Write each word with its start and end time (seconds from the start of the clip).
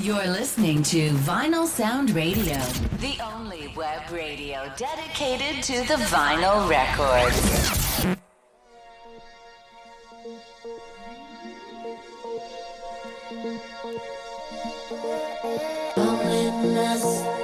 You're 0.00 0.26
listening 0.26 0.82
to 0.84 1.10
Vinyl 1.10 1.66
Sound 1.66 2.12
Radio, 2.12 2.58
the 2.98 3.18
only 3.22 3.68
web 3.76 4.10
radio 4.10 4.72
dedicated 4.78 5.62
to 5.64 5.86
the 5.86 6.02
vinyl 6.04 6.66
record. 6.66 7.32
Tell 15.94 17.41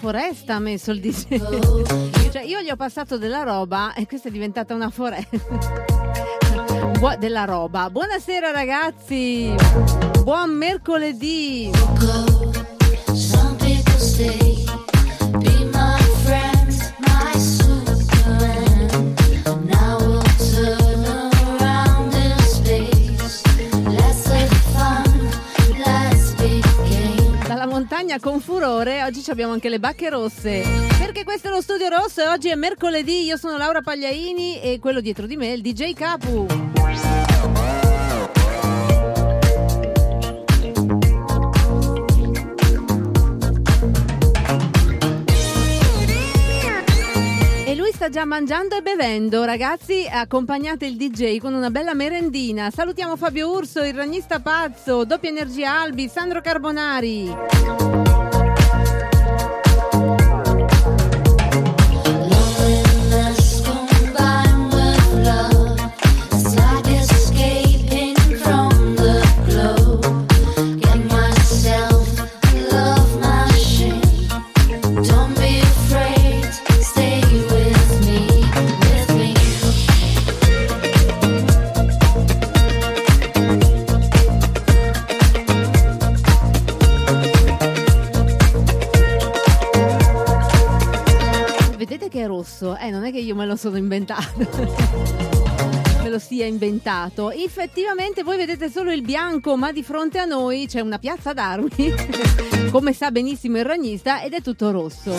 foresta 0.00 0.54
ha 0.54 0.58
messo 0.58 0.92
il 0.92 1.00
DJ. 1.00 2.30
cioè, 2.32 2.42
io 2.42 2.62
gli 2.62 2.70
ho 2.70 2.76
passato 2.76 3.18
della 3.18 3.42
roba 3.42 3.92
e 3.92 4.06
questa 4.06 4.28
è 4.28 4.32
diventata 4.32 4.74
una 4.74 4.88
foresta. 4.88 6.08
Della 7.18 7.44
roba. 7.44 7.88
Buonasera 7.88 8.50
ragazzi. 8.50 9.54
Buon 10.22 10.50
mercoledì. 10.50 11.70
Montagna 28.10 28.18
con 28.18 28.40
furore, 28.40 29.04
oggi 29.04 29.22
abbiamo 29.30 29.52
anche 29.52 29.68
le 29.68 29.78
bacche 29.78 30.10
rosse. 30.10 30.64
Perché 30.98 31.22
questo 31.22 31.46
è 31.46 31.50
lo 31.52 31.60
studio 31.60 31.88
rosso 31.88 32.20
e 32.22 32.26
oggi 32.26 32.48
è 32.48 32.56
mercoledì. 32.56 33.22
Io 33.22 33.36
sono 33.36 33.56
Laura 33.56 33.82
Pagliaini 33.82 34.60
e 34.60 34.80
quello 34.80 35.00
dietro 35.00 35.26
di 35.26 35.36
me 35.36 35.46
è 35.46 35.52
il 35.52 35.62
DJ 35.62 35.92
Capu. 35.92 36.46
Sta 48.00 48.08
già 48.08 48.24
mangiando 48.24 48.78
e 48.78 48.80
bevendo. 48.80 49.44
Ragazzi, 49.44 50.08
accompagnate 50.10 50.86
il 50.86 50.96
DJ 50.96 51.36
con 51.36 51.52
una 51.52 51.68
bella 51.68 51.92
merendina. 51.92 52.70
Salutiamo 52.70 53.14
Fabio 53.14 53.50
Urso, 53.50 53.82
il 53.82 53.92
ragnista 53.92 54.40
pazzo, 54.40 55.04
Doppia 55.04 55.28
Energia 55.28 55.78
Albi, 55.78 56.08
Sandro 56.08 56.40
Carbonari. 56.40 58.09
Io 93.20 93.34
me 93.34 93.46
lo 93.46 93.56
sono 93.56 93.76
inventato. 93.76 94.48
me 96.02 96.08
lo 96.08 96.18
sia 96.18 96.46
inventato. 96.46 97.30
Effettivamente 97.30 98.22
voi 98.22 98.36
vedete 98.36 98.70
solo 98.70 98.92
il 98.92 99.02
bianco, 99.02 99.56
ma 99.56 99.72
di 99.72 99.82
fronte 99.82 100.18
a 100.18 100.24
noi 100.24 100.66
c'è 100.66 100.80
una 100.80 100.98
piazza 100.98 101.32
d'armi, 101.32 101.94
come 102.72 102.92
sa 102.92 103.10
benissimo 103.10 103.58
il 103.58 103.64
ragnista, 103.64 104.22
ed 104.22 104.32
è 104.32 104.40
tutto 104.40 104.70
rosso. 104.70 105.14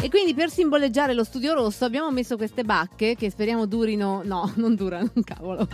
E 0.00 0.08
quindi 0.10 0.32
per 0.32 0.48
simboleggiare 0.48 1.12
lo 1.12 1.24
studio 1.24 1.54
rosso 1.54 1.84
abbiamo 1.84 2.10
messo 2.12 2.36
queste 2.36 2.62
bacche 2.62 3.16
che 3.16 3.30
speriamo 3.30 3.66
durino. 3.66 4.20
No, 4.24 4.52
non 4.56 4.74
durano, 4.74 5.10
cavolo. 5.24 5.66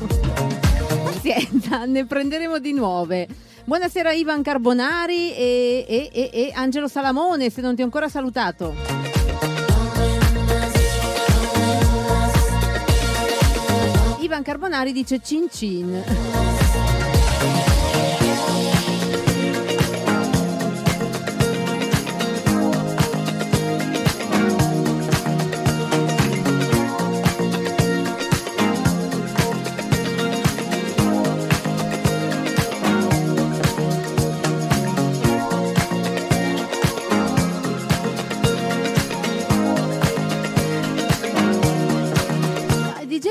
Pazienza, 1.05 1.85
ne 1.85 2.07
prenderemo 2.07 2.59
di 2.59 2.73
nuove. 2.73 3.29
Buonasera 3.65 4.13
Ivan 4.13 4.43
Carbonari 4.43 5.35
e, 5.35 5.85
e- 5.89 6.11
e- 6.13 6.31
e 6.33 6.53
Angelo 6.55 6.89
Salamone, 6.89 7.51
se 7.51 7.61
non 7.61 7.75
ti 7.75 7.83
ho 7.83 7.85
ancora 7.85 8.09
salutato. 8.09 9.04
Ivan 14.25 14.43
Carbonari 14.43 14.93
dice 14.93 15.19
cin 15.19 15.49
cin. 15.51 16.03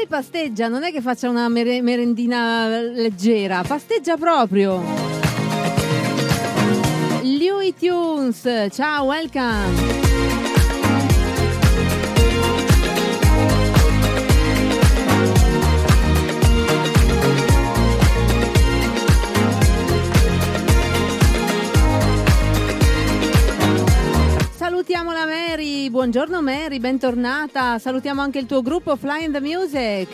DJ 0.04 0.08
pasteggia, 0.08 0.68
non 0.68 0.84
è 0.84 0.92
che 0.92 1.02
faccia 1.02 1.30
una 1.30 1.48
mere- 1.48 1.82
merendina 1.82 2.80
leggera, 2.80 3.64
pasteggia 3.66 4.18
proprio. 4.18 4.82
Louis 7.22 7.74
Tunes, 7.80 8.68
ciao, 8.72 9.06
welcome. 9.06 10.13
Salutiamo 24.74 25.12
la 25.12 25.28
Mary, 25.28 25.88
buongiorno 25.92 26.42
Mary, 26.42 26.80
bentornata. 26.80 27.78
Salutiamo 27.78 28.22
anche 28.22 28.40
il 28.40 28.48
tuo 28.48 28.64
gruppo 28.64 28.96
Fly 28.96 29.26
in 29.26 29.32
the 29.32 29.40
Music. 29.40 30.08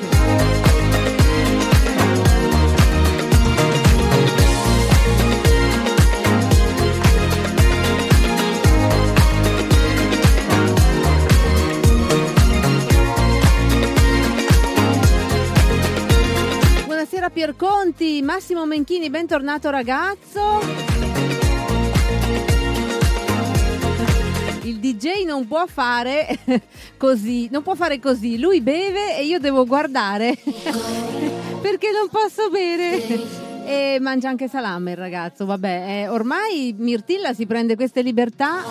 Buonasera 16.83 17.29
Pierconti, 17.29 18.21
Massimo 18.21 18.65
Menchini, 18.65 19.09
bentornato 19.09 19.69
ragazzo. 19.69 20.99
Il 24.69 24.77
DJ 24.77 25.25
non 25.25 25.48
può 25.48 25.66
fare 25.66 26.27
così, 26.95 27.50
non 27.51 27.63
può 27.63 27.74
fare 27.74 28.00
così. 28.00 28.38
Lui 28.38 28.62
beve 28.62 29.18
e 29.18 29.25
io 29.25 29.39
devo 29.39 29.66
guardare 29.66 30.38
perché 31.60 31.89
non 31.92 32.07
posso 32.12 32.51
bere. 32.51 33.48
E 33.66 33.98
mangia 34.00 34.30
anche 34.30 34.48
salame 34.48 34.92
il 34.92 34.98
ragazzo, 34.98 35.45
vabbè, 35.45 35.86
eh, 35.88 36.07
ormai 36.07 36.75
Mirtilla 36.77 37.33
si 37.33 37.48
prende 37.48 37.75
queste 37.75 38.04
libertà. 38.04 38.63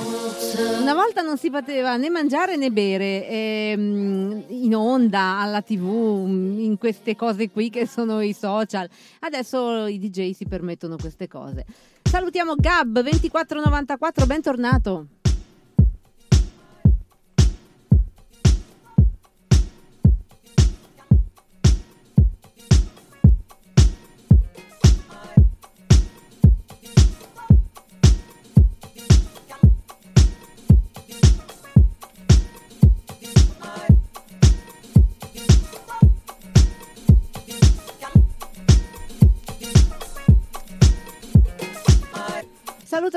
Una 0.81 0.95
volta 0.95 1.21
non 1.21 1.37
si 1.37 1.51
poteva 1.51 1.97
né 1.97 2.11
mangiare 2.11 2.57
né 2.57 2.71
bere 2.71 3.29
ehm, 3.29 4.45
in 4.49 4.75
onda, 4.77 5.41
alla 5.41 5.63
tv, 5.63 6.27
in 6.27 6.77
queste 6.79 7.17
cose 7.17 7.51
qui 7.51 7.71
che 7.71 7.89
sono 7.89 8.21
i 8.21 8.33
social. 8.33 8.89
Adesso 9.21 9.87
i 9.87 9.99
DJ 9.99 10.31
si 10.31 10.47
permettono 10.47 10.97
queste 10.97 11.27
cose. 11.27 11.65
Salutiamo 12.03 12.55
Gab 12.57 13.01
2494, 13.01 14.27
bentornato. 14.27 15.07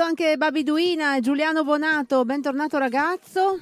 Saluto 0.02 0.22
anche 0.22 0.36
Babi 0.36 0.64
Duina 0.64 1.16
e 1.16 1.20
Giuliano 1.20 1.62
Bonato, 1.62 2.24
bentornato 2.24 2.76
ragazzo. 2.76 3.60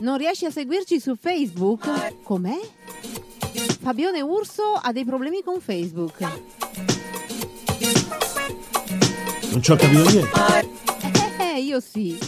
Non 0.00 0.16
riesci 0.16 0.44
a 0.44 0.50
seguirci 0.50 0.98
su 0.98 1.14
Facebook? 1.14 2.22
Com'è? 2.22 2.58
Fabione 3.80 4.20
Urso 4.22 4.72
ha 4.72 4.90
dei 4.92 5.04
problemi 5.04 5.42
con 5.42 5.60
Facebook. 5.60 6.18
Non 9.50 9.62
ci 9.62 9.70
ho 9.70 9.76
capito 9.76 10.10
niente. 10.10 10.68
Eh, 11.38 11.60
io 11.60 11.78
sì. 11.78 12.18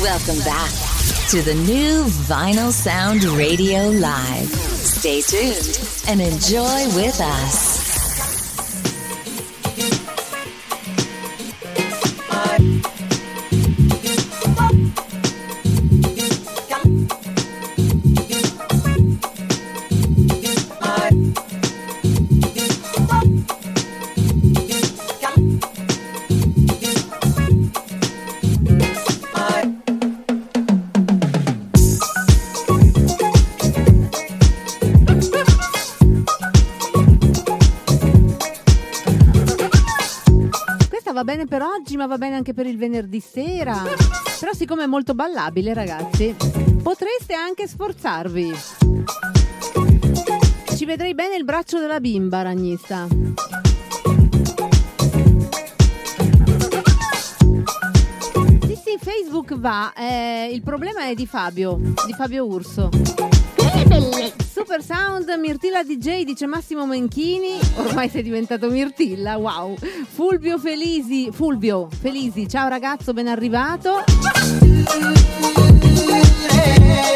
Welcome 0.00 0.42
back 0.44 1.30
to 1.30 1.42
the 1.42 1.54
new 1.54 2.04
Vinyl 2.28 2.70
Sound 2.70 3.24
Radio 3.36 3.90
Live. 3.90 4.54
Stay 4.54 5.20
tuned 5.20 5.78
and 6.06 6.20
enjoy 6.20 6.86
with 6.94 7.18
us. 7.18 7.75
Ma 41.96 42.06
va 42.06 42.18
bene 42.18 42.36
anche 42.36 42.52
per 42.52 42.66
il 42.66 42.76
venerdì 42.76 43.20
sera. 43.20 43.82
Però 44.38 44.52
siccome 44.52 44.84
è 44.84 44.86
molto 44.86 45.14
ballabile, 45.14 45.74
ragazzi, 45.74 46.34
potreste 46.82 47.34
anche 47.34 47.66
sforzarvi. 47.66 48.54
Ci 50.76 50.84
vedrei 50.84 51.14
bene 51.14 51.36
il 51.36 51.44
braccio 51.44 51.80
della 51.80 52.00
bimba, 52.00 52.42
ragnista. 52.42 53.06
Sì, 58.60 58.78
sì, 58.84 58.98
Facebook 59.00 59.58
va? 59.58 59.92
Eh, 59.94 60.50
il 60.52 60.62
problema 60.62 61.06
è 61.06 61.14
di 61.14 61.26
Fabio, 61.26 61.76
di 61.78 62.12
Fabio 62.12 62.44
Urso. 62.44 62.90
Super 64.76 64.96
Sound 64.96 65.30
Mirtilla 65.38 65.82
DJ 65.82 66.24
dice 66.24 66.44
Massimo 66.44 66.84
Menchini, 66.84 67.58
ormai 67.76 68.10
sei 68.10 68.22
diventato 68.22 68.68
Mirtilla, 68.68 69.38
wow. 69.38 69.74
Fulvio 69.76 70.58
Felisi, 70.58 71.30
Fulvio 71.32 71.88
Felisi, 71.90 72.46
ciao 72.46 72.68
ragazzo, 72.68 73.14
ben 73.14 73.26
arrivato. 73.26 74.04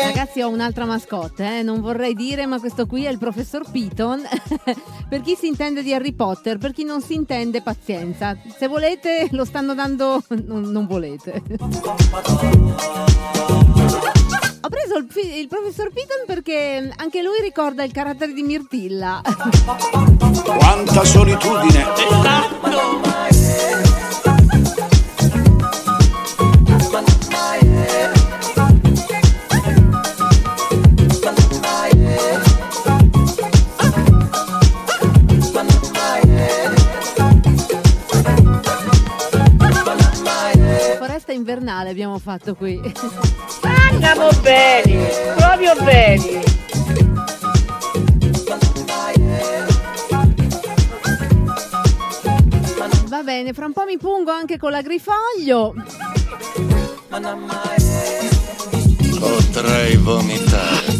Ragazzi, 0.06 0.40
ho 0.40 0.48
un'altra 0.48 0.86
mascotte, 0.86 1.58
eh? 1.58 1.62
non 1.62 1.82
vorrei 1.82 2.14
dire, 2.14 2.46
ma 2.46 2.58
questo 2.58 2.86
qui 2.86 3.04
è 3.04 3.10
il 3.10 3.18
professor 3.18 3.70
Piton. 3.70 4.22
per 5.10 5.20
chi 5.20 5.36
si 5.36 5.46
intende 5.46 5.82
di 5.82 5.92
Harry 5.92 6.12
Potter, 6.12 6.56
per 6.56 6.72
chi 6.72 6.84
non 6.84 7.02
si 7.02 7.12
intende, 7.12 7.60
pazienza. 7.60 8.38
Se 8.56 8.68
volete, 8.68 9.28
lo 9.32 9.44
stanno 9.44 9.74
dando. 9.74 10.22
Non, 10.46 10.62
non 10.62 10.86
volete. 10.86 11.42
Preso 14.70 14.98
il, 14.98 15.08
il 15.38 15.48
professor 15.48 15.88
Piton 15.88 16.24
perché 16.26 16.92
anche 16.96 17.22
lui 17.22 17.40
ricorda 17.42 17.82
il 17.82 17.90
carattere 17.90 18.32
di 18.32 18.42
Mirtilla. 18.42 19.20
Quanta 20.44 21.04
solitudine! 21.04 22.80
Foresta 41.30 41.32
invernale 41.32 41.90
abbiamo 41.90 42.18
fatto 42.18 42.54
qui. 42.54 42.80
Andiamo 43.90 44.30
bene, 44.42 45.08
proprio 45.36 45.74
bene. 45.82 46.42
Va 53.06 53.22
bene, 53.22 53.52
fra 53.52 53.66
un 53.66 53.72
po' 53.72 53.84
mi 53.84 53.96
pungo 53.96 54.30
anche 54.32 54.58
con 54.58 54.72
l'agrifoglio. 54.72 55.74
Potrei 59.18 59.96
vomitare. 59.96 60.99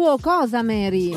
Ambiguo 0.00 0.18
cosa, 0.18 0.62
Mary? 0.62 1.14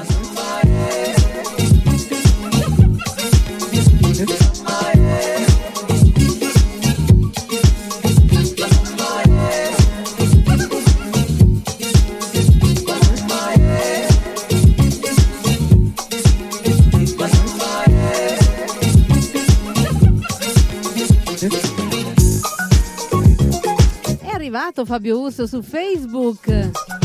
È 24.19 24.27
arrivato 24.33 24.83
Fabio 24.85 25.19
Urso 25.19 25.47
su 25.47 25.61
Facebook. 25.61 27.02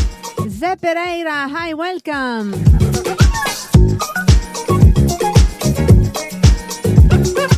Zé 0.58 0.76
Pereira, 0.76 1.46
hi, 1.46 1.72
welcome. 1.72 2.50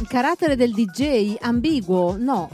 Carattere 0.06 0.54
del 0.54 0.72
DJ 0.72 1.36
ambiguo? 1.40 2.16
No. 2.18 2.50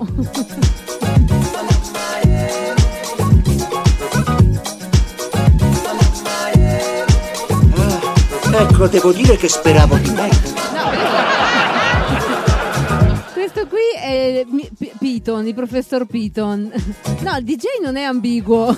Ecco, 8.53 8.87
devo 8.87 9.12
dire 9.12 9.37
che 9.37 9.49
speravo 9.49 9.97
di 9.97 10.11
me. 10.11 10.29
Questo 13.33 13.67
qui 13.67 13.81
è 14.00 14.47
P- 14.79 14.93
Piton, 14.97 15.45
il 15.45 15.55
professor 15.55 16.07
Piton. 16.07 16.73
No, 17.23 17.37
il 17.37 17.45
DJ 17.45 17.65
non 17.83 17.97
è 17.97 18.03
ambiguo. 18.03 18.76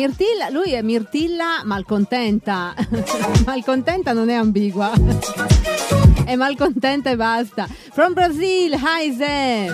Mirtilla, 0.00 0.48
lui 0.48 0.72
è 0.72 0.80
Mirtilla 0.80 1.60
malcontenta. 1.64 2.74
malcontenta 3.44 4.14
non 4.14 4.30
è 4.30 4.34
ambigua. 4.34 4.90
è 6.24 6.34
malcontenta 6.36 7.10
e 7.10 7.16
basta. 7.16 7.68
From 7.92 8.14
Brazil, 8.14 8.72
hi 8.72 9.14
Zé. 9.14 9.70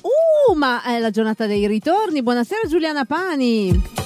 Uh, 0.00 0.54
ma 0.56 0.82
è 0.82 0.98
la 0.98 1.10
giornata 1.10 1.46
dei 1.46 1.68
ritorni. 1.68 2.24
Buonasera 2.24 2.66
Giuliana 2.66 3.04
Pani. 3.04 4.03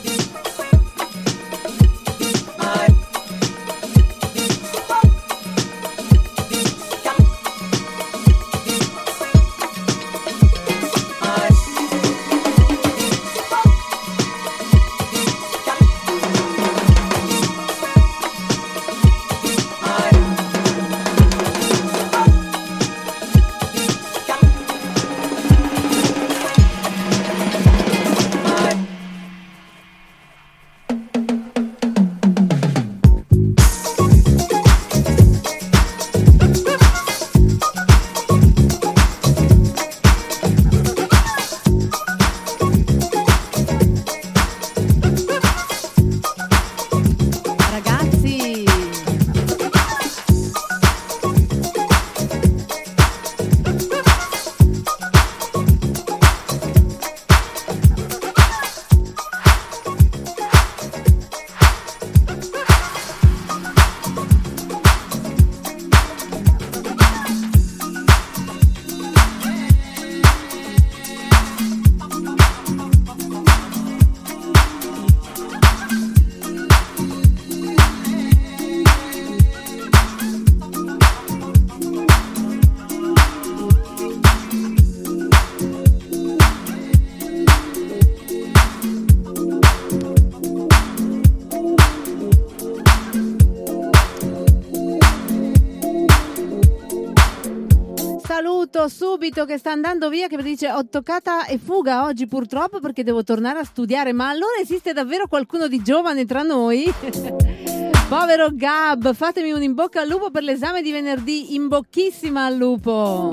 subito 99.19 99.45
che 99.47 99.59
sta 99.59 99.73
andando 99.73 100.09
via, 100.11 100.29
che 100.29 100.37
mi 100.37 100.45
dice 100.45 100.71
ho 100.71 100.87
toccata 100.87 101.47
e 101.47 101.59
fuga 101.59 102.05
oggi 102.05 102.29
purtroppo 102.29 102.79
perché 102.79 103.03
devo 103.03 103.25
tornare 103.25 103.59
a 103.59 103.65
studiare. 103.65 104.13
Ma 104.13 104.29
allora 104.29 104.61
esiste 104.63 104.93
davvero 104.93 105.27
qualcuno 105.27 105.67
di 105.67 105.83
giovane 105.83 106.25
tra 106.25 106.43
noi? 106.43 106.85
Povero 108.09 108.51
Gab, 108.53 109.13
fatemi 109.13 109.51
un 109.51 109.61
in 109.61 109.75
bocca 109.75 110.03
al 110.03 110.09
lupo 110.09 110.31
per 110.31 110.45
l'esame 110.45 110.83
di 110.83 110.93
venerdì, 110.93 111.57
in 111.57 111.67
bocchissima 111.67 112.45
al 112.45 112.55
lupo. 112.55 113.31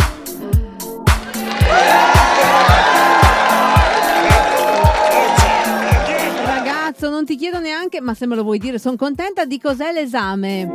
Ragazzo, 6.45 7.11
non 7.11 7.25
ti 7.25 7.35
chiedo 7.35 7.59
neanche, 7.59 8.01
ma 8.01 8.15
se 8.15 8.25
me 8.25 8.35
lo 8.35 8.41
vuoi 8.41 8.57
dire, 8.57 8.79
sono 8.79 8.95
contenta 8.95 9.45
di 9.45 9.59
cos'è 9.59 9.93
l'esame. 9.93 10.71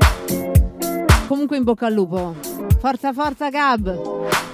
Comunque 1.26 1.57
in 1.57 1.64
bocca 1.64 1.87
al 1.87 1.95
lupo. 1.95 2.37
Forza, 2.79 3.12
forza 3.12 3.49
Gab. 3.49 4.50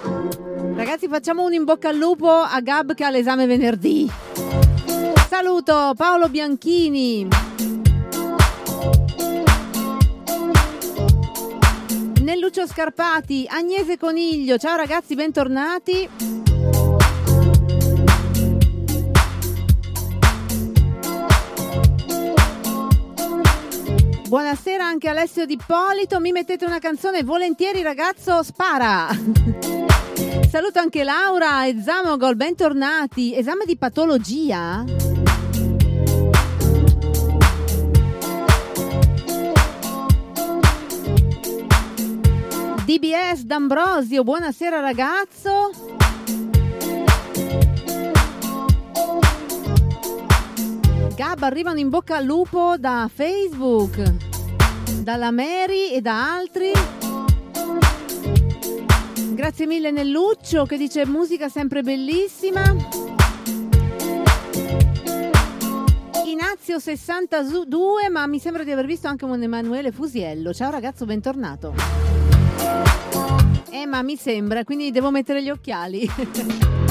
Ragazzi, 0.86 1.08
facciamo 1.08 1.42
un 1.42 1.52
in 1.52 1.64
bocca 1.64 1.88
al 1.88 1.96
lupo 1.96 2.30
a 2.30 2.60
Gab 2.60 2.94
che 2.94 3.02
ha 3.02 3.10
l'esame 3.10 3.46
venerdì. 3.46 4.08
Saluto 5.28 5.94
Paolo 5.96 6.28
Bianchini. 6.28 7.26
Nelluccio 12.20 12.68
Scarpati, 12.68 13.48
Agnese 13.48 13.98
Coniglio. 13.98 14.58
Ciao 14.58 14.76
ragazzi, 14.76 15.16
bentornati. 15.16 16.08
Buonasera 24.28 24.86
anche 24.86 25.08
Alessio 25.08 25.46
Di 25.46 25.58
Polito. 25.66 26.20
Mi 26.20 26.30
mettete 26.30 26.64
una 26.64 26.78
canzone 26.78 27.24
volentieri, 27.24 27.82
ragazzo, 27.82 28.44
spara. 28.44 29.08
Saluto 30.48 30.78
anche 30.78 31.04
Laura 31.04 31.66
e 31.66 31.76
Zamogol, 31.80 32.36
bentornati. 32.36 33.36
Esame 33.36 33.64
di 33.66 33.76
patologia? 33.76 34.84
DBS 42.84 43.42
D'Ambrosio, 43.42 44.22
buonasera 44.22 44.80
ragazzo. 44.80 45.70
Gab 51.16 51.42
arrivano 51.42 51.78
in 51.78 51.88
bocca 51.88 52.16
al 52.16 52.24
lupo 52.24 52.76
da 52.78 53.10
Facebook, 53.12 54.00
dalla 55.02 55.30
Mary 55.30 55.90
e 55.90 56.00
da 56.00 56.34
altri. 56.34 56.70
Grazie 59.36 59.66
mille 59.66 59.90
Nelluccio 59.90 60.64
che 60.64 60.78
dice 60.78 61.04
musica 61.04 61.50
sempre 61.50 61.82
bellissima. 61.82 62.62
Inazio 66.24 66.78
62, 66.78 68.08
ma 68.08 68.26
mi 68.26 68.38
sembra 68.38 68.64
di 68.64 68.70
aver 68.70 68.86
visto 68.86 69.08
anche 69.08 69.26
un 69.26 69.42
Emanuele 69.42 69.92
Fusiello. 69.92 70.54
Ciao 70.54 70.70
ragazzo, 70.70 71.04
bentornato. 71.04 71.74
Eh, 73.68 73.84
ma 73.84 74.00
mi 74.00 74.16
sembra, 74.16 74.64
quindi 74.64 74.90
devo 74.90 75.10
mettere 75.10 75.42
gli 75.42 75.50
occhiali. 75.50 76.08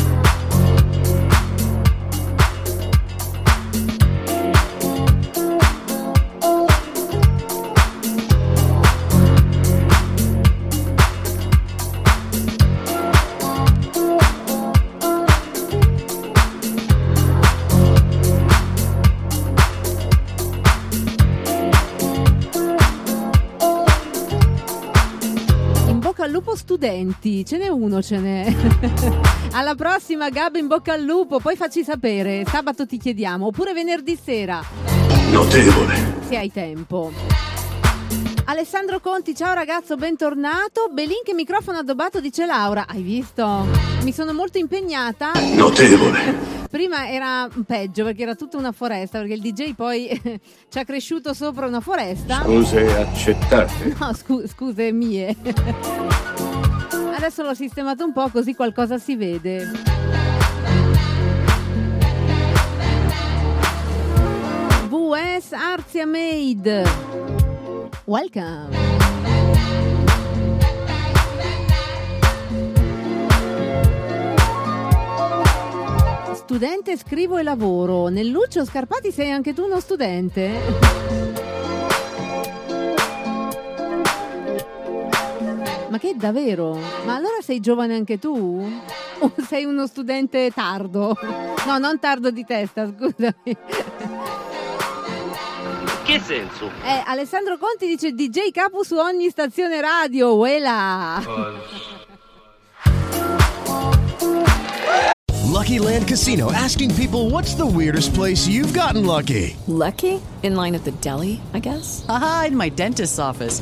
ce 27.43 27.57
n'è 27.57 27.67
uno, 27.67 28.01
ce 28.01 28.17
n'è. 28.19 28.53
Alla 29.51 29.75
prossima 29.75 30.29
Gab 30.29 30.55
in 30.55 30.67
bocca 30.67 30.93
al 30.93 31.01
lupo, 31.03 31.39
poi 31.39 31.55
facci 31.55 31.83
sapere, 31.83 32.45
sabato 32.47 32.85
ti 32.85 32.97
chiediamo, 32.97 33.47
oppure 33.47 33.73
venerdì 33.73 34.17
sera, 34.21 34.63
Notevole. 35.31 36.15
se 36.27 36.37
hai 36.37 36.51
tempo. 36.51 37.11
Alessandro 38.47 38.99
Conti, 38.99 39.33
ciao 39.33 39.55
ragazzo, 39.55 39.95
bentornato. 39.95 40.89
Belin 40.91 41.21
che 41.23 41.33
microfono 41.33 41.79
addobbato, 41.79 42.19
dice 42.21 42.45
Laura. 42.45 42.85
Hai 42.87 43.01
visto? 43.01 43.65
Mi 44.03 44.11
sono 44.11 44.33
molto 44.33 44.59
impegnata. 44.59 45.31
Notevole. 45.55 46.53
Prima 46.69 47.09
era 47.09 47.49
peggio 47.65 48.03
perché 48.03 48.21
era 48.21 48.35
tutta 48.35 48.57
una 48.57 48.71
foresta, 48.71 49.17
perché 49.17 49.33
il 49.33 49.41
DJ 49.41 49.73
poi 49.73 50.07
ci 50.69 50.77
ha 50.77 50.83
cresciuto 50.83 51.33
sopra 51.33 51.65
una 51.65 51.79
foresta. 51.79 52.43
Scuse 52.43 52.95
accettate. 52.95 53.95
No, 53.97 54.13
scu- 54.13 54.47
scuse 54.47 54.91
mie. 54.91 55.35
Adesso 57.25 57.41
l'ho 57.41 57.55
sistemato 57.55 58.05
un 58.05 58.13
po' 58.13 58.29
così 58.29 58.53
qualcosa 58.53 58.99
si 58.99 59.15
vede. 59.15 59.67
VS 64.87 65.53
Arzia 65.53 66.05
Made. 66.05 66.83
Welcome. 68.03 68.69
Studente, 76.35 76.95
scrivo 76.95 77.37
e 77.37 77.43
lavoro. 77.43 78.09
Nelluccio 78.09 78.63
Scarpati 78.63 79.11
sei 79.11 79.31
anche 79.31 79.55
tu 79.55 79.63
uno 79.63 79.79
studente? 79.79 81.14
Ma 85.95 86.01
che 86.01 86.13
davvero? 86.17 86.77
Ma 87.05 87.15
allora 87.15 87.37
sei 87.41 87.61
giovane 87.61 87.95
anche 87.95 88.19
tu? 88.19 88.69
O 89.19 89.33
sei 89.47 89.63
uno 89.63 89.87
studente 89.87 90.51
tardo? 90.53 91.17
No, 91.65 91.77
non 91.77 91.99
tardo 91.99 92.31
di 92.31 92.43
testa, 92.43 92.85
scusami. 92.85 93.57
Che 96.03 96.19
senso? 96.19 96.69
Eh, 96.83 97.01
Alessandro 97.05 97.57
Conti 97.57 97.87
dice 97.87 98.11
DJ 98.11 98.51
capo 98.51 98.83
su 98.83 98.95
ogni 98.95 99.29
stazione 99.29 99.79
radio, 99.79 100.35
uela! 100.35 101.23
Lucky 105.43 105.79
Land 105.79 106.07
Casino 106.09 106.51
asking 106.51 106.93
people 106.95 107.29
what's 107.29 107.55
the 107.55 107.65
weirdest 107.65 108.13
place 108.13 108.45
you've 108.45 108.77
gotten 108.77 109.05
lucky? 109.05 109.55
Lucky? 109.67 110.21
In 110.43 110.55
line 110.55 110.75
at 110.75 110.83
the 110.83 110.91
deli, 110.99 111.39
I 111.53 111.59
guess? 111.59 112.03
Aha, 112.09 112.47
in 112.47 112.57
my 112.57 112.69
dentist's 112.69 113.17
office. 113.17 113.61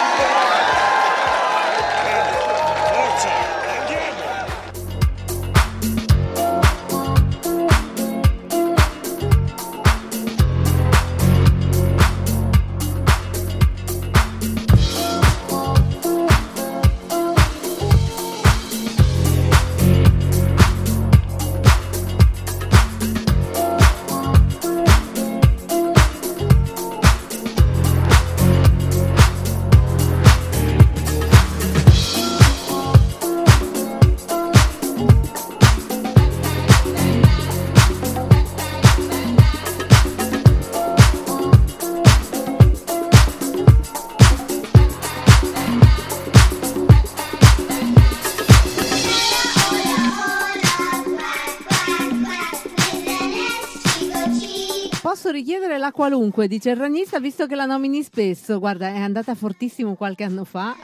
Qualunque, 56.01 56.47
dice 56.47 56.71
il 56.71 56.77
ranista, 56.77 57.19
visto 57.19 57.45
che 57.45 57.53
la 57.53 57.67
nomini 57.67 58.01
spesso. 58.01 58.57
Guarda, 58.57 58.87
è 58.87 58.97
andata 58.97 59.35
fortissimo 59.35 59.93
qualche 59.93 60.23
anno 60.23 60.45
fa. 60.45 60.75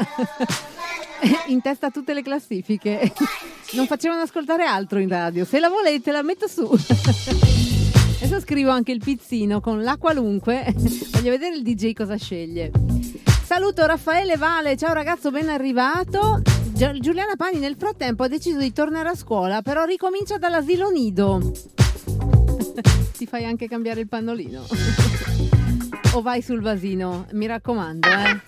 in 1.50 1.60
testa 1.60 1.88
a 1.88 1.90
tutte 1.90 2.14
le 2.14 2.22
classifiche. 2.22 3.12
Non 3.72 3.88
facevano 3.88 4.22
ascoltare 4.22 4.66
altro 4.66 5.00
in 5.00 5.10
radio. 5.10 5.44
Se 5.44 5.60
la 5.60 5.70
volete, 5.70 6.12
la 6.12 6.22
metto 6.22 6.48
su. 6.48 6.70
Adesso 8.22 8.40
scrivo 8.42 8.70
anche 8.70 8.92
il 8.92 9.00
pizzino 9.04 9.60
con 9.60 9.82
la 9.82 9.98
qualunque. 9.98 10.72
Voglio 11.14 11.32
vedere 11.32 11.56
il 11.56 11.64
DJ 11.64 11.94
cosa 11.94 12.16
sceglie. 12.16 12.70
Saluto 13.44 13.88
Raffaele 13.88 14.38
Vale, 14.38 14.78
ciao 14.78 14.94
ragazzo, 14.94 15.32
ben 15.32 15.50
arrivato. 15.50 16.44
Giuliana 17.00 17.36
Pani 17.36 17.58
nel 17.58 17.76
frattempo 17.76 18.22
ha 18.22 18.28
deciso 18.28 18.60
di 18.60 18.72
tornare 18.72 19.10
a 19.10 19.16
scuola, 19.16 19.64
però 19.64 19.84
ricomincia 19.84 20.38
dall'asilo 20.38 20.92
nido. 20.92 21.42
Ti 23.18 23.26
fai 23.26 23.46
anche 23.46 23.68
cambiare 23.68 24.02
il 24.02 24.08
pannolino. 24.08 24.66
o 26.14 26.22
vai 26.22 26.42
sul 26.42 26.62
vasino, 26.62 27.26
mi 27.32 27.46
raccomando, 27.46 28.08
eh. 28.08 28.40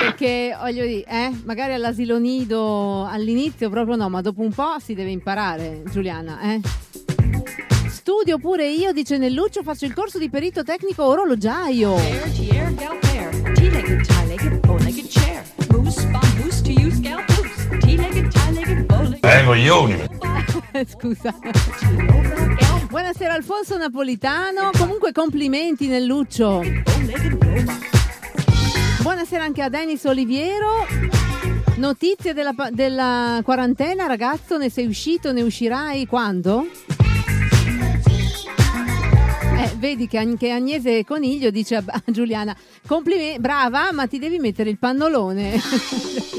Perché 0.00 0.56
voglio 0.58 0.84
dire, 0.84 1.04
eh, 1.04 1.30
magari 1.44 1.74
all'asilo 1.74 2.18
nido 2.18 3.04
all'inizio 3.06 3.70
proprio 3.70 3.96
no, 3.96 4.08
ma 4.08 4.20
dopo 4.20 4.40
un 4.40 4.52
po' 4.52 4.76
si 4.80 4.94
deve 4.94 5.10
imparare, 5.10 5.82
Giuliana, 5.90 6.40
eh. 6.54 6.60
Studio 7.88 8.38
pure 8.38 8.68
io, 8.68 8.92
dice 8.92 9.16
Nelluccio, 9.16 9.62
faccio 9.62 9.84
il 9.84 9.94
corso 9.94 10.18
di 10.18 10.28
perito 10.28 10.64
tecnico 10.64 11.04
orologiaio. 11.04 11.96
Eh, 19.20 19.44
coglioni! 19.44 20.31
Scusa. 20.86 21.34
Buonasera 22.88 23.34
Alfonso 23.34 23.76
Napolitano, 23.76 24.70
comunque 24.76 25.12
complimenti 25.12 25.86
Nelluccio. 25.86 26.62
Buonasera 29.02 29.44
anche 29.44 29.62
a 29.62 29.68
Denis 29.68 30.04
Oliviero. 30.04 30.86
Notizie 31.76 32.32
della, 32.32 32.54
della 32.70 33.40
quarantena, 33.44 34.06
ragazzo, 34.06 34.56
ne 34.56 34.70
sei 34.70 34.86
uscito, 34.86 35.32
ne 35.32 35.42
uscirai 35.42 36.06
quando? 36.06 36.66
Eh, 39.58 39.74
vedi 39.76 40.06
che 40.06 40.18
anche 40.18 40.50
Agnese 40.50 41.04
Coniglio 41.04 41.50
dice 41.50 41.76
a 41.76 42.02
Giuliana, 42.06 42.56
complimenti, 42.86 43.40
brava, 43.40 43.90
ma 43.92 44.06
ti 44.06 44.18
devi 44.18 44.38
mettere 44.38 44.70
il 44.70 44.78
pannolone. 44.78 45.60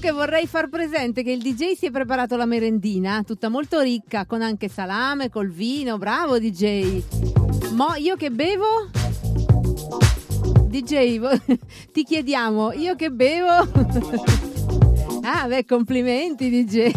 Comunque 0.00 0.26
vorrei 0.26 0.46
far 0.46 0.68
presente 0.68 1.24
che 1.24 1.32
il 1.32 1.42
DJ 1.42 1.72
si 1.72 1.86
è 1.86 1.90
preparato 1.90 2.36
la 2.36 2.46
merendina, 2.46 3.24
tutta 3.26 3.48
molto 3.48 3.80
ricca, 3.80 4.26
con 4.26 4.42
anche 4.42 4.68
salame, 4.68 5.28
col 5.28 5.50
vino, 5.50 5.98
bravo 5.98 6.38
DJ. 6.38 7.02
Mo 7.72 7.94
io 7.96 8.14
che 8.14 8.30
bevo? 8.30 8.88
DJ, 10.68 11.18
ti 11.90 12.04
chiediamo, 12.04 12.74
io 12.74 12.94
che 12.94 13.10
bevo? 13.10 13.48
ah, 15.22 15.48
beh, 15.48 15.64
complimenti 15.64 16.48
DJ. 16.48 16.92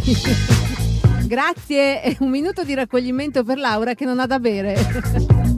Grazie, 1.26 2.18
un 2.20 2.30
minuto 2.30 2.64
di 2.64 2.76
raccoglimento 2.76 3.44
per 3.44 3.58
Laura 3.58 3.96
che 3.96 4.06
non 4.06 4.20
ha 4.20 4.28
da 4.28 4.38
bere. 4.38 5.51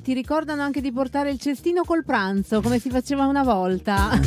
Che 0.00 0.06
ti 0.06 0.12
ricordano 0.14 0.62
anche 0.62 0.80
di 0.80 0.92
portare 0.92 1.30
il 1.30 1.38
cestino 1.38 1.82
col 1.84 2.04
pranzo, 2.04 2.60
come 2.60 2.78
si 2.78 2.90
faceva 2.90 3.26
una 3.26 3.42
volta. 3.42 4.10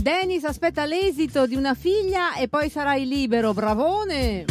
Dennis 0.00 0.44
aspetta 0.44 0.86
l'esito 0.86 1.46
di 1.46 1.56
una 1.56 1.74
figlia 1.74 2.34
e 2.34 2.48
poi 2.48 2.70
sarai 2.70 3.06
libero, 3.06 3.52
bravone! 3.52 4.44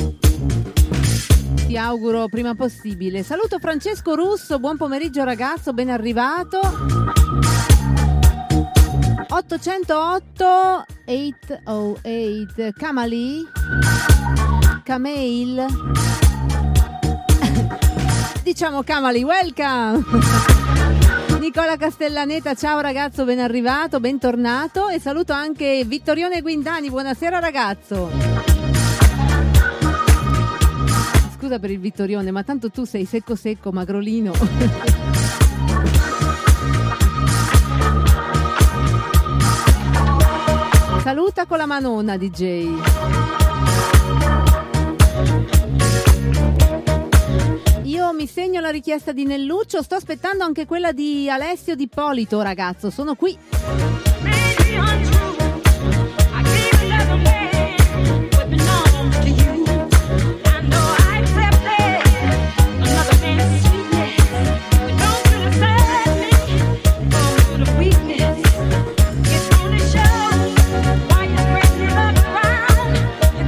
Ti 1.66 1.78
auguro 1.78 2.28
prima 2.28 2.54
possibile. 2.54 3.24
Saluto 3.24 3.60
Francesco 3.60 4.16
Russo, 4.16 4.60
buon 4.60 4.78
pomeriggio 4.78 5.24
ragazzo, 5.24 5.74
ben 5.74 5.90
arrivato. 5.90 6.60
808 9.30 10.86
808 11.06 12.72
Kamali 12.78 13.44
Kamail 14.84 16.27
Diciamo 18.48 18.82
Kamali, 18.82 19.24
welcome! 19.24 20.06
Nicola 21.38 21.76
Castellaneta, 21.76 22.54
ciao 22.54 22.80
ragazzo, 22.80 23.26
ben 23.26 23.40
arrivato, 23.40 24.00
bentornato 24.00 24.88
e 24.88 25.02
saluto 25.02 25.34
anche 25.34 25.84
Vittorione 25.86 26.40
Guindani, 26.40 26.90
buonasera 26.90 27.40
ragazzo! 27.40 28.10
Scusa 31.36 31.60
per 31.60 31.72
il 31.72 31.80
Vittorione, 31.80 32.32
ma 32.32 32.44
tanto 32.44 32.70
tu 32.70 32.86
sei 32.86 33.04
secco 33.04 33.36
secco, 33.36 33.74
magrolino. 33.74 34.32
Saluta 41.04 41.46
con 41.46 41.58
la 41.58 41.66
manona 41.66 42.16
DJ. 42.16 43.27
Mi 48.18 48.26
segno 48.26 48.60
la 48.62 48.72
richiesta 48.72 49.12
di 49.12 49.26
Nelluccio, 49.26 49.84
sto 49.84 49.94
aspettando 49.94 50.44
anche 50.44 50.66
quella 50.66 50.92
di 50.92 51.30
Alessio 51.30 51.76
Di 51.76 51.88
Polito, 51.88 52.42
ragazzo, 52.42 52.90
sono 52.90 53.14
qui. 53.14 53.38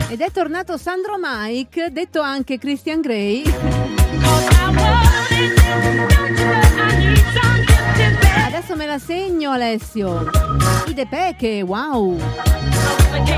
Ed 0.09 0.21
è 0.21 0.31
tornato 0.31 0.77
Sandro 0.77 1.15
Mike, 1.19 1.89
detto 1.91 2.21
anche 2.21 2.59
Christian 2.59 3.01
Grey. 3.01 3.98
Adesso 8.45 8.75
me 8.75 8.85
la 8.85 8.99
segno 8.99 9.51
Alessio. 9.51 10.29
I 10.87 10.93
De 10.93 11.07
Peche, 11.07 11.61
wow. 11.61 12.17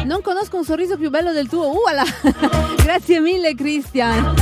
Non 0.05 0.21
conosco 0.21 0.57
un 0.57 0.63
sorriso 0.63 0.97
più 0.97 1.09
bello 1.09 1.31
del 1.31 1.47
tuo. 1.47 1.71
Uala! 1.71 2.03
Grazie 2.83 3.19
mille 3.19 3.55
Christian. 3.55 4.33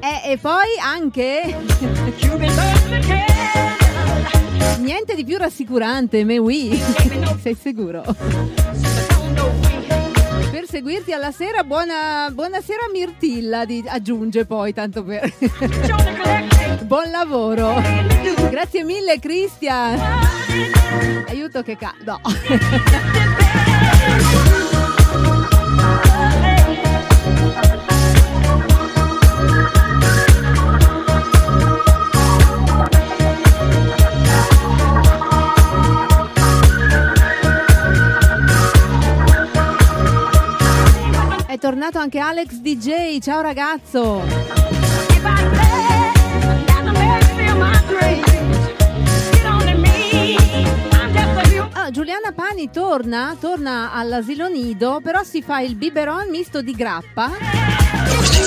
E, 0.00 0.32
e 0.32 0.38
poi 0.38 0.78
anche 0.82 1.56
Niente 4.78 5.14
di 5.14 5.24
più 5.24 5.36
rassicurante, 5.36 6.24
me 6.24 6.38
oui. 6.38 6.80
Sei 7.42 7.56
sicuro? 7.60 8.02
Seguirti 10.78 11.12
alla 11.12 11.32
sera, 11.32 11.64
buona, 11.64 12.30
buonasera 12.30 12.82
Mirtilla, 12.92 13.64
di- 13.64 13.82
aggiunge 13.84 14.46
poi, 14.46 14.72
tanto 14.72 15.02
per... 15.02 15.28
Buon 16.86 17.10
lavoro. 17.10 17.82
Grazie 18.48 18.84
mille 18.84 19.18
Cristian. 19.18 19.98
Aiuto 21.26 21.64
che 21.64 21.76
ca... 21.76 21.92
No. 22.04 22.20
tornato 41.68 41.98
anche 41.98 42.18
Alex 42.18 42.52
DJ, 42.60 43.18
ciao 43.18 43.42
ragazzo. 43.42 44.22
Ah, 51.72 51.90
Giuliana 51.90 52.32
Pani 52.34 52.70
torna, 52.70 53.36
torna 53.38 53.92
all'asilo 53.92 54.48
nido, 54.48 55.00
però 55.02 55.22
si 55.22 55.42
fa 55.42 55.60
il 55.60 55.74
biberon 55.74 56.30
misto 56.30 56.62
di 56.62 56.72
grappa 56.72 57.32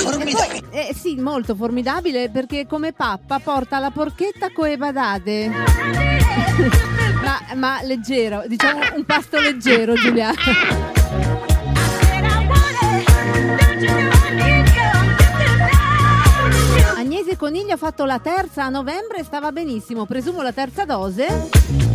formidabile. 0.02 0.62
Eh 0.72 0.96
sì, 0.96 1.14
molto 1.18 1.54
formidabile 1.54 2.32
perché 2.32 2.66
come 2.66 2.92
pappa 2.92 3.38
porta 3.38 3.78
la 3.78 3.92
porchetta 3.92 4.52
coi 4.52 4.78
badate. 4.78 5.48
ma, 7.22 7.40
ma 7.54 7.84
leggero, 7.84 8.46
diciamo 8.48 8.80
un 8.96 9.06
pasto 9.06 9.40
leggero, 9.40 9.94
Giulia. 9.94 10.34
Agnese 16.98 17.36
Coniglio 17.38 17.74
ha 17.74 17.78
fatto 17.78 18.06
la 18.06 18.20
terza 18.20 18.66
a 18.66 18.70
novembre 18.70 19.20
e 19.20 19.24
stava 19.24 19.52
benissimo, 19.52 20.06
presumo 20.06 20.42
la 20.42 20.52
terza 20.52 20.86
dose. 20.86 21.91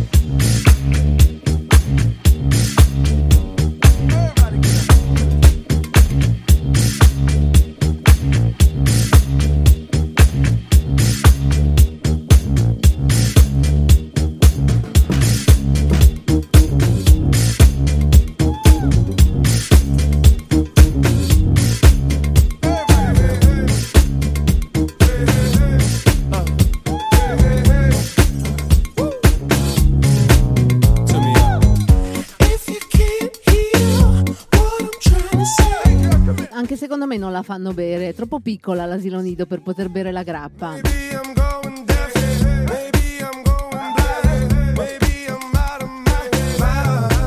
Non 37.27 37.35
la 37.35 37.43
fanno 37.43 37.73
bere, 37.73 38.09
è 38.09 38.13
troppo 38.13 38.39
piccola 38.39 38.85
l'asilo 38.85 39.19
nido 39.19 39.45
per 39.45 39.61
poter 39.61 39.89
bere 39.89 40.11
la 40.11 40.23
grappa. 40.23 40.75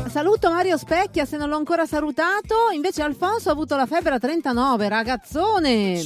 Saluto 0.09 0.51
Mario 0.51 0.79
Specchia 0.79 1.27
se 1.27 1.37
non 1.37 1.51
l'ho 1.51 1.57
ancora 1.57 1.85
salutato, 1.85 2.71
invece 2.75 3.03
Alfonso 3.03 3.51
ha 3.51 3.53
avuto 3.53 3.77
la 3.77 3.87
febbre 3.87 4.15
a 4.15 4.19
39, 4.19 4.89
ragazzone. 4.89 6.03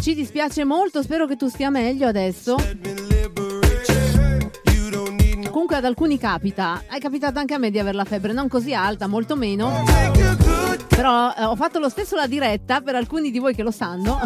Ci 0.00 0.14
dispiace 0.14 0.64
molto, 0.64 1.02
spero 1.02 1.26
che 1.26 1.36
tu 1.36 1.48
stia 1.48 1.68
meglio 1.68 2.08
adesso. 2.08 2.56
Comunque 5.50 5.76
ad 5.76 5.84
alcuni 5.84 6.18
capita, 6.18 6.82
è 6.88 6.98
capitato 6.98 7.38
anche 7.38 7.54
a 7.54 7.58
me 7.58 7.70
di 7.70 7.78
avere 7.78 7.96
la 7.96 8.04
febbre, 8.04 8.32
non 8.32 8.48
così 8.48 8.72
alta, 8.72 9.06
molto 9.06 9.36
meno. 9.36 10.41
Però 10.88 11.32
eh, 11.36 11.44
ho 11.44 11.56
fatto 11.56 11.78
lo 11.78 11.88
stesso 11.88 12.16
la 12.16 12.26
diretta 12.26 12.80
per 12.80 12.94
alcuni 12.94 13.30
di 13.30 13.38
voi 13.38 13.54
che 13.54 13.62
lo 13.62 13.70
sanno. 13.70 14.20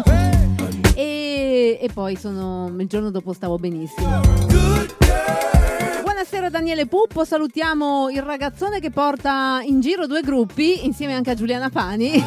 E, 0.95 1.77
e 1.79 1.89
poi 1.93 2.15
sono, 2.15 2.73
il 2.77 2.87
giorno 2.87 3.11
dopo 3.11 3.33
stavo 3.33 3.57
benissimo. 3.57 4.21
Buonasera 6.01 6.49
Daniele 6.49 6.87
Puppo, 6.87 7.23
salutiamo 7.23 8.09
il 8.09 8.21
ragazzone 8.21 8.79
che 8.79 8.89
porta 8.89 9.61
in 9.63 9.79
giro 9.79 10.07
due 10.07 10.21
gruppi 10.21 10.85
insieme 10.85 11.13
anche 11.13 11.31
a 11.31 11.35
Giuliana 11.35 11.69
Pani. 11.69 12.21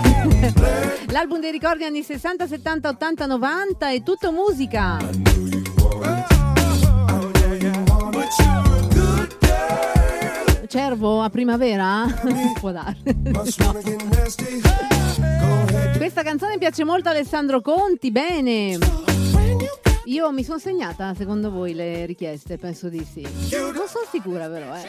L'album 1.11 1.41
dei 1.41 1.51
ricordi 1.51 1.85
anni 1.85 2.03
60, 2.03 2.47
70, 2.47 2.89
80, 2.89 3.27
90 3.27 3.91
è 3.91 4.03
tutto 4.03 4.33
musica. 4.33 5.60
Cervo 10.71 11.21
a 11.21 11.29
primavera? 11.31 12.07
Può 12.61 12.71
dare. 12.71 12.97
Questa 15.97 16.23
canzone 16.23 16.59
piace 16.59 16.85
molto 16.85 17.09
a 17.09 17.11
Alessandro 17.11 17.61
Conti, 17.61 18.13
bene. 18.13 18.79
Io 20.05 20.31
mi 20.31 20.45
sono 20.45 20.61
segnata, 20.61 21.13
secondo 21.15 21.51
voi, 21.51 21.75
le 21.75 22.07
richieste? 22.07 22.57
Penso 22.57 22.89
di 22.89 23.05
sì. 23.05 23.23
Non 23.51 23.89
sono 23.89 24.07
sicura 24.13 24.49
però, 24.49 24.77
eh. 24.77 24.87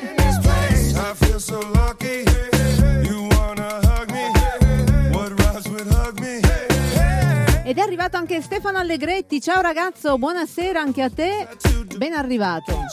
Ed 7.63 7.77
è 7.77 7.81
arrivato 7.81 8.17
anche 8.17 8.39
Stefano 8.41 8.77
Allegretti. 8.77 9.41
Ciao 9.41 9.61
ragazzo, 9.61 10.19
buonasera 10.19 10.79
anche 10.79 11.01
a 11.01 11.09
te. 11.09 11.47
Ben 11.97 12.13
arrivato. 12.13 12.85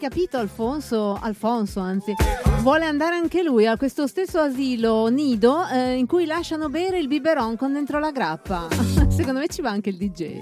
Hai 0.00 0.08
capito 0.08 0.38
Alfonso? 0.38 1.18
Alfonso, 1.20 1.80
anzi, 1.80 2.14
vuole 2.60 2.84
andare 2.84 3.16
anche 3.16 3.42
lui 3.42 3.66
a 3.66 3.76
questo 3.76 4.06
stesso 4.06 4.38
asilo 4.38 5.08
nido 5.08 5.66
eh, 5.66 5.94
in 5.94 6.06
cui 6.06 6.24
lasciano 6.24 6.68
bere 6.68 7.00
il 7.00 7.08
biberon 7.08 7.56
con 7.56 7.72
dentro 7.72 7.98
la 7.98 8.12
grappa. 8.12 8.68
Secondo 9.10 9.40
me 9.40 9.48
ci 9.48 9.60
va 9.60 9.70
anche 9.70 9.88
il 9.88 9.96
DJ. 9.96 10.38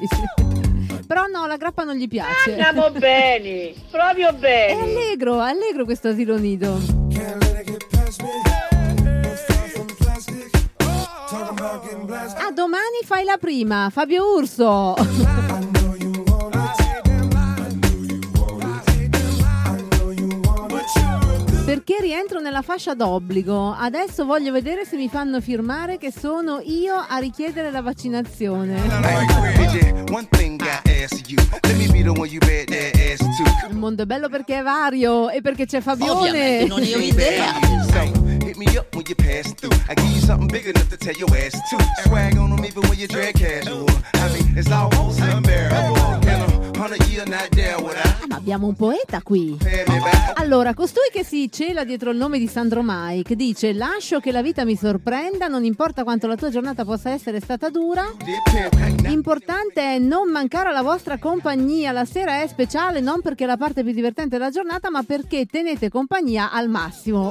Però 1.08 1.24
no, 1.24 1.46
la 1.46 1.56
grappa 1.56 1.84
non 1.84 1.94
gli 1.94 2.06
piace. 2.06 2.50
Andiamo 2.50 2.90
bene, 3.00 3.72
proprio 3.90 4.28
È 4.28 4.34
bene. 4.34 4.82
allegro, 4.82 5.42
è 5.42 5.48
allegro 5.48 5.86
questo 5.86 6.08
asilo 6.08 6.36
nido. 6.36 6.78
Ah, 12.38 12.50
domani 12.52 13.00
fai 13.06 13.24
la 13.24 13.38
prima, 13.38 13.88
Fabio 13.90 14.34
Urso. 14.34 15.75
Perché 21.66 21.96
rientro 22.00 22.38
nella 22.38 22.62
fascia 22.62 22.94
d'obbligo. 22.94 23.72
Adesso 23.72 24.24
voglio 24.24 24.52
vedere 24.52 24.84
se 24.84 24.94
mi 24.94 25.08
fanno 25.08 25.40
firmare 25.40 25.98
che 25.98 26.12
sono 26.12 26.60
io 26.62 26.94
a 26.94 27.18
richiedere 27.18 27.72
la 27.72 27.82
vaccinazione. 27.82 28.80
Il 33.68 33.76
mondo 33.76 34.02
è 34.02 34.06
bello 34.06 34.28
perché 34.28 34.58
è 34.58 34.62
vario 34.62 35.30
e 35.30 35.40
perché 35.40 35.64
c'è 35.66 35.80
Fabione. 35.80 36.64
Ovviamente, 36.64 36.66
non 36.66 36.80
ne 36.80 36.94
ho 36.94 36.98
idea. 36.98 37.52
So, 37.90 38.00
hit 38.44 38.56
me 38.56 38.66
up 38.76 38.94
when 38.94 39.04
you 39.06 39.14
pass 39.14 39.54
through. 39.54 39.72
I 39.88 39.94
give 39.94 40.10
you 40.10 40.20
something 40.20 40.50
big 40.50 40.66
enough 40.66 40.88
to 40.88 40.96
tell 40.96 41.14
your 41.16 41.30
ass 41.36 41.52
to. 41.70 41.78
Swag 42.04 42.36
on 42.36 42.50
them 42.50 42.64
even 42.64 42.82
when 42.88 42.98
you 42.98 43.06
drag 43.06 43.34
casual. 43.34 43.86
I 44.14 44.28
mean, 44.32 44.56
it's 44.58 44.70
almost 44.70 45.20
unbearable. 45.20 45.96
In 46.22 46.40
a 46.40 46.78
hundred 46.78 47.06
year, 47.06 47.24
not 47.28 47.48
there 47.50 47.76
would 47.78 47.96
I 47.96 48.16
Ah, 48.22 48.26
ma 48.28 48.36
abbiamo 48.36 48.66
un 48.66 48.74
poeta 48.74 49.22
qui. 49.22 49.56
Allora, 50.34 50.74
costui 50.74 51.08
che 51.12 51.24
si 51.24 51.48
cela 51.50 51.84
dietro 51.84 52.10
il 52.10 52.16
nome 52.16 52.38
di 52.38 52.48
Sandro 52.48 52.82
Mike 52.84 53.36
dice: 53.36 53.72
Lascio 53.72 54.18
che 54.18 54.32
la 54.32 54.42
vita 54.42 54.64
mi 54.64 54.76
sorprenda, 54.76 55.46
non 55.46 55.64
importa 55.64 56.02
quanto 56.02 56.26
la 56.26 56.34
tua 56.34 56.50
giornata 56.50 56.84
possa 56.84 57.10
essere 57.10 57.40
stata 57.40 57.70
dura. 57.70 58.04
Did 58.24 58.42
pimp, 58.50 59.00
now 59.02 59.12
Importante 59.12 59.80
è 59.80 59.98
non 59.98 60.30
mancare 60.30 60.55
alla 60.64 60.82
vostra 60.82 61.18
compagnia. 61.18 61.92
La 61.92 62.04
sera 62.04 62.40
è 62.40 62.46
speciale 62.46 63.00
non 63.00 63.20
perché 63.20 63.44
è 63.44 63.46
la 63.46 63.56
parte 63.56 63.82
più 63.82 63.92
divertente 63.92 64.38
della 64.38 64.50
giornata, 64.50 64.90
ma 64.90 65.02
perché 65.02 65.44
tenete 65.44 65.90
compagnia 65.90 66.50
al 66.50 66.68
massimo. 66.68 67.30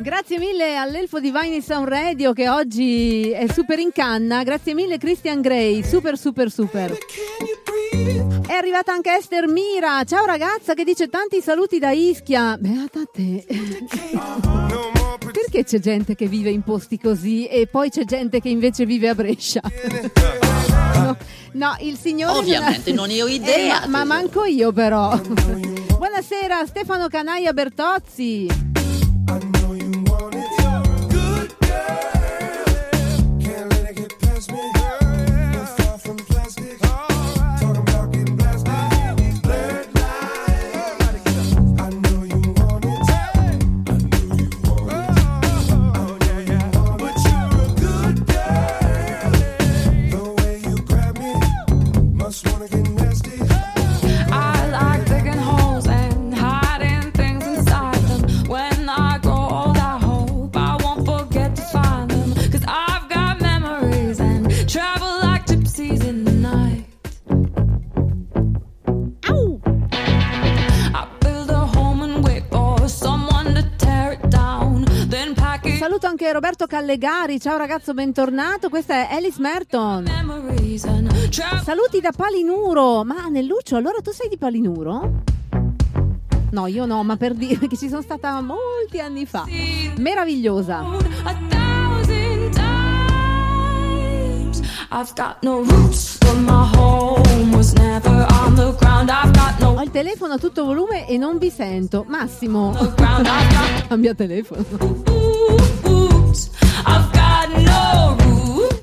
Grazie 0.00 0.38
mille 0.38 0.76
all'elfo 0.76 1.20
di 1.20 1.32
Vine 1.32 1.62
Sound 1.62 1.88
Radio 1.88 2.32
che 2.32 2.48
oggi 2.48 3.30
è 3.30 3.46
super 3.50 3.78
in 3.78 3.90
canna. 3.92 4.42
Grazie 4.42 4.74
mille 4.74 4.98
Christian 4.98 5.40
Grey, 5.40 5.82
super 5.82 6.18
super 6.18 6.50
super. 6.50 6.96
È 8.46 8.52
arrivata 8.52 8.92
anche 8.92 9.14
Esther 9.16 9.48
Mira. 9.48 10.04
Ciao 10.04 10.24
ragazza 10.26 10.74
che 10.74 10.84
dice 10.84 11.08
tanti 11.08 11.40
saluti 11.40 11.78
da 11.78 11.90
Ischia. 11.90 12.56
Beata 12.58 13.00
te. 13.12 13.44
Perché 15.54 15.70
c'è 15.70 15.78
gente 15.78 16.16
che 16.16 16.26
vive 16.26 16.50
in 16.50 16.62
posti 16.62 16.98
così 16.98 17.46
e 17.46 17.68
poi 17.68 17.88
c'è 17.88 18.04
gente 18.04 18.40
che 18.40 18.48
invece 18.48 18.84
vive 18.86 19.08
a 19.08 19.14
Brescia? 19.14 19.60
No, 20.94 21.16
no, 21.52 21.76
il 21.80 21.96
signore 21.96 22.38
Ovviamente 22.38 22.92
non 22.92 23.08
ne 23.08 23.22
ho 23.22 23.28
idea, 23.28 23.84
Eh, 23.84 23.88
ma, 23.88 24.04
manco 24.04 24.44
io 24.44 24.72
però. 24.72 25.16
Buonasera 25.16 26.64
Stefano 26.66 27.08
Canaia 27.08 27.52
Bertozzi. 27.52 28.73
Roberto 76.34 76.66
Callegari, 76.66 77.38
ciao 77.38 77.56
ragazzo, 77.56 77.94
bentornato. 77.94 78.68
Questa 78.68 79.08
è 79.08 79.14
Alice 79.14 79.40
Merton. 79.40 80.04
Saluti 81.62 82.00
da 82.00 82.10
Palinuro. 82.10 83.04
Ma 83.04 83.28
Nelluccio, 83.28 83.76
allora 83.76 84.00
tu 84.00 84.10
sei 84.10 84.28
di 84.28 84.36
Palinuro? 84.36 85.22
No, 86.50 86.66
io 86.66 86.86
no, 86.86 87.04
ma 87.04 87.16
per 87.16 87.34
dire 87.34 87.68
che 87.68 87.76
ci 87.76 87.88
sono 87.88 88.02
stata 88.02 88.40
molti 88.40 88.98
anni 88.98 89.26
fa. 89.26 89.44
Meravigliosa. 89.96 90.84
Ho 99.76 99.82
il 99.82 99.90
telefono 99.92 100.32
a 100.32 100.38
tutto 100.38 100.64
volume 100.64 101.06
e 101.06 101.16
non 101.16 101.38
vi 101.38 101.50
sento. 101.50 102.04
Massimo, 102.08 102.74
cambia 103.86 104.14
telefono. 104.14 105.14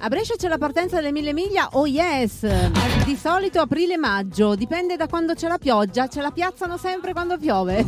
A 0.04 0.08
Brescia 0.08 0.36
c'è 0.36 0.48
la 0.48 0.58
partenza 0.58 0.96
delle 0.96 1.12
mille 1.12 1.34
miglia, 1.34 1.68
oh 1.74 1.86
yes! 1.86 2.48
Di 3.04 3.16
solito 3.16 3.60
aprile-maggio, 3.60 4.56
dipende 4.56 4.96
da 4.96 5.08
quando 5.08 5.34
c'è 5.34 5.48
la 5.48 5.58
pioggia, 5.58 6.08
ce 6.08 6.22
la 6.22 6.32
piazzano 6.32 6.78
sempre 6.78 7.12
quando 7.12 7.38
piove. 7.38 7.86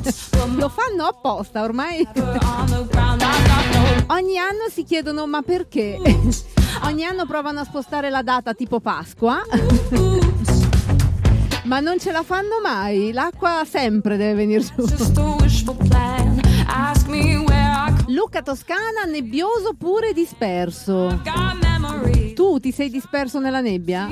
Lo 0.56 0.70
fanno 0.70 1.06
apposta 1.06 1.64
ormai. 1.64 2.08
Ogni 4.08 4.38
anno 4.38 4.68
si 4.70 4.84
chiedono 4.84 5.26
ma 5.26 5.42
perché? 5.42 5.98
Ogni 6.84 7.06
anno 7.06 7.26
provano 7.26 7.62
a 7.62 7.64
spostare 7.64 8.10
la 8.10 8.22
data 8.22 8.54
tipo 8.54 8.80
Pasqua. 8.80 9.42
Ma 11.64 11.80
non 11.80 11.98
ce 11.98 12.12
la 12.12 12.24
fanno 12.24 12.60
mai, 12.62 13.14
l'acqua 13.14 13.64
sempre 13.68 14.18
deve 14.18 14.34
venire 14.34 14.60
giù. 14.60 14.86
Just 18.32 18.36
a 18.36 18.52
wishful 18.52 18.68
plan. 18.68 18.68
Ask 18.68 18.68
me 18.68 18.78
where 18.78 18.88
I 18.88 19.04
Luca 19.04 19.04
Toscana, 19.04 19.04
nebbioso 19.06 19.74
pure 19.78 20.14
disperso. 20.14 21.22
Tu 22.34 22.60
ti 22.60 22.72
sei 22.72 22.90
disperso 22.90 23.40
nella 23.40 23.62
nebbia? 23.62 24.10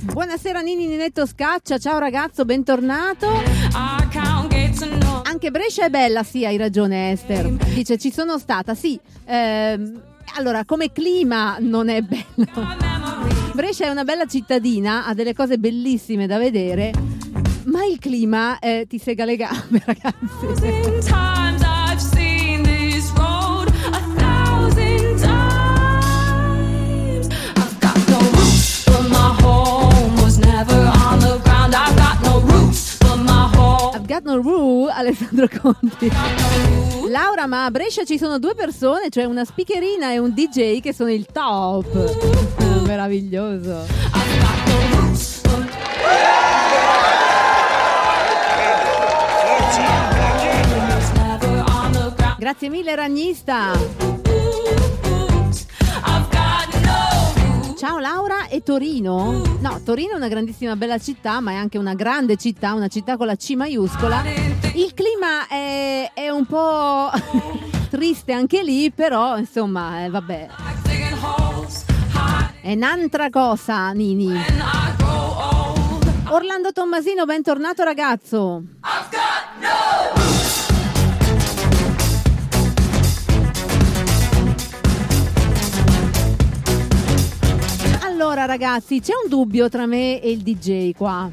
Buonasera 0.00 0.60
Nini 0.60 0.86
Ninetto 0.86 1.26
Scaccia, 1.26 1.78
ciao 1.78 1.98
ragazzo, 1.98 2.44
bentornato. 2.44 3.28
Anche 5.22 5.50
Brescia 5.50 5.86
è 5.86 5.90
bella, 5.90 6.22
sì, 6.22 6.44
hai 6.44 6.56
ragione 6.56 7.12
Esther. 7.12 7.50
Dice 7.50 7.98
ci 7.98 8.12
sono 8.12 8.38
stata, 8.38 8.74
sì. 8.74 8.98
ehm, 9.24 10.00
allora, 10.36 10.64
come 10.64 10.92
clima 10.92 11.56
non 11.60 11.88
è 11.88 12.02
bella. 12.02 12.86
Brescia 13.52 13.86
è 13.86 13.90
una 13.90 14.04
bella 14.04 14.26
cittadina, 14.26 15.06
ha 15.06 15.14
delle 15.14 15.34
cose 15.34 15.58
bellissime 15.58 16.26
da 16.26 16.38
vedere, 16.38 16.92
ma 17.64 17.84
il 17.84 17.98
clima 17.98 18.58
eh, 18.58 18.86
ti 18.88 18.98
sega 18.98 19.24
le 19.24 19.36
gambe, 19.36 19.82
ragazzi. 19.86 21.61
Rule, 34.24 34.92
Alessandro 34.92 35.48
Conti. 35.60 36.10
Laura, 37.08 37.46
ma 37.46 37.64
a 37.64 37.70
Brescia 37.70 38.04
ci 38.04 38.18
sono 38.18 38.38
due 38.38 38.54
persone, 38.54 39.10
cioè 39.10 39.24
una 39.24 39.44
speakerina 39.44 40.12
e 40.12 40.18
un 40.18 40.30
DJ 40.30 40.80
che 40.80 40.94
sono 40.94 41.10
il 41.10 41.26
top. 41.26 42.84
Meraviglioso. 42.86 43.84
Grazie 52.38 52.68
mille 52.68 52.94
Ragnista. 52.94 54.21
Ciao 57.82 57.98
Laura 57.98 58.46
e 58.46 58.62
Torino? 58.62 59.42
No, 59.58 59.80
Torino 59.84 60.12
è 60.12 60.14
una 60.14 60.28
grandissima 60.28 60.76
bella 60.76 60.98
città, 60.98 61.40
ma 61.40 61.50
è 61.50 61.54
anche 61.56 61.78
una 61.78 61.94
grande 61.94 62.36
città, 62.36 62.74
una 62.74 62.86
città 62.86 63.16
con 63.16 63.26
la 63.26 63.34
C 63.34 63.54
maiuscola. 63.56 64.22
Il 64.74 64.94
clima 64.94 65.48
è, 65.48 66.12
è 66.14 66.28
un 66.28 66.46
po' 66.46 67.10
triste 67.90 68.30
anche 68.30 68.62
lì, 68.62 68.92
però 68.92 69.36
insomma, 69.36 70.04
eh, 70.04 70.10
vabbè, 70.10 70.48
è 72.60 72.72
un'altra 72.72 73.30
cosa, 73.30 73.90
Nini. 73.90 74.32
Orlando 76.28 76.70
Tommasino, 76.70 77.24
bentornato 77.24 77.82
ragazzo. 77.82 78.62
I've 78.84 79.08
got 79.10 79.58
no 79.60 80.51
Allora 88.12 88.44
ragazzi, 88.44 89.00
c'è 89.00 89.14
un 89.22 89.30
dubbio 89.30 89.70
tra 89.70 89.86
me 89.86 90.20
e 90.20 90.30
il 90.30 90.42
DJ 90.42 90.92
qua. 90.92 91.30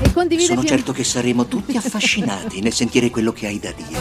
E 0.00 0.12
condivide 0.14 0.46
Sono 0.46 0.64
certo 0.64 0.92
che 0.92 1.04
saremo 1.04 1.44
tutti 1.44 1.76
affascinati 1.76 2.62
nel 2.62 2.72
sentire 2.72 3.10
quello 3.10 3.32
che 3.32 3.48
hai 3.48 3.58
da 3.58 3.70
dire. 3.76 4.00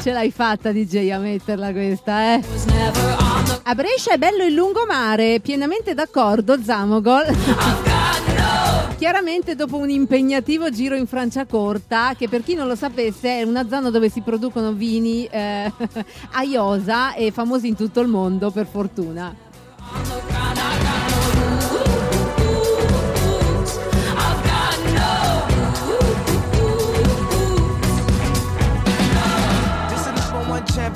Ce 0.00 0.12
l'hai 0.12 0.30
fatta 0.30 0.70
DJ 0.70 1.10
a 1.10 1.18
metterla 1.18 1.72
questa, 1.72 2.34
eh? 2.34 2.42
A 3.64 3.74
Brescia 3.74 4.12
è 4.12 4.16
bello 4.16 4.44
il 4.44 4.54
lungomare, 4.54 5.40
pienamente 5.40 5.92
d'accordo, 5.92 6.62
Zamogol. 6.62 7.90
Chiaramente 9.02 9.56
dopo 9.56 9.78
un 9.78 9.90
impegnativo 9.90 10.70
giro 10.70 10.94
in 10.94 11.08
Franciacorta, 11.08 12.14
che 12.14 12.28
per 12.28 12.44
chi 12.44 12.54
non 12.54 12.68
lo 12.68 12.76
sapesse 12.76 13.40
è 13.40 13.42
una 13.42 13.66
zona 13.66 13.90
dove 13.90 14.08
si 14.08 14.20
producono 14.20 14.74
vini 14.74 15.24
eh, 15.24 15.72
a 16.30 16.42
iosa 16.44 17.12
e 17.14 17.32
famosi 17.32 17.66
in 17.66 17.74
tutto 17.74 17.98
il 17.98 18.06
mondo, 18.06 18.52
per 18.52 18.68
fortuna. 18.68 19.34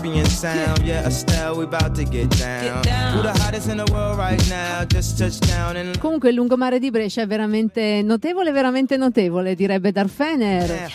Champion 0.07 0.27
sound. 0.27 0.79
Yeah, 0.85 1.07
Estelle, 1.07 1.57
we 1.57 1.65
about 1.65 1.95
to 1.97 2.05
get 2.05 2.29
down. 2.39 2.85
Who 3.15 3.23
the 3.23 3.33
hottest 3.43 3.69
in 3.69 3.79
the 3.79 3.91
world 3.93 4.19
right 4.19 4.41
now? 4.49 4.85
Just 4.87 5.19
touched 5.19 5.47
down 5.47 5.77
in 5.77 5.99
Comunque 5.99 6.31
il 6.31 6.35
lungomare 6.37 6.79
di 6.79 6.91
Brescia 6.91 7.23
è 7.23 7.27
veramente 7.27 8.03
notevole, 8.03 8.53
veramente 8.53 8.97
notevole, 8.97 9.55
direbbe 9.55 9.93
Darfener. 9.93 10.93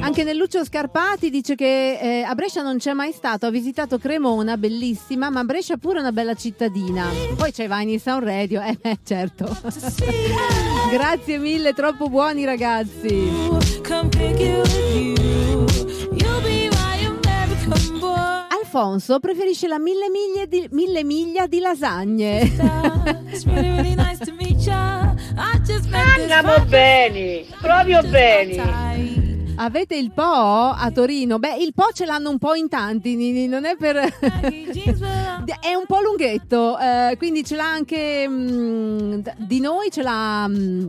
Anche 0.00 0.24
Nelluccio 0.24 0.64
Scarpati 0.64 1.30
dice 1.30 1.54
che 1.54 1.98
eh, 2.00 2.22
a 2.22 2.34
Brescia 2.34 2.62
non 2.62 2.78
c'è 2.78 2.92
mai 2.92 3.12
stato, 3.12 3.46
ha 3.46 3.50
visitato 3.50 3.98
Cremona, 3.98 4.56
bellissima, 4.56 5.30
ma 5.30 5.44
Brescia 5.44 5.76
pure 5.76 5.98
è 5.98 6.00
una 6.00 6.12
bella 6.12 6.34
cittadina. 6.34 7.08
Poi 7.36 7.52
c'è 7.52 7.68
Vini 7.68 7.98
Sound 7.98 8.24
Radio, 8.24 8.62
eh 8.62 8.76
beh, 8.80 8.98
certo. 9.04 9.44
Grazie 10.90 11.38
mille, 11.38 11.72
troppo 11.72 12.08
buoni 12.08 12.44
ragazzi. 12.44 13.64
Alfonso 18.66 19.20
preferisce 19.20 19.68
la 19.68 19.78
mille 19.78 20.10
miglia 20.10 20.44
di, 20.44 20.66
mille 20.72 21.04
miglia 21.04 21.46
di 21.46 21.60
lasagne. 21.60 22.40
It's 23.30 23.44
really, 23.44 23.70
really 23.70 23.94
nice 23.94 24.18
to 24.24 24.32
meet 24.32 24.58
ya. 24.58 25.14
I 25.36 25.60
just 25.64 25.88
met 25.88 26.02
this 26.16 26.22
Andiamo 26.22 26.64
bene, 26.66 27.44
proprio 27.60 28.02
bene. 28.02 29.54
Avete 29.54 29.94
il 29.94 30.10
Po 30.10 30.22
a 30.22 30.90
Torino? 30.92 31.38
Beh, 31.38 31.58
il 31.58 31.74
Po 31.74 31.90
ce 31.92 32.06
l'hanno 32.06 32.28
un 32.28 32.38
po' 32.38 32.54
in 32.54 32.68
tanti, 32.68 33.14
Nini, 33.14 33.46
non 33.46 33.64
è 33.64 33.76
per... 33.76 33.96
È 35.60 35.74
un 35.74 35.84
po' 35.86 36.00
lunghetto, 36.00 36.76
eh, 36.76 37.14
quindi 37.18 37.44
ce 37.44 37.54
l'ha 37.54 37.70
anche 37.70 38.26
mm, 38.28 39.12
d- 39.14 39.34
di 39.38 39.60
noi, 39.60 39.90
ce 39.90 40.02
l'ha... 40.02 40.46
mm, 40.48 40.88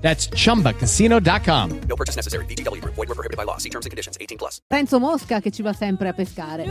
That's 0.00 0.28
chumbacasino.com. 0.30 1.80
No 1.86 1.96
purchase 1.96 2.16
necessary. 2.16 2.44
VGW 2.46 2.80
Group. 2.80 2.94
Void 2.94 3.08
were 3.08 3.14
prohibited 3.14 3.36
by 3.36 3.44
law. 3.44 3.58
See 3.58 3.68
terms 3.68 3.84
and 3.84 3.90
conditions. 3.90 4.16
18 4.18 4.38
plus. 4.38 4.60
Renzo 4.68 4.98
Mosca 4.98 5.40
che 5.40 5.50
ci 5.50 5.62
va 5.62 5.72
sempre 5.72 6.08
a 6.08 6.12
pescare. 6.12 6.64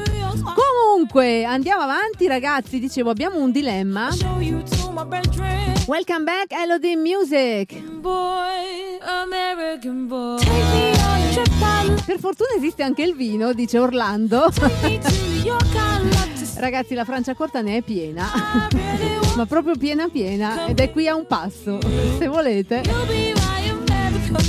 Comunque, 0.55 1.43
andiamo 1.43 1.81
avanti 1.81 2.27
ragazzi, 2.27 2.79
dicevo 2.79 3.09
abbiamo 3.09 3.39
un 3.39 3.51
dilemma. 3.51 4.09
Welcome 5.87 6.23
back 6.23 6.51
Elodie 6.51 6.95
Music. 6.95 7.73
Per 12.05 12.19
fortuna 12.19 12.49
esiste 12.57 12.83
anche 12.83 13.03
il 13.03 13.15
vino, 13.15 13.53
dice 13.53 13.77
Orlando. 13.77 14.49
Ragazzi, 16.59 16.93
la 16.93 17.05
Francia 17.05 17.33
corta 17.33 17.61
ne 17.61 17.77
è 17.77 17.81
piena. 17.81 18.25
Ma 19.35 19.45
proprio 19.45 19.75
piena 19.75 20.07
piena 20.07 20.65
ed 20.65 20.79
è 20.79 20.91
qui 20.91 21.07
a 21.07 21.15
un 21.15 21.25
passo. 21.27 21.79
Se 22.17 22.27
volete. 22.27 22.81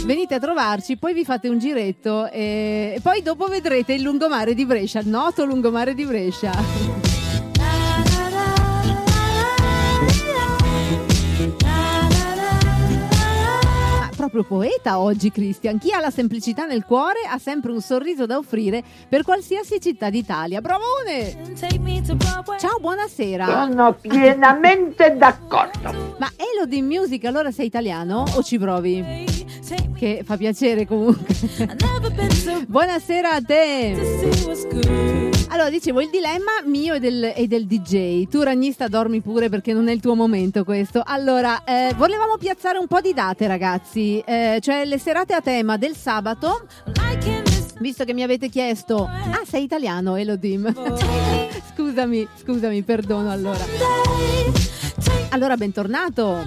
Venite 0.04 0.34
a 0.34 0.38
trovarci, 0.38 0.96
poi 0.96 1.12
vi 1.12 1.24
fate 1.24 1.48
un 1.48 1.58
giretto 1.58 2.30
e 2.30 2.98
e 2.98 3.00
poi 3.00 3.22
dopo 3.22 3.46
vedrete 3.46 3.92
il 3.92 4.02
lungomare 4.02 4.54
di 4.54 4.66
Brescia, 4.66 4.98
il 4.98 5.08
noto 5.08 5.44
lungomare 5.44 5.94
di 5.94 6.04
Brescia. 6.04 7.17
Proprio 14.28 14.58
poeta 14.58 14.98
oggi, 14.98 15.30
Christian. 15.30 15.78
Chi 15.78 15.90
ha 15.90 16.00
la 16.00 16.10
semplicità 16.10 16.66
nel 16.66 16.84
cuore 16.84 17.20
ha 17.26 17.38
sempre 17.38 17.72
un 17.72 17.80
sorriso 17.80 18.26
da 18.26 18.36
offrire 18.36 18.82
per 19.08 19.22
qualsiasi 19.22 19.80
città 19.80 20.10
d'Italia. 20.10 20.60
Bravone! 20.60 21.54
Ciao, 22.58 22.78
buonasera. 22.78 23.46
Sono 23.46 23.94
pienamente 23.94 25.16
d'accordo. 25.16 26.14
Ma 26.18 26.30
Elodie 26.36 26.82
Music, 26.82 27.24
allora 27.24 27.50
sei 27.50 27.66
italiano 27.66 28.24
o 28.34 28.42
ci 28.42 28.58
provi? 28.58 29.24
Che 29.96 30.22
fa 30.24 30.36
piacere 30.36 30.86
comunque. 30.86 31.34
Buonasera 32.68 33.32
a 33.32 33.40
te. 33.40 34.96
Allora, 35.48 35.70
dicevo, 35.70 36.00
il 36.00 36.10
dilemma 36.10 36.52
mio 36.64 36.94
e 36.94 37.00
del, 37.00 37.32
e 37.34 37.46
del 37.46 37.66
DJ. 37.66 38.28
Tu, 38.28 38.42
ragnista, 38.42 38.86
dormi 38.86 39.20
pure 39.20 39.48
perché 39.48 39.72
non 39.72 39.88
è 39.88 39.92
il 39.92 40.00
tuo 40.00 40.14
momento 40.14 40.62
questo. 40.62 41.02
Allora, 41.04 41.64
eh, 41.64 41.94
volevamo 41.96 42.36
piazzare 42.36 42.78
un 42.78 42.86
po' 42.86 43.00
di 43.00 43.12
date, 43.12 43.46
ragazzi. 43.46 44.17
Eh, 44.24 44.58
cioè, 44.60 44.84
le 44.84 44.98
serate 44.98 45.34
a 45.34 45.40
tema 45.40 45.76
del 45.76 45.96
sabato. 45.96 46.66
Visto 47.80 48.04
che 48.04 48.12
mi 48.12 48.22
avete 48.24 48.48
chiesto, 48.48 49.04
ah, 49.04 49.42
sei 49.46 49.62
italiano, 49.62 50.16
Elodim? 50.16 50.72
scusami, 51.74 52.26
scusami, 52.42 52.82
perdono 52.82 53.30
allora. 53.30 53.64
Allora, 55.30 55.56
bentornato. 55.56 56.44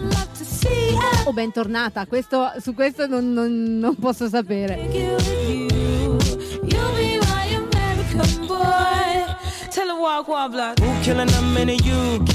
O 1.25 1.31
bentornata, 1.33 2.05
questo, 2.05 2.51
su 2.59 2.73
questo 2.73 3.07
non, 3.07 3.31
non- 3.31 3.77
non 3.79 3.95
posso 3.95 4.27
sapere. 4.27 4.89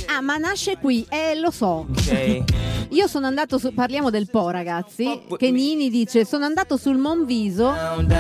Ah, 0.07 0.21
ma 0.23 0.37
nasce 0.39 0.77
qui, 0.79 1.05
eh, 1.11 1.39
lo 1.39 1.51
so. 1.51 1.87
Okay. 1.91 2.45
Io 2.91 3.07
sono 3.07 3.27
andato 3.27 3.59
su, 3.59 3.73
parliamo 3.75 4.11
del 4.11 4.29
Po 4.31 4.51
ragazzi, 4.51 5.23
che 5.37 5.51
Nini 5.51 5.91
dice 5.91 6.25
sono 6.25 6.45
andato 6.45 6.77
sul 6.77 6.97
Monviso, 6.97 7.73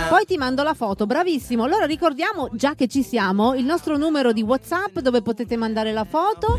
poi 0.08 0.24
ti 0.26 0.36
mando 0.36 0.62
la 0.62 0.74
foto, 0.74 1.06
bravissimo. 1.06 1.64
Allora 1.64 1.86
ricordiamo, 1.86 2.48
già 2.52 2.74
che 2.74 2.88
ci 2.88 3.02
siamo, 3.02 3.54
il 3.54 3.64
nostro 3.64 3.96
numero 3.96 4.32
di 4.32 4.42
Whatsapp 4.42 4.98
dove 4.98 5.22
potete 5.22 5.56
mandare 5.56 5.92
la 5.92 6.04
foto, 6.04 6.58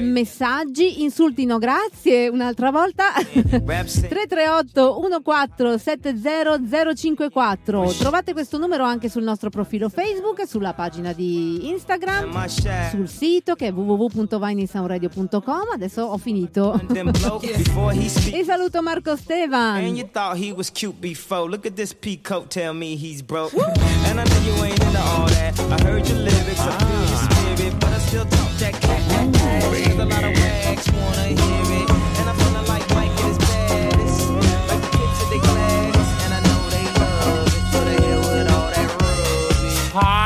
messaggi, 0.00 1.02
insulti 1.02 1.44
no 1.46 1.58
grazie, 1.58 2.28
un'altra 2.28 2.70
volta, 2.70 3.12
338 3.14 4.98
1470 5.00 6.94
054. 6.94 7.92
Trovate 7.98 8.32
questo 8.32 8.58
numero 8.58 8.84
anche 8.84 9.08
sul 9.08 9.22
nostro 9.22 9.50
profilo 9.50 9.88
Facebook, 9.88 10.46
sulla 10.46 10.74
pagina 10.74 11.12
di 11.12 11.68
Instagram, 11.68 12.46
sul 12.90 13.08
sito 13.08 13.54
che 13.54 13.68
è 13.68 13.72
www.vinesoundradio.com. 13.72 15.68
Adesso 15.72 16.02
ho 16.02 16.18
finito. 16.18 16.80
Before 17.54 17.92
he 17.92 18.08
speak. 18.08 18.34
E 18.34 18.44
saluto 18.44 18.82
Marco 18.82 19.16
And 19.28 19.96
you 19.96 20.04
thought 20.04 20.36
he 20.36 20.52
was 20.52 20.68
cute 20.70 21.00
before. 21.00 21.48
Look 21.48 21.64
at 21.64 21.76
this 21.76 21.92
peacoat, 21.92 22.48
tell 22.48 22.74
me 22.74 22.96
he's 22.96 23.22
broke. 23.22 23.54
And 23.54 24.20
I 24.20 24.24
know 24.24 24.40
you 24.42 24.64
ain't 24.64 24.82
into 24.82 24.98
all 24.98 25.28
that. 25.28 25.58
I 25.60 25.82
heard 25.84 26.08
your 26.08 26.18
lyrics, 26.18 26.60
I 26.60 26.78
feel 26.78 26.98
your 26.98 27.56
spirit, 27.56 27.80
but 27.80 27.92
I 27.92 27.98
still 27.98 28.24
talk 28.24 28.50
that 28.58 28.72
cat 28.80 29.02
cat 29.10 29.34
cat. 29.34 29.62
There's 29.62 29.98
a 29.98 30.04
lot 30.04 30.24
of 30.24 30.32
wags 30.34 30.90
wanna 30.92 31.28
hear 31.28 31.64
it, 31.80 31.90
and 32.18 32.28
I'm 32.28 32.36
feeling 32.36 32.66
like 32.66 32.88
Mike 32.96 33.10
at 33.12 33.24
his 33.24 33.38
baddest. 33.38 34.30
Like 34.68 34.82
the 34.82 34.90
kids 34.96 35.18
at 35.22 35.30
the 35.30 35.38
glass, 35.38 36.24
and 36.24 36.34
I 36.34 36.40
know 36.48 36.60
they 36.74 36.86
love 36.98 37.46
it. 37.46 37.64
So 37.72 37.78
the 37.84 37.94
hell 38.02 38.22
with 38.32 38.50
all 38.50 38.70
that 38.74 38.88
rubbish. 39.00 40.25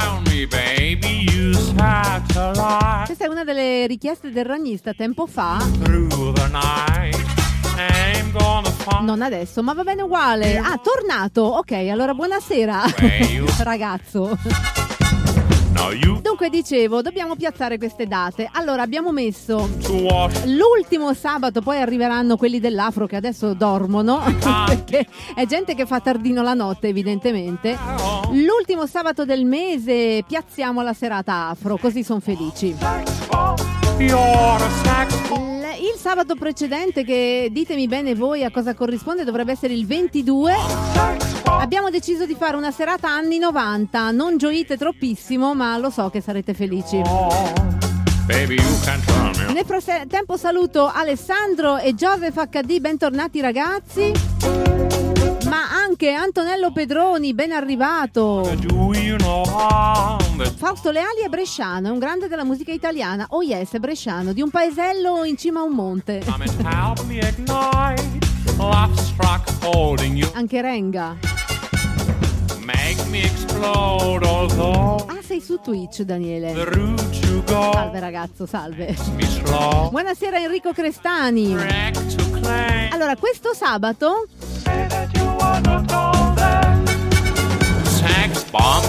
Questa 3.04 3.24
è 3.24 3.28
una 3.28 3.42
delle 3.42 3.86
richieste 3.86 4.30
del 4.30 4.44
ragnista 4.44 4.92
tempo 4.92 5.26
fa. 5.26 5.58
Non 9.00 9.22
adesso, 9.22 9.62
ma 9.62 9.72
va 9.72 9.82
bene 9.82 10.02
uguale. 10.02 10.56
Ah, 10.58 10.78
tornato. 10.78 11.42
Ok, 11.42 11.72
allora 11.72 12.14
buonasera, 12.14 12.82
ragazzo. 13.64 14.38
Dunque 16.20 16.50
dicevo, 16.50 17.00
dobbiamo 17.02 17.36
piazzare 17.36 17.78
queste 17.78 18.06
date. 18.06 18.48
Allora 18.52 18.82
abbiamo 18.82 19.12
messo 19.12 19.68
l'ultimo 20.44 21.14
sabato, 21.14 21.62
poi 21.62 21.80
arriveranno 21.80 22.36
quelli 22.36 22.60
dell'Afro 22.60 23.06
che 23.06 23.16
adesso 23.16 23.54
dormono, 23.54 24.20
perché 24.66 25.06
è 25.34 25.46
gente 25.46 25.74
che 25.74 25.86
fa 25.86 26.00
tardino 26.00 26.42
la 26.42 26.54
notte 26.54 26.88
evidentemente. 26.88 27.76
L'ultimo 28.30 28.86
sabato 28.86 29.24
del 29.24 29.44
mese 29.44 30.22
piazziamo 30.26 30.82
la 30.82 30.92
serata 30.92 31.48
Afro, 31.48 31.76
così 31.78 32.04
sono 32.04 32.20
felici. 32.20 32.76
Il 34.02 35.98
sabato 35.98 36.34
precedente, 36.34 37.04
che 37.04 37.48
ditemi 37.50 37.86
bene 37.86 38.14
voi 38.14 38.44
a 38.44 38.50
cosa 38.50 38.74
corrisponde, 38.74 39.24
dovrebbe 39.24 39.52
essere 39.52 39.74
il 39.74 39.86
22. 39.86 40.54
Abbiamo 41.44 41.90
deciso 41.90 42.24
di 42.24 42.34
fare 42.34 42.56
una 42.56 42.70
serata 42.70 43.08
anni 43.08 43.38
90. 43.38 44.10
Non 44.12 44.38
gioite 44.38 44.78
troppissimo, 44.78 45.54
ma 45.54 45.76
lo 45.76 45.90
so 45.90 46.08
che 46.08 46.22
sarete 46.22 46.54
felici. 46.54 47.02
Baby, 48.24 48.56
me 48.56 49.52
Nel 49.52 49.64
frattempo 49.66 50.36
saluto 50.36 50.90
Alessandro 50.90 51.76
e 51.76 51.94
Joseph 51.94 52.48
HD, 52.48 52.78
bentornati 52.78 53.40
ragazzi. 53.40 54.79
Ma 55.50 55.68
anche 55.68 56.12
Antonello 56.12 56.70
Pedroni, 56.70 57.34
ben 57.34 57.50
arrivato. 57.50 58.44
Fausto 60.56 60.92
Leali 60.92 61.22
è 61.24 61.28
bresciano, 61.28 61.88
è 61.88 61.90
un 61.90 61.98
grande 61.98 62.28
della 62.28 62.44
musica 62.44 62.70
italiana. 62.70 63.26
Oh 63.30 63.42
yes, 63.42 63.72
è 63.72 63.80
bresciano, 63.80 64.32
di 64.32 64.42
un 64.42 64.50
paesello 64.50 65.24
in 65.24 65.36
cima 65.36 65.58
a 65.58 65.64
un 65.64 65.72
monte. 65.72 66.22
Anche 70.34 70.60
Renga. 70.60 71.16
Ah, 75.06 75.18
sei 75.20 75.40
su 75.40 75.58
Twitch, 75.60 76.02
Daniele. 76.02 76.54
Salve 77.72 77.98
ragazzo, 77.98 78.46
salve. 78.46 78.96
Buonasera 79.90 80.38
Enrico 80.38 80.72
Crestani. 80.72 81.56
Allora, 82.92 83.16
questo 83.16 83.52
sabato 83.52 84.26
Sex 87.84 88.44
bomb. 88.50 88.84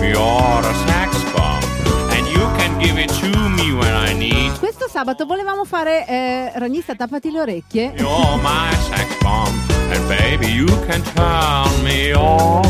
You're 0.00 0.60
a 0.66 0.74
sex 0.86 1.22
bomb. 1.32 1.62
And 2.10 2.26
you 2.28 2.44
can 2.56 2.78
give 2.78 2.98
it 2.98 3.10
to 3.20 3.48
me 3.50 3.72
when 3.72 3.94
I 3.94 4.12
need. 4.14 4.58
Questo 4.58 4.88
sabato 4.88 5.24
volevamo 5.26 5.64
fare 5.64 6.06
eh, 6.06 6.52
Ragnista 6.54 6.94
tappati 6.94 7.30
le 7.30 7.40
orecchie. 7.40 7.92
You're 7.96 8.36
my 8.42 8.72
sex 8.90 9.16
bomb. 9.20 9.52
And 9.90 10.06
baby 10.08 10.46
you 10.46 10.66
can 10.86 11.02
turn 11.14 11.82
me 11.82 12.12
on 12.14 12.62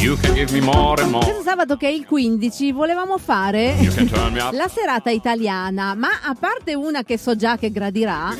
You 0.00 0.16
can 0.20 0.32
give 0.34 0.52
me 0.52 0.60
more 0.60 1.00
and 1.02 1.10
more. 1.10 1.24
Questo 1.24 1.42
sabato 1.42 1.76
che 1.76 1.88
è 1.88 1.90
il 1.90 2.06
15 2.06 2.72
volevamo 2.72 3.18
fare 3.18 3.74
You 3.80 3.92
can 3.92 4.06
turn 4.06 4.32
me 4.32 4.40
up. 4.40 4.52
la 4.52 4.68
serata 4.68 5.10
italiana, 5.10 5.94
ma 5.94 6.08
a 6.22 6.34
parte 6.38 6.74
una 6.74 7.02
che 7.02 7.18
so 7.18 7.34
già 7.36 7.56
che 7.56 7.70
gradirà, 7.70 8.34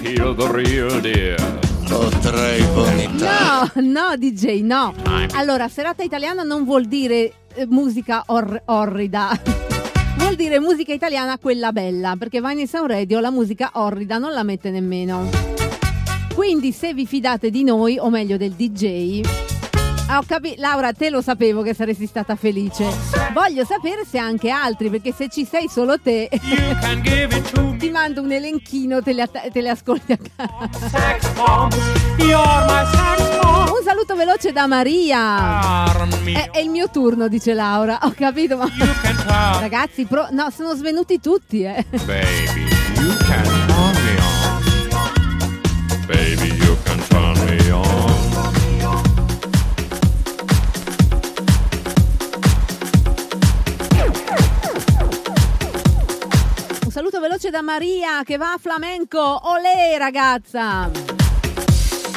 Potrei 1.89 2.63
vomitare. 2.75 3.71
No, 3.75 4.11
no, 4.11 4.17
DJ, 4.17 4.61
no. 4.63 4.95
Allora, 5.33 5.69
serata 5.69 6.03
italiana 6.03 6.43
non 6.43 6.65
vuol 6.65 6.85
dire 6.85 7.33
eh, 7.55 7.67
musica 7.67 8.25
or- 8.27 8.63
orrida. 8.67 9.31
Vuol 10.19 10.35
dire 10.35 10.59
musica 10.59 10.93
italiana 10.93 11.39
quella 11.39 11.73
bella, 11.73 12.17
perché 12.19 12.41
Vine 12.43 12.67
Sound 12.67 12.91
Radio 12.91 13.21
la 13.21 13.31
musica 13.31 13.71
orrida 13.75 14.19
non 14.19 14.33
la 14.33 14.43
mette 14.43 14.69
nemmeno. 14.71 15.29
Quindi 16.35 16.73
se 16.73 16.93
vi 16.93 17.07
fidate 17.07 17.51
di 17.51 17.63
noi, 17.65 17.99
o 17.99 18.11
meglio 18.11 18.37
del 18.37 18.53
DJ, 18.53 19.21
ho 20.11 20.23
capi- 20.27 20.55
Laura, 20.59 20.93
te 20.93 21.11
lo 21.11 21.21
sapevo 21.21 21.63
che 21.63 21.75
saresti 21.75 22.07
stata 22.07 22.35
felice. 22.37 22.85
Voglio 23.33 23.65
sapere 23.65 24.05
se 24.09 24.19
anche 24.19 24.51
altri, 24.51 24.89
perché 24.91 25.13
se 25.13 25.29
ci 25.29 25.45
sei 25.45 25.69
solo 25.69 25.99
te, 26.01 26.29
ti 27.79 27.91
mando 27.91 28.23
un 28.23 28.33
elenchino, 28.33 29.03
te 29.03 29.13
le, 29.13 29.23
att- 29.23 29.51
te 29.51 29.61
le 29.61 29.69
ascolti 29.71 30.13
a 30.13 30.19
casa. 30.37 30.91
Un 33.71 33.85
saluto 33.85 34.17
veloce 34.17 34.53
da 34.53 34.67
Maria. 34.67 35.85
È, 36.25 36.51
è 36.53 36.59
il 36.61 36.71
mio 36.71 36.89
turno, 36.91 37.29
dice 37.29 37.55
Laura. 37.55 37.99
Ho 38.03 38.13
capito, 38.17 38.57
ma. 38.57 38.67
Ragazzi, 39.61 40.05
pro- 40.07 40.29
no, 40.31 40.51
sono 40.51 40.75
svenuti 40.75 41.21
tutti, 41.21 41.63
eh. 41.63 41.85
Baby, 41.91 42.67
you 42.97 43.15
can 43.27 43.43
turn 43.67 43.95
me 44.05 44.17
on. 44.21 44.67
Baby, 46.07 46.48
saluto 56.99 57.21
veloce 57.21 57.51
da 57.51 57.63
Maria 57.63 58.25
che 58.25 58.37
va 58.39 58.55
a 58.55 58.59
flamenco. 58.59 59.21
Olè, 59.21 59.97
ragazza! 59.99 60.91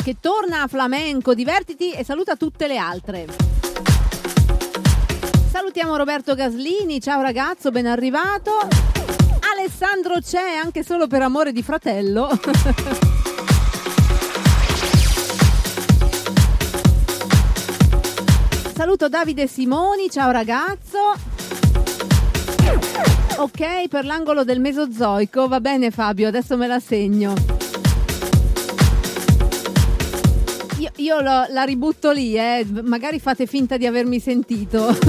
Che 0.04 0.16
torna 0.20 0.64
a 0.64 0.68
flamenco. 0.68 1.36
Divertiti 1.36 1.92
e 1.92 2.04
saluta 2.04 2.36
tutte 2.36 2.66
le 2.66 2.78
altre. 2.80 3.28
Salutiamo 5.52 5.96
Roberto 5.98 6.34
Gaslini. 6.34 7.00
Ciao 7.00 7.22
ragazzo, 7.22 7.70
ben 7.70 7.86
arrivato. 7.86 8.54
Alessandro 9.56 10.16
c'è 10.20 10.56
anche 10.56 10.82
solo 10.82 11.06
per 11.06 11.22
amore 11.22 11.52
di 11.52 11.62
fratello. 11.62 12.28
Saluto 18.74 19.08
Davide 19.10 19.46
Simoni, 19.46 20.10
ciao 20.10 20.32
ragazzo. 20.32 21.31
Ok, 23.38 23.88
per 23.90 24.06
l'angolo 24.06 24.44
del 24.44 24.60
Mesozoico, 24.60 25.48
va 25.48 25.60
bene 25.60 25.90
Fabio, 25.92 26.28
adesso 26.28 26.56
me 26.58 26.68
la 26.68 26.80
segno. 26.80 27.34
Io, 30.78 30.90
io 30.98 31.20
lo- 31.22 31.46
la 31.50 31.64
ributto 31.64 32.12
lì, 32.12 32.36
eh. 32.38 32.66
magari 32.84 33.20
fate 33.20 33.46
finta 33.46 33.78
di 33.78 33.86
avermi 33.86 34.20
sentito. 34.20 34.94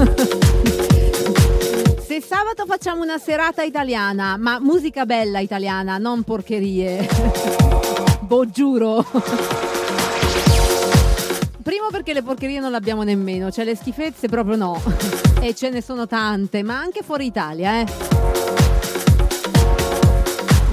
Se 2.05 2.21
sabato 2.21 2.65
facciamo 2.65 3.01
una 3.01 3.17
serata 3.17 3.63
italiana, 3.63 4.37
ma 4.37 4.59
musica 4.59 5.05
bella 5.05 5.39
italiana, 5.39 5.97
non 5.97 6.23
porcherie. 6.23 7.07
boh, 8.21 8.49
giuro. 8.49 9.03
Perché 11.93 12.13
le 12.13 12.23
porcherie 12.23 12.59
non 12.59 12.71
le 12.71 12.77
abbiamo 12.77 13.03
nemmeno, 13.03 13.51
cioè 13.51 13.63
le 13.65 13.75
schifezze 13.75 14.27
proprio 14.27 14.55
no. 14.55 14.81
E 15.39 15.53
ce 15.53 15.69
ne 15.69 15.79
sono 15.79 16.07
tante, 16.07 16.63
ma 16.63 16.79
anche 16.79 17.03
fuori 17.03 17.27
Italia, 17.27 17.81
eh. 17.81 17.85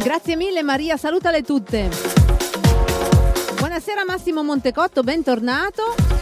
Grazie 0.02 0.36
mille 0.36 0.62
Maria, 0.62 0.96
salutale 0.96 1.42
tutte. 1.42 1.90
Buonasera 3.58 4.04
Massimo 4.06 4.42
Montecotto, 4.42 5.02
bentornato. 5.02 6.19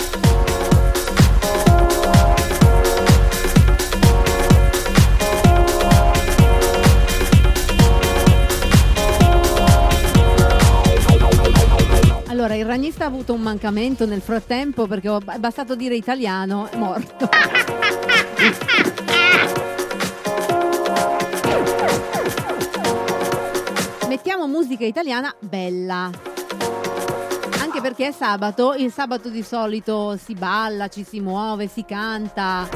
Allora, 12.51 12.63
il 12.63 12.67
ragnista 12.67 13.05
ha 13.05 13.09
avuto 13.09 13.35
un 13.35 13.43
mancamento 13.43 14.07
nel 14.07 14.23
frattempo 14.23 14.87
perché 14.87 15.15
è 15.15 15.39
bastato 15.39 15.75
dire 15.75 15.95
italiano, 15.95 16.67
è 16.71 16.77
morto. 16.79 17.29
Mettiamo 24.09 24.47
musica 24.47 24.87
italiana 24.87 25.35
bella. 25.41 26.11
Anche 27.61 27.83
perché 27.83 28.07
è 28.07 28.13
sabato, 28.13 28.73
il 28.73 28.91
sabato 28.91 29.29
di 29.29 29.43
solito 29.43 30.17
si 30.17 30.33
balla, 30.33 30.89
ci 30.89 31.05
si 31.05 31.21
muove, 31.21 31.69
si 31.69 31.85
canta 31.85 32.67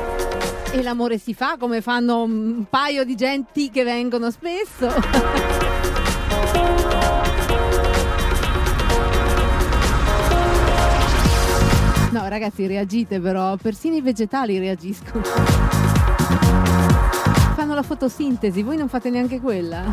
e 0.71 0.83
l'amore 0.83 1.17
si 1.17 1.33
fa 1.33 1.57
come 1.59 1.81
fanno 1.81 2.25
un 2.25 2.67
paio 2.69 3.05
di 3.05 3.15
genti 3.15 3.71
che 3.71 3.85
vengono 3.85 4.31
spesso. 4.31 5.61
ragazzi, 12.33 12.67
reagite 12.67 13.21
però, 13.21 13.57
persino 13.57 13.95
i 13.95 14.01
vegetali 14.01 14.59
reagiscono. 14.59 15.23
Fanno 17.55 17.75
la 17.75 17.83
fotosintesi, 17.83 18.63
voi 18.63 18.79
non 18.79 18.89
fate 18.89 19.11
neanche 19.11 19.39
quella. 19.39 19.93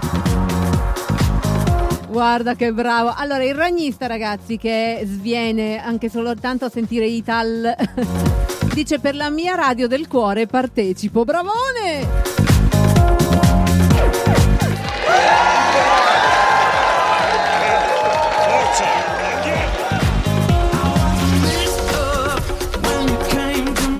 Guarda 2.07 2.55
che 2.55 2.71
bravo. 2.71 3.13
Allora, 3.15 3.43
il 3.43 3.53
ragnista, 3.53 4.07
ragazzi, 4.07 4.57
che 4.57 5.01
sviene 5.03 5.83
anche 5.83 6.09
soltanto 6.09 6.65
a 6.65 6.69
sentire 6.69 7.05
Ital, 7.05 7.75
dice 8.73 8.99
per 8.99 9.15
la 9.15 9.29
mia 9.29 9.55
radio 9.55 9.87
del 9.87 10.07
cuore 10.07 10.47
partecipo. 10.47 11.25
Bravone! 11.25 12.47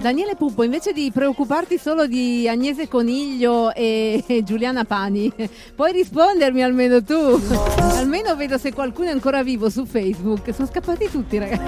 Daniele 0.10 0.36
Puppo, 0.36 0.64
invece 0.64 0.92
di 0.92 1.12
preoccuparti 1.14 1.78
solo 1.78 2.08
di 2.08 2.50
Agnese 2.50 2.88
Coniglio 2.88 3.72
e 3.76 4.24
e 4.26 4.26
Giuliana 4.44 4.84
Pani, 4.84 5.32
puoi 5.76 5.92
rispondermi 5.92 6.64
almeno 6.64 7.04
tu? 7.04 7.40
Almeno 7.78 8.36
vedo 8.36 8.58
se 8.58 8.74
qualcuno 8.74 9.10
è 9.10 9.12
ancora 9.12 9.44
vivo 9.44 9.70
su 9.70 9.86
Facebook. 9.86 10.52
Sono 10.52 10.68
scappati 10.68 11.12
tutti, 11.12 11.38
ragazzi. 11.38 11.62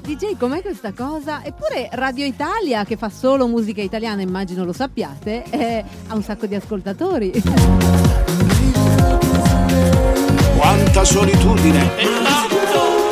DJ, 0.00 0.38
com'è 0.38 0.62
questa 0.62 0.94
cosa? 0.94 1.44
Eppure 1.44 1.90
Radio 1.92 2.24
Italia, 2.24 2.84
che 2.84 2.96
fa 2.96 3.10
solo 3.10 3.46
musica 3.46 3.82
italiana, 3.82 4.22
immagino 4.22 4.64
lo 4.64 4.72
sappiate, 4.72 5.44
eh, 5.50 5.84
ha 6.06 6.14
un 6.14 6.22
sacco 6.22 6.46
di 6.46 6.54
ascoltatori. 6.54 7.32
Quanta 10.56 11.04
solitudine! 11.04 13.03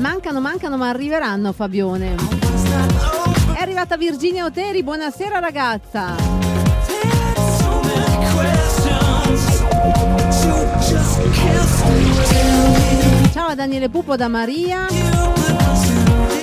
Mancano, 0.00 0.40
mancano, 0.40 0.78
ma 0.78 0.88
arriveranno, 0.88 1.52
Fabione. 1.52 2.14
È 3.52 3.60
arrivata 3.60 3.98
Virginia 3.98 4.46
Oteri, 4.46 4.82
buonasera 4.82 5.38
ragazza. 5.40 6.16
Ciao 13.30 13.48
a 13.48 13.54
Daniele 13.54 13.90
Pupo 13.90 14.16
da 14.16 14.28
Maria. 14.28 14.86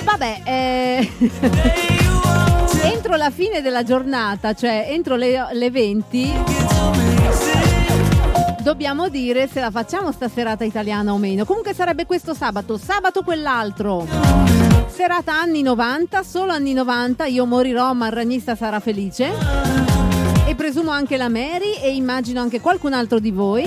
Vabbè, 0.04 0.40
eh, 0.44 1.10
entro 2.92 3.16
la 3.16 3.30
fine 3.30 3.60
della 3.60 3.82
giornata, 3.82 4.54
cioè 4.54 4.86
entro 4.88 5.16
le, 5.16 5.48
le 5.50 5.70
20, 5.72 7.57
dobbiamo 8.62 9.08
dire 9.08 9.48
se 9.48 9.60
la 9.60 9.70
facciamo 9.70 10.12
sta 10.12 10.28
serata 10.28 10.64
italiana 10.64 11.12
o 11.12 11.18
meno. 11.18 11.44
Comunque 11.44 11.74
sarebbe 11.74 12.06
questo 12.06 12.34
sabato, 12.34 12.76
sabato 12.76 13.22
quell'altro. 13.22 14.06
Serata 14.88 15.38
anni 15.38 15.62
90, 15.62 16.22
solo 16.22 16.52
anni 16.52 16.72
90, 16.72 17.26
io 17.26 17.46
morirò 17.46 17.92
ma 17.92 18.06
il 18.06 18.12
ragnista 18.12 18.54
sarà 18.56 18.80
felice. 18.80 19.30
E 20.46 20.54
presumo 20.54 20.90
anche 20.90 21.16
la 21.16 21.28
Mary 21.28 21.74
e 21.80 21.94
immagino 21.94 22.40
anche 22.40 22.60
qualcun 22.60 22.92
altro 22.92 23.18
di 23.18 23.30
voi. 23.30 23.64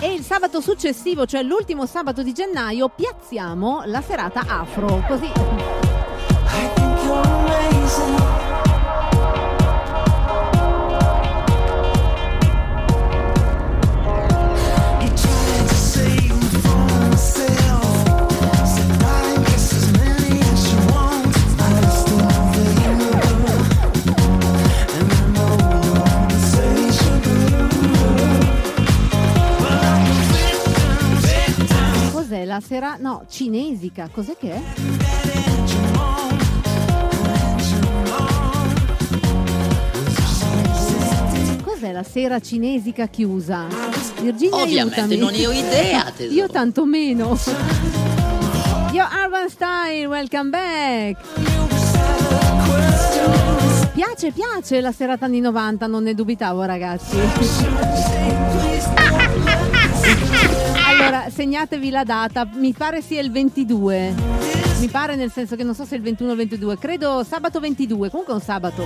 E 0.00 0.12
il 0.12 0.22
sabato 0.22 0.60
successivo, 0.60 1.24
cioè 1.24 1.42
l'ultimo 1.42 1.86
sabato 1.86 2.22
di 2.22 2.32
gennaio, 2.32 2.88
piazziamo 2.88 3.82
la 3.86 4.02
serata 4.02 4.42
afro. 4.46 5.02
Così. 5.06 5.85
Sera, 32.60 32.96
no, 32.98 33.24
cinesica, 33.28 34.08
cos'è 34.12 34.36
che 34.38 34.52
è? 34.52 34.62
Cos'è 41.62 41.92
la 41.92 42.02
sera 42.02 42.40
cinesica 42.40 43.06
chiusa? 43.06 43.66
Virginia, 44.20 44.62
Ovviamente 44.62 45.00
aiutami. 45.00 45.16
non 45.16 45.32
ne 45.32 45.46
ho 45.46 45.52
idea, 45.52 46.10
tesoro. 46.14 46.34
Io 46.34 46.48
tanto 46.48 46.84
meno. 46.86 47.38
Io 48.92 49.04
Arvan 49.04 49.48
Style, 49.48 50.06
welcome 50.06 50.48
back. 50.50 51.16
Piace, 53.92 54.30
piace 54.32 54.80
la 54.80 54.92
serata 54.92 55.26
anni 55.26 55.40
90, 55.40 55.86
non 55.86 56.02
ne 56.04 56.14
dubitavo 56.14 56.62
ragazzi. 56.64 57.16
Allora, 61.06 61.30
segnatevi 61.30 61.90
la 61.90 62.02
data, 62.02 62.48
mi 62.54 62.72
pare 62.72 63.00
sia 63.00 63.20
il 63.20 63.30
22. 63.30 64.12
Mi 64.80 64.88
pare 64.88 65.14
nel 65.14 65.30
senso 65.30 65.54
che 65.54 65.62
non 65.62 65.72
so 65.72 65.84
se 65.84 65.94
è 65.94 65.98
il 65.98 66.02
21 66.02 66.30
o 66.30 66.32
il 66.32 66.38
22, 66.38 66.78
credo 66.78 67.22
sabato 67.22 67.60
22, 67.60 68.10
comunque 68.10 68.34
è 68.34 68.36
un 68.36 68.42
sabato. 68.42 68.84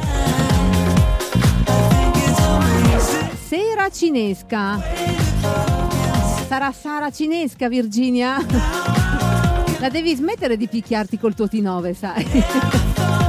Sera 3.49 3.89
cinesca. 3.89 4.79
Sarà 6.47 6.71
Sara 6.73 7.11
cinesca, 7.11 7.71
Virginia? 7.71 8.37
La 9.79 9.89
devi 9.89 10.15
smettere 10.15 10.59
di 10.59 10.69
picchiarti 10.69 11.19
col 11.19 11.35
tuo 11.35 11.47
T9, 11.47 11.95
sai? 11.95 13.20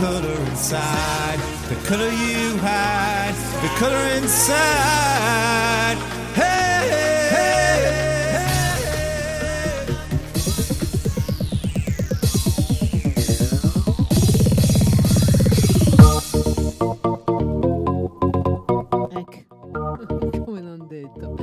Color 0.00 0.34
inside, 0.48 1.38
the 1.68 1.76
color 1.86 2.08
you 2.08 2.56
hide, 2.62 3.34
the 3.60 3.68
color 3.78 4.06
inside. 4.16 5.98
Hey, 6.34 6.88
hey, 6.88 7.84
hey, 8.32 8.48
Come 20.46 20.60
non 20.62 20.86
detto. 20.88 21.34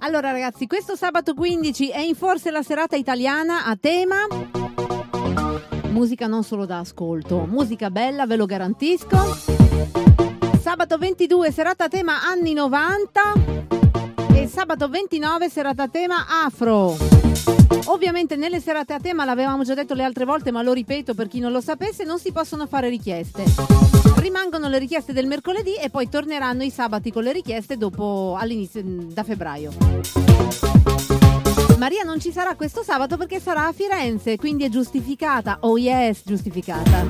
Allora 0.00 0.32
ragazzi, 0.32 0.66
questo 0.66 0.96
sabato 0.96 1.34
15 1.34 1.90
è 1.90 2.00
in 2.00 2.16
forse 2.16 2.50
la 2.50 2.62
serata 2.62 2.96
italiana 2.96 3.66
a 3.66 3.76
tema 3.76 4.49
musica 5.90 6.26
non 6.26 6.44
solo 6.44 6.66
da 6.66 6.78
ascolto, 6.78 7.46
musica 7.48 7.90
bella, 7.90 8.26
ve 8.26 8.36
lo 8.36 8.46
garantisco. 8.46 9.18
Sabato 10.60 10.98
22 10.98 11.52
serata 11.52 11.88
tema 11.88 12.26
anni 12.28 12.52
90 12.52 13.20
e 14.34 14.46
sabato 14.46 14.88
29 14.88 15.48
serata 15.48 15.88
tema 15.88 16.26
afro. 16.44 16.96
Ovviamente 17.86 18.36
nelle 18.36 18.60
serate 18.60 18.92
a 18.92 19.00
tema 19.00 19.24
l'avevamo 19.24 19.64
già 19.64 19.74
detto 19.74 19.94
le 19.94 20.04
altre 20.04 20.24
volte, 20.24 20.50
ma 20.50 20.62
lo 20.62 20.72
ripeto 20.72 21.14
per 21.14 21.28
chi 21.28 21.40
non 21.40 21.50
lo 21.50 21.60
sapesse, 21.60 22.04
non 22.04 22.18
si 22.18 22.30
possono 22.30 22.66
fare 22.66 22.88
richieste. 22.88 23.44
Rimangono 24.16 24.68
le 24.68 24.78
richieste 24.78 25.12
del 25.12 25.26
mercoledì 25.26 25.74
e 25.74 25.90
poi 25.90 26.08
torneranno 26.08 26.62
i 26.62 26.70
sabati 26.70 27.10
con 27.10 27.22
le 27.22 27.32
richieste 27.32 27.76
dopo 27.76 28.36
all'inizio 28.38 28.82
da 28.84 29.24
febbraio. 29.24 31.09
Maria 31.80 32.02
non 32.02 32.20
ci 32.20 32.30
sarà 32.30 32.56
questo 32.56 32.82
sabato 32.82 33.16
perché 33.16 33.40
sarà 33.40 33.68
a 33.68 33.72
Firenze, 33.72 34.36
quindi 34.36 34.64
è 34.64 34.68
giustificata. 34.68 35.60
Oh 35.60 35.78
yes, 35.78 36.20
giustificata. 36.26 37.06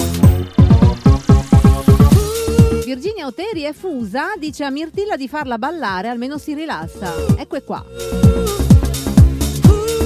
Virginia 2.84 3.26
Oteri 3.26 3.62
è 3.62 3.72
fusa, 3.72 4.34
dice 4.38 4.62
a 4.62 4.70
Mirtilla 4.70 5.16
di 5.16 5.26
farla 5.26 5.58
ballare, 5.58 6.06
almeno 6.06 6.38
si 6.38 6.54
rilassa. 6.54 7.12
Ecco 7.36 7.60
qua. 7.62 7.84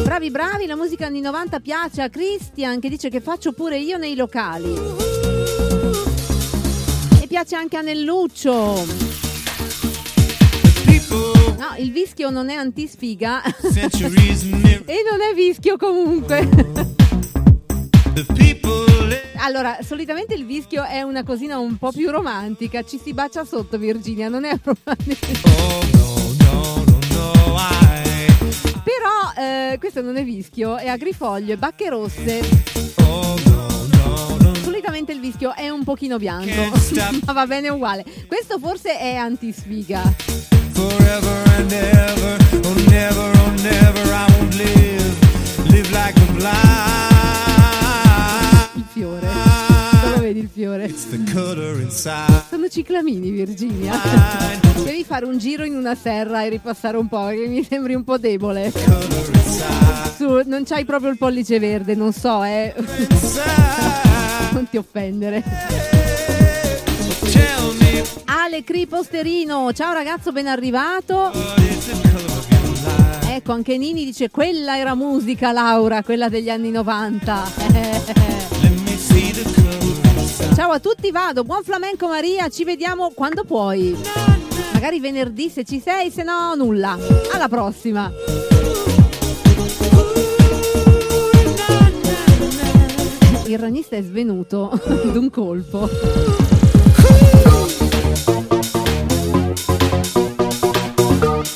Bravi 0.03 0.31
bravi, 0.31 0.65
la 0.65 0.77
musica 0.77 1.05
anni 1.05 1.21
90 1.21 1.61
piace 1.61 2.01
a 2.01 2.09
Christian 2.09 2.81
che 2.81 2.89
dice 2.89 3.11
che 3.11 3.21
faccio 3.21 3.53
pure 3.53 3.77
io 3.77 3.99
nei 3.99 4.17
locali. 4.17 4.73
E 7.21 7.27
piace 7.27 7.55
anche 7.55 7.77
a 7.77 7.83
Nelluccio. 7.83 9.04
No, 11.57 11.75
il 11.79 11.93
vischio 11.93 12.31
non 12.31 12.51
è 12.51 12.55
antisfiga. 12.55 13.43
e 14.87 15.03
non 15.11 15.21
è 15.21 15.35
vischio 15.35 15.77
comunque. 15.77 16.49
Allora, 19.39 19.79
solitamente 19.83 20.35
il 20.35 20.47
vischio 20.47 20.85
è 20.85 21.03
una 21.03 21.23
cosina 21.23 21.59
un 21.59 21.77
po' 21.77 21.91
più 21.93 22.11
romantica. 22.11 22.83
Ci 22.83 22.99
si 23.03 23.13
bacia 23.13 23.45
sotto, 23.45 23.77
Virginia, 23.79 24.29
non 24.29 24.45
è 24.45 24.59
romantica. 24.63 25.41
Però 28.83 29.33
eh, 29.37 29.77
questo 29.79 30.01
non 30.01 30.17
è 30.17 30.25
vischio, 30.25 30.77
è 30.77 30.89
agrifoglio, 30.89 31.53
e 31.53 31.57
bacche 31.57 31.89
rosse. 31.89 32.41
Solitamente 34.85 35.13
il 35.13 35.21
vischio 35.21 35.55
è 35.55 35.71
un 35.71 35.83
pochino 35.83 36.19
bianco, 36.19 36.71
ma 37.25 37.33
va 37.33 37.47
bene 37.47 37.71
uguale. 37.71 38.05
Questo 38.27 38.59
forse 38.59 38.99
è 38.99 39.15
antisfiga. 39.15 40.03
Forever 40.73 41.43
and 41.57 41.73
ever, 41.73 42.37
oh 42.67 42.75
never, 42.91 43.35
oh 43.39 43.51
never, 43.63 44.05
I 44.05 44.27
won't 44.37 44.55
live, 44.57 45.17
live 45.71 45.89
like 45.91 46.21
a 46.21 46.27
blind. 46.33 46.53
Il 48.75 48.85
fiore. 48.91 49.27
Dove 50.03 50.21
vedi 50.21 50.41
il 50.41 50.51
fiore? 50.53 50.93
Sono 52.51 52.69
ciclamini, 52.69 53.31
Virginia. 53.31 53.99
Devi 54.85 55.03
fare 55.03 55.25
un 55.25 55.39
giro 55.39 55.65
in 55.65 55.77
una 55.77 55.95
serra 55.95 56.45
e 56.45 56.51
ripassare 56.51 56.99
un 56.99 57.09
po', 57.09 57.29
che 57.29 57.47
mi 57.47 57.65
sembri 57.65 57.95
un 57.95 58.05
po' 58.05 58.19
debole. 58.19 58.71
Su, 60.15 60.43
non 60.45 60.65
c'hai 60.67 60.85
proprio 60.85 61.09
il 61.09 61.17
pollice 61.17 61.59
verde, 61.59 61.95
non 61.95 62.13
so, 62.13 62.45
eh. 62.45 62.75
Non 64.55 64.69
ti 64.71 64.77
offendere. 64.77 65.43
Ale 68.27 68.63
Cri 68.63 68.87
Posterino, 68.87 69.73
ciao 69.73 69.93
ragazzo, 69.93 70.31
ben 70.31 70.47
arrivato. 70.47 71.33
Ecco, 73.29 73.53
anche 73.53 73.77
Nini 73.77 74.05
dice 74.05 74.31
quella 74.31 74.79
era 74.79 74.95
musica, 74.95 75.51
Laura, 75.51 76.05
quella 76.05 76.29
degli 76.29 76.49
anni 76.49 76.71
90. 76.71 77.43
Ciao 80.55 80.71
a 80.71 80.79
tutti, 80.79 81.11
vado. 81.11 81.43
Buon 81.43 81.65
flamenco 81.65 82.07
Maria, 82.07 82.49
ci 82.49 82.63
vediamo 82.63 83.11
quando 83.11 83.43
puoi. 83.43 83.97
Magari 84.73 85.01
venerdì 85.01 85.49
se 85.49 85.65
ci 85.65 85.81
sei, 85.81 86.13
se 86.13 86.23
no 86.23 86.55
nulla. 86.55 86.97
Alla 87.33 87.49
prossima. 87.49 88.13
Il 93.47 93.59
ranista 93.59 93.95
è 93.95 94.03
svenuto 94.03 94.81
d'un 95.13 95.29
colpo. 95.29 95.87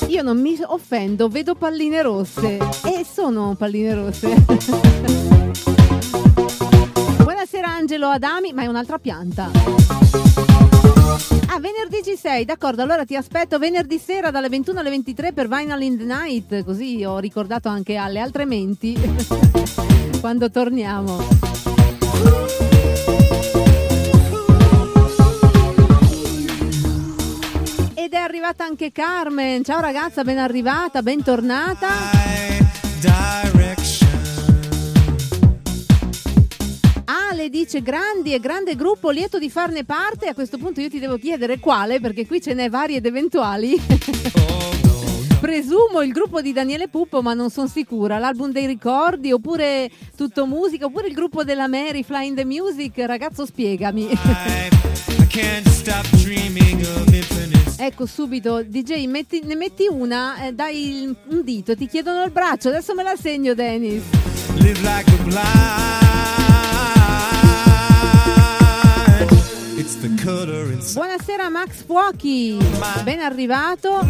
Io 0.07 0.21
non 0.21 0.39
mi 0.39 0.55
offendo, 0.63 1.29
vedo 1.29 1.55
palline 1.55 2.03
rosse 2.03 2.57
e 2.57 3.03
sono 3.11 3.55
palline 3.57 3.95
rosse. 3.95 4.35
Buonasera 7.23 7.67
Angelo 7.67 8.07
Adami, 8.09 8.53
ma 8.53 8.61
è 8.61 8.67
un'altra 8.67 8.99
pianta. 8.99 9.49
Ah, 11.47 11.59
venerdì 11.59 12.03
ci 12.03 12.15
sei, 12.15 12.45
d'accordo, 12.45 12.83
allora 12.83 13.03
ti 13.03 13.15
aspetto 13.15 13.57
venerdì 13.57 13.97
sera 13.97 14.29
dalle 14.29 14.49
21 14.49 14.79
alle 14.79 14.91
23 14.91 15.33
per 15.33 15.47
Vinyl 15.47 15.81
in 15.81 15.97
the 15.97 16.03
Night, 16.03 16.63
così 16.63 17.03
ho 17.03 17.17
ricordato 17.17 17.67
anche 17.67 17.95
alle 17.95 18.19
altre 18.19 18.45
menti 18.45 18.95
quando 20.21 20.51
torniamo. 20.51 21.38
Ed 27.93 28.13
è 28.13 28.17
arrivata 28.17 28.63
anche 28.63 28.91
Carmen, 28.91 29.63
ciao 29.63 29.79
ragazza, 29.79 30.23
ben 30.23 30.37
arrivata, 30.37 31.01
bentornata. 31.01 31.87
Ale 37.39 37.49
dice 37.49 37.81
grandi 37.81 38.33
e 38.33 38.39
grande 38.39 38.75
gruppo, 38.75 39.11
lieto 39.11 39.39
di 39.39 39.49
farne 39.49 39.85
parte. 39.85 40.27
A 40.27 40.33
questo 40.33 40.57
punto 40.57 40.81
io 40.81 40.89
ti 40.89 40.99
devo 40.99 41.17
chiedere 41.17 41.59
quale, 41.59 41.99
perché 41.99 42.25
qui 42.25 42.41
ce 42.41 42.53
n'è 42.53 42.69
vari 42.69 42.95
ed 42.95 43.05
eventuali. 43.05 43.79
Presumo 45.49 46.03
il 46.03 46.11
gruppo 46.11 46.41
di 46.41 46.53
Daniele 46.53 46.89
Puppo, 46.89 47.23
ma 47.23 47.33
non 47.33 47.49
sono 47.49 47.65
sicura. 47.67 48.19
L'album 48.19 48.51
dei 48.51 48.67
ricordi, 48.67 49.31
oppure 49.31 49.89
tutto 50.15 50.45
musica, 50.45 50.85
oppure 50.85 51.07
il 51.07 51.15
gruppo 51.15 51.43
della 51.43 51.67
Mary, 51.67 52.03
Flying 52.03 52.35
the 52.37 52.45
Music. 52.45 52.99
Ragazzo, 52.99 53.47
spiegami. 53.47 54.09
Ecco 57.79 58.05
subito, 58.05 58.61
DJ, 58.61 59.07
metti- 59.07 59.41
ne 59.43 59.55
metti 59.55 59.87
una, 59.89 60.45
eh, 60.45 60.51
dai 60.53 61.01
il- 61.01 61.15
un 61.29 61.41
dito, 61.43 61.75
ti 61.75 61.87
chiedono 61.87 62.21
il 62.23 62.31
braccio, 62.31 62.67
adesso 62.67 62.93
me 62.93 63.01
la 63.01 63.15
segno 63.19 63.55
Dennis. 63.55 64.03
Live 64.57 64.79
like 64.81 65.11
a 65.11 65.23
blind. 65.23 66.68
Buonasera 70.93 71.49
Max 71.49 71.83
Fuochi, 71.83 72.57
ben 73.03 73.21
arrivato. 73.21 74.05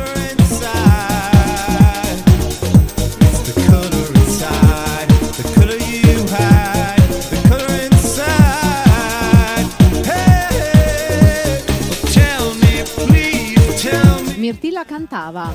Mirtilla 14.36 14.84
cantava. 14.84 15.54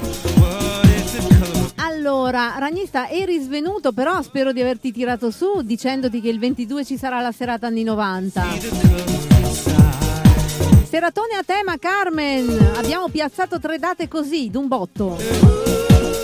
Allora, 1.77 2.55
Ragnista, 2.57 3.09
eri 3.11 3.39
svenuto, 3.41 3.93
però 3.93 4.22
spero 4.22 4.53
di 4.53 4.61
averti 4.62 4.91
tirato 4.91 5.31
su 5.31 5.61
dicendoti 5.62 6.20
che 6.22 6.31
il 6.31 6.39
22 6.39 6.85
ci 6.85 6.97
sarà 6.97 7.20
la 7.20 7.33
serata 7.33 7.66
anni 7.66 7.83
90. 7.83 9.44
Seratone 10.95 11.35
a 11.35 11.43
tema, 11.43 11.77
Carmen. 11.77 12.73
Abbiamo 12.77 13.09
piazzato 13.09 13.59
tre 13.59 13.81
date 13.81 14.07
così, 14.07 14.49
d'un 14.49 14.69
botto. 14.69 15.17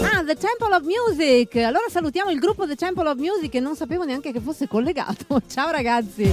Ah, 0.00 0.22
The 0.22 0.36
Temple 0.36 0.76
of 0.76 0.84
Music. 0.84 1.56
Allora 1.56 1.88
salutiamo 1.90 2.30
il 2.30 2.38
gruppo 2.38 2.68
The 2.68 2.76
Temple 2.76 3.08
of 3.08 3.16
Music 3.16 3.50
che 3.50 3.58
non 3.58 3.74
sapevo 3.74 4.04
neanche 4.04 4.30
che 4.30 4.38
fosse 4.38 4.68
collegato. 4.68 5.42
Ciao 5.50 5.72
ragazzi. 5.72 6.32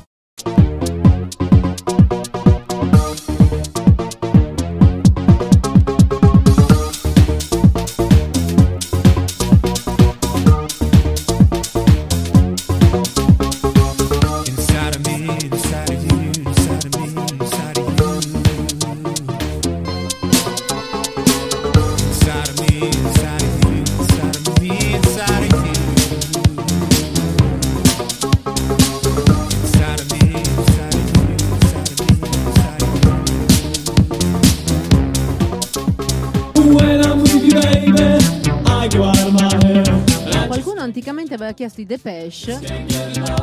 Aveva 41.51 41.53
chiesto 41.53 41.81
i 41.81 41.85
Depeche. 41.85 42.59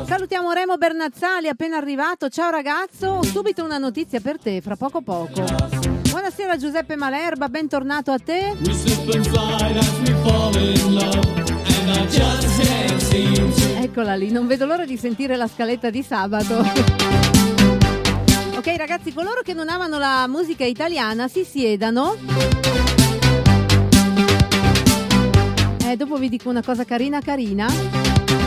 Salutiamo 0.06 0.52
Remo 0.52 0.76
Bernazzali, 0.76 1.48
appena 1.48 1.76
arrivato. 1.76 2.28
Ciao 2.28 2.50
ragazzo, 2.50 3.22
subito 3.22 3.64
una 3.64 3.78
notizia 3.78 4.20
per 4.20 4.38
te, 4.38 4.60
fra 4.60 4.76
poco 4.76 5.00
poco. 5.02 5.44
Buonasera 6.10 6.56
Giuseppe 6.56 6.96
Malerba, 6.96 7.48
bentornato 7.48 8.10
a 8.10 8.18
te. 8.18 8.56
Eccola 13.80 14.14
lì, 14.14 14.30
non 14.30 14.46
vedo 14.46 14.66
l'ora 14.66 14.84
di 14.84 14.96
sentire 14.96 15.36
la 15.36 15.46
scaletta 15.46 15.90
di 15.90 16.02
sabato. 16.02 16.56
ok 18.56 18.76
ragazzi, 18.76 19.12
coloro 19.12 19.42
che 19.42 19.54
non 19.54 19.68
amano 19.68 19.98
la 19.98 20.26
musica 20.28 20.64
italiana 20.64 21.28
si 21.28 21.44
siedano. 21.44 22.16
Eh, 25.88 25.96
dopo 25.96 26.18
vi 26.18 26.28
dico 26.28 26.50
una 26.50 26.62
cosa 26.62 26.84
carina 26.84 27.22
carina. 27.22 27.66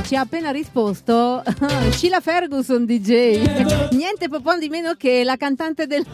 Ci 0.03 0.15
ha 0.15 0.21
appena 0.21 0.51
risposto 0.51 1.41
Sheila 1.91 2.19
Ferguson 2.19 2.85
DJ. 2.85 3.89
Niente 3.91 4.27
po' 4.27 4.57
di 4.57 4.69
meno 4.69 4.93
che 4.93 5.23
la 5.23 5.37
cantante 5.37 5.87
delle, 5.87 6.05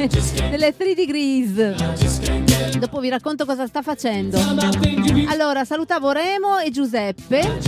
delle 0.49 0.76
3 0.76 0.93
Degrees. 0.93 2.78
Dopo 2.78 2.99
vi 2.99 3.09
racconto 3.09 3.45
cosa 3.45 3.65
sta 3.65 3.82
facendo. 3.82 4.39
Allora, 5.28 5.65
salutavo 5.65 6.11
Remo 6.11 6.59
e 6.59 6.70
Giuseppe. 6.70 7.59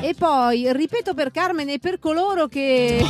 E 0.00 0.14
poi 0.16 0.72
ripeto 0.72 1.14
per 1.14 1.30
Carmen 1.30 1.68
e 1.68 1.78
per 1.78 1.98
coloro 1.98 2.46
che. 2.46 3.04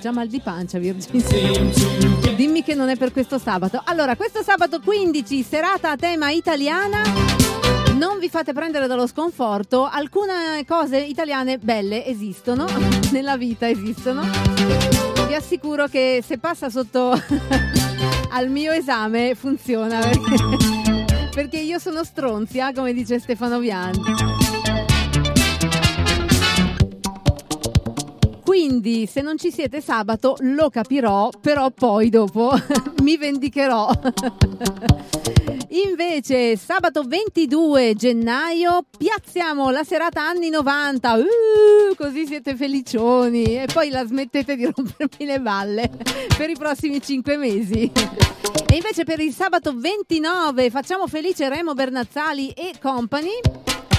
Già 0.00 0.12
mal 0.12 0.28
di 0.28 0.40
pancia, 0.40 0.78
Virginia. 0.78 2.34
Dimmi 2.36 2.62
che 2.62 2.76
non 2.76 2.88
è 2.88 2.96
per 2.96 3.10
questo 3.10 3.38
sabato. 3.38 3.82
Allora, 3.84 4.14
questo 4.14 4.44
sabato 4.44 4.80
15, 4.80 5.42
serata 5.42 5.90
a 5.90 5.96
tema 5.96 6.30
italiana. 6.30 7.37
Non 7.98 8.20
vi 8.20 8.28
fate 8.28 8.52
prendere 8.52 8.86
dallo 8.86 9.08
sconforto, 9.08 9.84
alcune 9.84 10.64
cose 10.64 10.98
italiane 10.98 11.58
belle 11.58 12.06
esistono, 12.06 12.64
nella 13.10 13.36
vita 13.36 13.68
esistono. 13.68 14.22
Vi 15.26 15.34
assicuro 15.34 15.88
che 15.88 16.22
se 16.24 16.38
passa 16.38 16.70
sotto 16.70 17.10
al 18.30 18.50
mio 18.50 18.70
esame 18.70 19.34
funziona 19.34 19.98
perché, 19.98 20.36
perché 21.34 21.58
io 21.58 21.80
sono 21.80 22.04
stronzia, 22.04 22.72
come 22.72 22.92
dice 22.92 23.18
Stefano 23.18 23.58
Bianchi. 23.58 24.12
Quindi 28.44 29.06
se 29.06 29.22
non 29.22 29.36
ci 29.38 29.50
siete 29.50 29.80
sabato 29.80 30.36
lo 30.38 30.70
capirò, 30.70 31.30
però 31.40 31.70
poi 31.72 32.10
dopo 32.10 32.52
mi 33.02 33.16
vendicherò. 33.16 33.90
Invece 35.70 36.56
sabato 36.56 37.02
22 37.02 37.94
gennaio 37.94 38.86
piazziamo 38.96 39.68
la 39.68 39.84
serata 39.84 40.22
anni 40.26 40.48
90, 40.48 41.12
uh, 41.12 41.24
così 41.94 42.26
siete 42.26 42.56
felicioni 42.56 43.44
e 43.44 43.66
poi 43.70 43.90
la 43.90 44.06
smettete 44.06 44.56
di 44.56 44.64
rompermi 44.74 45.26
le 45.26 45.40
balle 45.40 45.90
per 46.38 46.48
i 46.48 46.56
prossimi 46.56 47.02
5 47.02 47.36
mesi. 47.36 47.92
E 48.70 48.74
invece 48.74 49.04
per 49.04 49.20
il 49.20 49.34
sabato 49.34 49.74
29 49.76 50.70
facciamo 50.70 51.06
felice 51.06 51.50
Remo 51.50 51.74
Bernazzali 51.74 52.50
e 52.50 52.72
company 52.80 53.38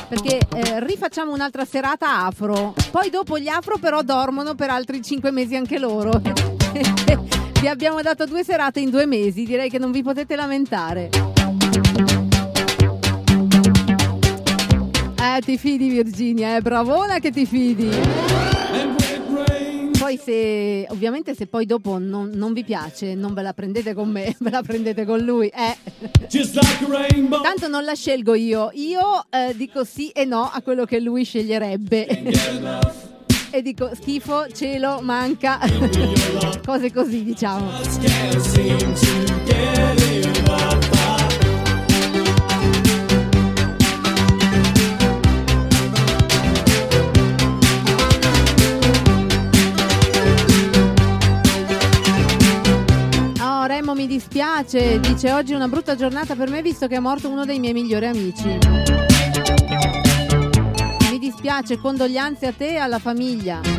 perché 0.08 0.40
eh, 0.56 0.84
rifacciamo 0.84 1.32
un'altra 1.32 1.66
serata 1.66 2.26
afro. 2.26 2.74
Poi 2.90 3.12
dopo 3.12 3.38
gli 3.38 3.48
afro 3.48 3.78
però 3.78 4.02
dormono 4.02 4.56
per 4.56 4.72
altri 4.72 5.04
5 5.04 5.30
mesi 5.30 5.56
anche 5.56 5.78
loro. 5.78 6.20
vi 7.62 7.68
abbiamo 7.68 8.02
dato 8.02 8.26
due 8.26 8.44
serate 8.44 8.80
in 8.80 8.90
due 8.90 9.06
mesi, 9.06 9.44
direi 9.44 9.70
che 9.70 9.78
non 9.78 9.92
vi 9.92 10.02
potete 10.02 10.36
lamentare. 10.36 11.39
Eh, 15.22 15.42
ti 15.42 15.58
fidi 15.58 15.90
Virginia, 15.90 16.56
è 16.56 16.62
bravona 16.62 17.20
che 17.20 17.32
ti 17.32 17.46
fidi. 17.46 17.90
Poi 19.98 20.18
se 20.18 20.88
ovviamente 20.90 21.36
se 21.36 21.46
poi 21.46 21.66
dopo 21.66 21.98
non, 21.98 22.32
non 22.34 22.54
vi 22.54 22.64
piace, 22.64 23.16
non 23.16 23.34
ve 23.34 23.42
la 23.42 23.54
prendete 23.54 23.94
con 23.94 24.10
me, 24.10 24.34
ve 24.40 24.50
la 24.50 24.64
prendete 24.64 25.06
con 25.06 25.20
lui. 25.20 25.48
Eh. 25.48 25.76
Tanto 27.42 27.68
non 27.68 27.84
la 27.84 27.94
scelgo 27.94 28.34
io. 28.34 28.72
Io 28.74 29.26
eh, 29.30 29.54
dico 29.56 29.84
sì 29.84 30.10
e 30.10 30.24
no 30.26 30.50
a 30.52 30.62
quello 30.62 30.86
che 30.86 31.00
lui 31.00 31.26
sceglierebbe. 31.26 32.08
e 33.52 33.62
dico 33.62 33.92
schifo, 33.94 34.48
cielo, 34.54 35.00
manca. 35.02 35.60
Cose 36.66 36.94
così, 36.94 37.24
diciamo. 37.24 37.70
Remo 53.90 54.02
mi 54.02 54.08
dispiace, 54.08 55.00
dice 55.00 55.32
oggi 55.32 55.54
è 55.54 55.56
una 55.56 55.68
brutta 55.68 55.96
giornata 55.96 56.36
per 56.36 56.48
me 56.48 56.62
visto 56.62 56.86
che 56.86 56.98
è 56.98 57.00
morto 57.00 57.28
uno 57.28 57.44
dei 57.44 57.58
miei 57.58 57.74
migliori 57.74 58.06
amici. 58.06 58.60
Mi 61.10 61.18
dispiace, 61.18 61.80
condoglianze 61.80 62.46
a 62.46 62.52
te 62.52 62.74
e 62.74 62.78
alla 62.78 63.00
famiglia. 63.00 63.79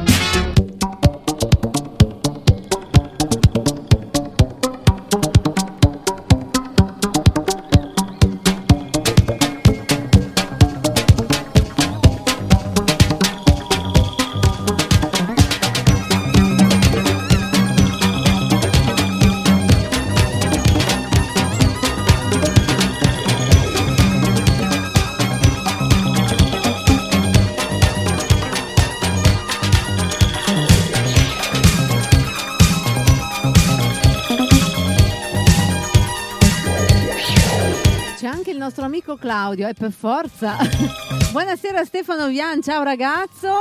Claudio, 39.31 39.69
è 39.69 39.75
per 39.75 39.93
forza. 39.93 40.57
Buonasera 41.31 41.85
Stefano 41.85 42.27
Vian, 42.27 42.61
ciao 42.63 42.83
ragazzo. 42.83 43.61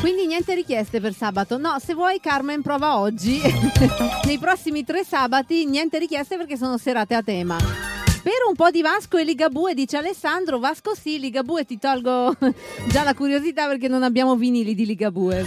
Quindi 0.00 0.26
niente 0.26 0.54
richieste 0.54 1.02
per 1.02 1.12
sabato. 1.12 1.58
No, 1.58 1.76
se 1.78 1.92
vuoi 1.92 2.18
Carmen 2.18 2.62
prova 2.62 2.96
oggi. 2.96 3.42
Nei 4.24 4.38
prossimi 4.38 4.84
tre 4.84 5.04
sabati 5.04 5.66
niente 5.66 5.98
richieste 5.98 6.38
perché 6.38 6.56
sono 6.56 6.78
serate 6.78 7.14
a 7.14 7.22
tema. 7.22 7.58
Per 7.58 8.32
un 8.48 8.54
po' 8.54 8.70
di 8.70 8.80
Vasco 8.80 9.18
e 9.18 9.24
Ligabue, 9.24 9.74
dice 9.74 9.98
Alessandro, 9.98 10.58
Vasco 10.58 10.94
sì, 10.94 11.18
Ligabue 11.18 11.66
ti 11.66 11.78
tolgo 11.78 12.34
già 12.88 13.02
la 13.02 13.12
curiosità 13.12 13.66
perché 13.66 13.86
non 13.86 14.02
abbiamo 14.02 14.34
vinili 14.34 14.74
di 14.74 14.86
Ligabue. 14.86 15.44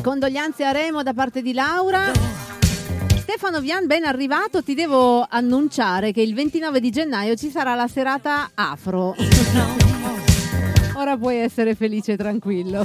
Condoglianze 0.00 0.64
a 0.64 0.70
Remo 0.70 1.02
da 1.02 1.12
parte 1.12 1.42
di 1.42 1.52
Laura. 1.52 2.41
Stefano 3.22 3.60
Vian, 3.60 3.86
ben 3.86 4.04
arrivato. 4.04 4.64
Ti 4.64 4.74
devo 4.74 5.24
annunciare 5.28 6.10
che 6.10 6.20
il 6.22 6.34
29 6.34 6.80
di 6.80 6.90
gennaio 6.90 7.36
ci 7.36 7.50
sarà 7.50 7.76
la 7.76 7.86
serata 7.86 8.50
afro. 8.52 9.14
Ora 10.94 11.16
puoi 11.16 11.36
essere 11.36 11.76
felice 11.76 12.12
e 12.12 12.16
tranquillo. 12.16 12.84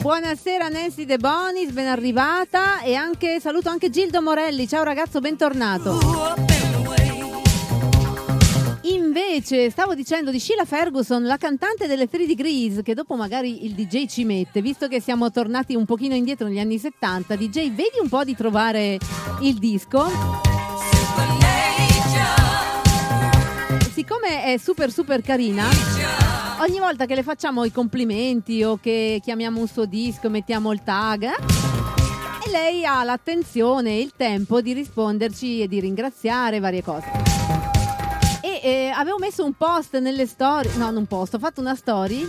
Buonasera 0.00 0.68
Nancy 0.68 1.04
De 1.04 1.18
Bonis, 1.18 1.72
ben 1.72 1.88
arrivata 1.88 2.80
e 2.80 2.94
anche 2.94 3.40
saluto 3.40 3.70
anche 3.70 3.90
Gildo 3.90 4.22
Morelli. 4.22 4.68
Ciao 4.68 4.84
ragazzo, 4.84 5.18
bentornato. 5.18 6.55
Invece, 9.06 9.70
stavo 9.70 9.94
dicendo 9.94 10.32
di 10.32 10.40
Sheila 10.40 10.64
Ferguson, 10.64 11.22
la 11.22 11.36
cantante 11.36 11.86
delle 11.86 12.08
3 12.08 12.26
Degrees, 12.26 12.80
che 12.82 12.92
dopo 12.92 13.14
magari 13.14 13.64
il 13.64 13.72
DJ 13.72 14.06
ci 14.06 14.24
mette, 14.24 14.60
visto 14.60 14.88
che 14.88 15.00
siamo 15.00 15.30
tornati 15.30 15.76
un 15.76 15.84
pochino 15.84 16.16
indietro 16.16 16.48
negli 16.48 16.58
anni 16.58 16.76
70. 16.76 17.36
DJ, 17.36 17.68
vedi 17.68 17.98
un 18.02 18.08
po' 18.08 18.24
di 18.24 18.34
trovare 18.34 18.98
il 19.42 19.54
disco. 19.58 20.06
Siccome 23.92 24.42
è 24.42 24.58
super 24.58 24.90
super 24.90 25.22
carina, 25.22 25.68
ogni 26.58 26.80
volta 26.80 27.06
che 27.06 27.14
le 27.14 27.22
facciamo 27.22 27.64
i 27.64 27.70
complimenti 27.70 28.64
o 28.64 28.76
che 28.76 29.20
chiamiamo 29.22 29.60
un 29.60 29.68
suo 29.68 29.86
disco, 29.86 30.28
mettiamo 30.28 30.72
il 30.72 30.82
tag, 30.82 31.22
eh, 31.22 32.50
lei 32.50 32.84
ha 32.84 33.04
l'attenzione 33.04 33.90
e 33.90 34.00
il 34.00 34.12
tempo 34.16 34.60
di 34.60 34.72
risponderci 34.72 35.62
e 35.62 35.68
di 35.68 35.78
ringraziare 35.78 36.58
varie 36.58 36.82
cose. 36.82 37.55
Eh, 38.66 38.90
avevo 38.92 39.16
messo 39.18 39.44
un 39.44 39.52
post 39.52 39.96
nelle 40.00 40.26
storie, 40.26 40.72
no, 40.74 40.86
non 40.86 40.96
un 40.96 41.06
post, 41.06 41.34
ho 41.34 41.38
fatto 41.38 41.60
una 41.60 41.76
story 41.76 42.26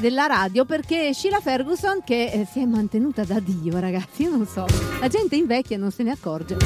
della 0.00 0.24
radio 0.24 0.64
perché 0.64 1.12
Sheila 1.12 1.40
Ferguson 1.40 2.02
che 2.02 2.24
eh, 2.24 2.48
si 2.50 2.60
è 2.60 2.64
mantenuta 2.64 3.22
da 3.22 3.38
Dio, 3.38 3.78
ragazzi, 3.78 4.22
io 4.22 4.30
non 4.30 4.46
so, 4.46 4.64
la 4.98 5.08
gente 5.08 5.36
invecchia 5.36 5.76
e 5.76 5.78
non 5.78 5.90
se 5.90 6.04
ne 6.04 6.12
accorge. 6.12 6.56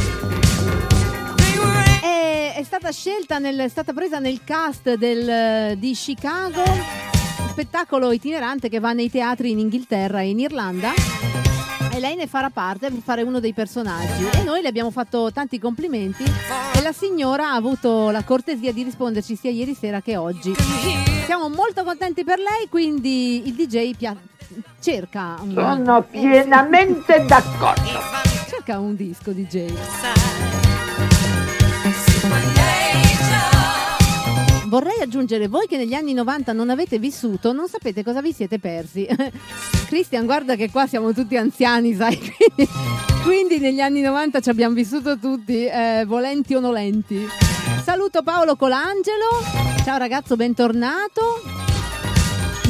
È, 2.00 2.54
è 2.56 2.62
stata 2.62 2.92
scelta, 2.92 3.40
nel, 3.40 3.58
è 3.58 3.68
stata 3.68 3.92
presa 3.92 4.20
nel 4.20 4.44
cast 4.44 4.94
del, 4.94 5.76
di 5.76 5.92
Chicago, 5.94 6.62
spettacolo 7.48 8.12
itinerante 8.12 8.68
che 8.68 8.78
va 8.78 8.92
nei 8.92 9.10
teatri 9.10 9.50
in 9.50 9.58
Inghilterra 9.58 10.20
e 10.20 10.28
in 10.28 10.38
Irlanda. 10.38 11.27
E 11.98 12.00
lei 12.00 12.14
ne 12.14 12.28
farà 12.28 12.48
parte 12.48 12.90
per 12.92 13.00
fare 13.02 13.22
uno 13.22 13.40
dei 13.40 13.52
personaggi. 13.52 14.24
E 14.38 14.44
noi 14.44 14.62
le 14.62 14.68
abbiamo 14.68 14.92
fatto 14.92 15.32
tanti 15.32 15.58
complimenti. 15.58 16.22
E 16.22 16.80
la 16.80 16.92
signora 16.92 17.50
ha 17.50 17.54
avuto 17.54 18.10
la 18.10 18.22
cortesia 18.22 18.72
di 18.72 18.84
risponderci 18.84 19.34
sia 19.34 19.50
ieri 19.50 19.74
sera 19.74 20.00
che 20.00 20.16
oggi. 20.16 20.54
Siamo 21.26 21.48
molto 21.48 21.82
contenti 21.82 22.22
per 22.22 22.38
lei, 22.38 22.68
quindi 22.70 23.48
il 23.48 23.54
DJ 23.54 23.96
pia- 23.96 24.16
cerca 24.80 25.38
un, 25.40 25.54
Sono 25.54 26.02
pienamente 26.02 27.24
d'accordo. 27.26 27.98
cerca 28.48 28.78
un 28.78 28.94
disco 28.94 29.32
DJ. 29.32 30.67
Vorrei 34.68 35.00
aggiungere, 35.00 35.48
voi 35.48 35.66
che 35.66 35.78
negli 35.78 35.94
anni 35.94 36.12
90 36.12 36.52
non 36.52 36.68
avete 36.68 36.98
vissuto, 36.98 37.54
non 37.54 37.68
sapete 37.68 38.04
cosa 38.04 38.20
vi 38.20 38.34
siete 38.34 38.58
persi. 38.58 39.08
Cristian, 39.88 40.26
guarda 40.26 40.56
che 40.56 40.70
qua 40.70 40.86
siamo 40.86 41.14
tutti 41.14 41.38
anziani, 41.38 41.94
sai? 41.94 42.18
Quindi, 43.24 43.60
negli 43.60 43.80
anni 43.80 44.02
90 44.02 44.40
ci 44.40 44.50
abbiamo 44.50 44.74
vissuto 44.74 45.18
tutti, 45.18 45.64
eh, 45.64 46.04
volenti 46.06 46.54
o 46.54 46.60
nolenti. 46.60 47.26
Saluto 47.82 48.22
Paolo 48.22 48.56
Colangelo. 48.56 49.26
Ciao 49.84 49.96
ragazzo, 49.96 50.36
bentornato. 50.36 51.40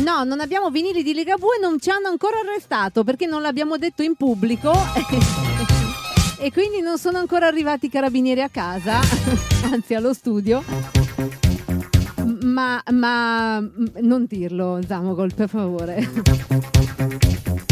No, 0.05 0.23
non 0.23 0.39
abbiamo 0.39 0.71
vinili 0.71 1.03
di 1.03 1.13
Ligabue, 1.13 1.59
non 1.61 1.81
ci 1.81 1.91
hanno 1.91 2.07
ancora 2.07 2.37
arrestato 2.39 3.03
perché 3.03 3.27
non 3.27 3.43
l'abbiamo 3.43 3.77
detto 3.77 4.05
in 4.05 4.15
pubblico. 4.15 4.73
e 6.39 6.53
quindi 6.53 6.81
non 6.81 6.97
sono 6.97 7.19
ancora 7.19 7.49
arrivati 7.49 7.87
i 7.87 7.91
carabinieri 7.91 8.41
a 8.41 8.49
casa, 8.49 9.01
anzi 9.73 9.95
allo 9.95 10.15
studio. 10.15 11.58
Ma, 12.59 12.83
ma 12.91 13.65
non 14.01 14.25
dirlo, 14.27 14.81
Zamogol, 14.85 15.33
per 15.33 15.49
favore. 15.49 16.05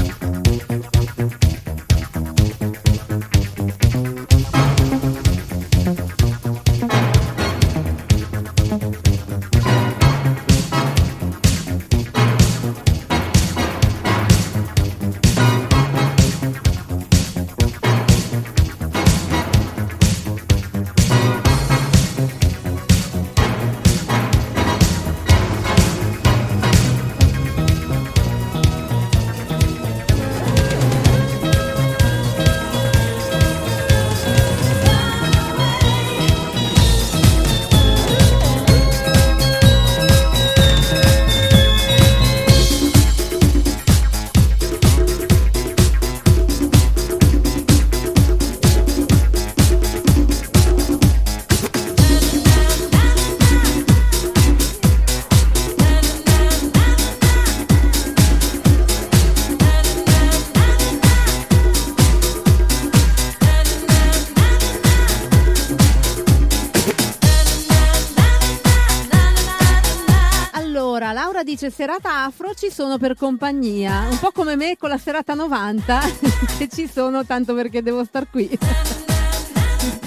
Dice 71.66 71.78
serata 71.78 72.22
afro 72.22 72.54
ci 72.54 72.70
sono 72.70 72.96
per 72.96 73.16
compagnia, 73.16 74.06
un 74.08 74.20
po' 74.20 74.30
come 74.30 74.54
me 74.54 74.76
con 74.76 74.88
la 74.88 74.98
serata 74.98 75.34
90 75.34 76.00
e 76.58 76.68
ci 76.68 76.88
sono 76.88 77.26
tanto 77.26 77.54
perché 77.54 77.82
devo 77.82 78.04
star 78.04 78.30
qui. 78.30 78.56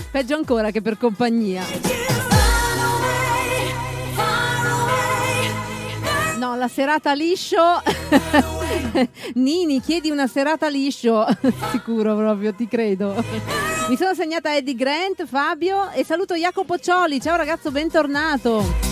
Peggio 0.10 0.36
ancora 0.36 0.72
che 0.72 0.82
per 0.82 0.98
compagnia. 0.98 1.62
No, 6.38 6.56
la 6.56 6.70
serata 6.70 7.12
liscio. 7.12 7.82
Nini, 9.36 9.82
chiedi 9.82 10.10
una 10.10 10.28
serata 10.28 10.70
liscio. 10.70 11.26
Sicuro 11.72 12.16
proprio, 12.16 12.54
ti 12.54 12.70
credo. 12.70 13.22
Mi 13.90 13.98
sono 13.98 14.14
segnata 14.14 14.56
Eddie 14.56 14.76
Grant, 14.76 15.26
Fabio 15.26 15.92
e 15.92 16.06
saluto 16.06 16.36
Jacopo 16.36 16.78
Cioli. 16.78 17.20
Ciao 17.20 17.36
ragazzo, 17.36 17.70
bentornato. 17.70 18.89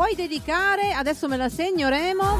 Puoi 0.00 0.14
dedicare, 0.14 0.92
adesso 0.92 1.28
me 1.28 1.36
la 1.36 1.50
segno 1.50 1.90
Remo. 1.90 2.38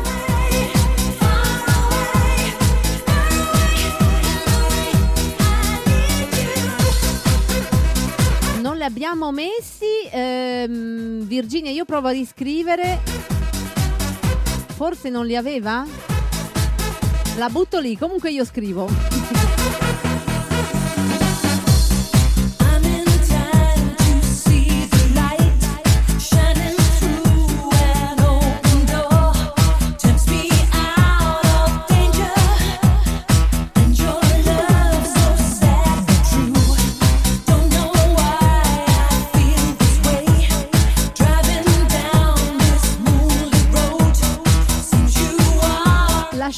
Non 8.62 8.78
li 8.78 8.82
abbiamo 8.82 9.30
messi. 9.30 10.08
ehm, 10.11 11.26
Virginia, 11.26 11.70
io 11.70 11.84
provo 11.84 12.08
a 12.08 12.12
riscrivere. 12.12 13.00
Forse 14.74 15.11
non 15.11 15.26
li 15.26 15.36
aveva? 15.36 15.84
La 17.36 17.50
butto 17.50 17.78
lì, 17.78 17.94
comunque 17.98 18.30
io 18.30 18.46
scrivo. 18.46 18.88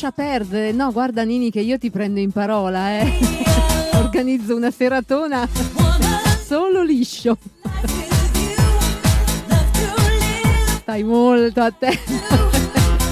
Lascia 0.03 0.21
perdere, 0.21 0.73
no, 0.73 0.91
guarda 0.91 1.23
Nini 1.23 1.53
che 1.53 1.61
io 1.61 1.79
ti 1.79 1.89
prendo 1.89 2.19
in 2.19 2.33
parola, 2.33 2.91
eh. 2.91 3.13
Organizzo 4.03 4.57
una 4.57 4.73
seratona 4.73 5.49
solo 6.45 6.83
liscio. 6.83 7.39
Stai 10.81 11.05
molto 11.05 11.61
attento. 11.61 12.51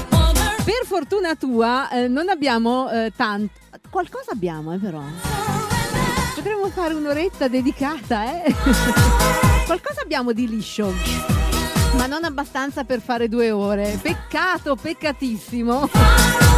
Per 0.09 0.85
fortuna 0.85 1.33
tua 1.35 1.89
eh, 1.91 2.09
non 2.09 2.27
abbiamo 2.27 2.91
eh, 2.91 3.13
tanto. 3.15 3.53
Qualcosa 3.89 4.31
abbiamo, 4.31 4.73
eh, 4.73 4.77
però. 4.77 5.01
Potremmo 6.35 6.67
fare 6.71 6.93
un'oretta 6.93 7.47
dedicata, 7.47 8.43
eh. 8.43 8.53
Qualcosa 9.65 10.01
abbiamo 10.01 10.33
di 10.33 10.45
liscio. 10.45 10.93
Ma 11.95 12.07
non 12.07 12.25
abbastanza 12.25 12.83
per 12.83 12.99
fare 12.99 13.29
due 13.29 13.49
ore. 13.49 13.97
Peccato, 14.01 14.75
peccatissimo. 14.75 16.50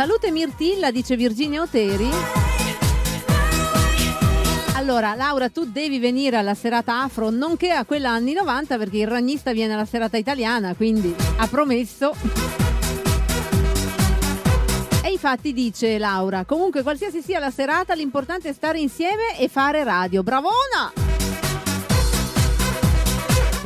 Salute 0.00 0.30
Mirtilla, 0.30 0.90
dice 0.90 1.14
Virginia 1.14 1.60
Oteri. 1.60 2.08
Allora, 4.76 5.14
Laura, 5.14 5.50
tu 5.50 5.66
devi 5.66 5.98
venire 5.98 6.38
alla 6.38 6.54
serata 6.54 7.02
afro, 7.02 7.28
nonché 7.28 7.70
a 7.70 7.84
quella 7.84 8.08
anni 8.08 8.32
90, 8.32 8.78
perché 8.78 8.96
il 8.96 9.06
ragnista 9.06 9.52
viene 9.52 9.74
alla 9.74 9.84
serata 9.84 10.16
italiana, 10.16 10.74
quindi 10.74 11.14
ha 11.36 11.46
promesso. 11.48 12.14
E 15.04 15.10
infatti 15.10 15.52
dice 15.52 15.98
Laura, 15.98 16.46
comunque 16.46 16.82
qualsiasi 16.82 17.20
sia 17.20 17.38
la 17.38 17.50
serata, 17.50 17.92
l'importante 17.92 18.48
è 18.48 18.52
stare 18.54 18.80
insieme 18.80 19.38
e 19.38 19.48
fare 19.48 19.84
radio. 19.84 20.22
Bravona! 20.22 20.94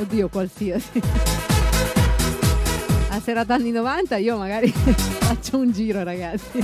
Oddio, 0.01 0.29
qualsiasi. 0.29 1.54
A 3.15 3.21
serata 3.21 3.55
anni 3.55 3.71
90 3.71 4.17
io 4.17 4.37
magari 4.37 4.67
faccio 4.75 5.59
un 5.59 5.71
giro, 5.71 6.03
ragazzi. 6.03 6.59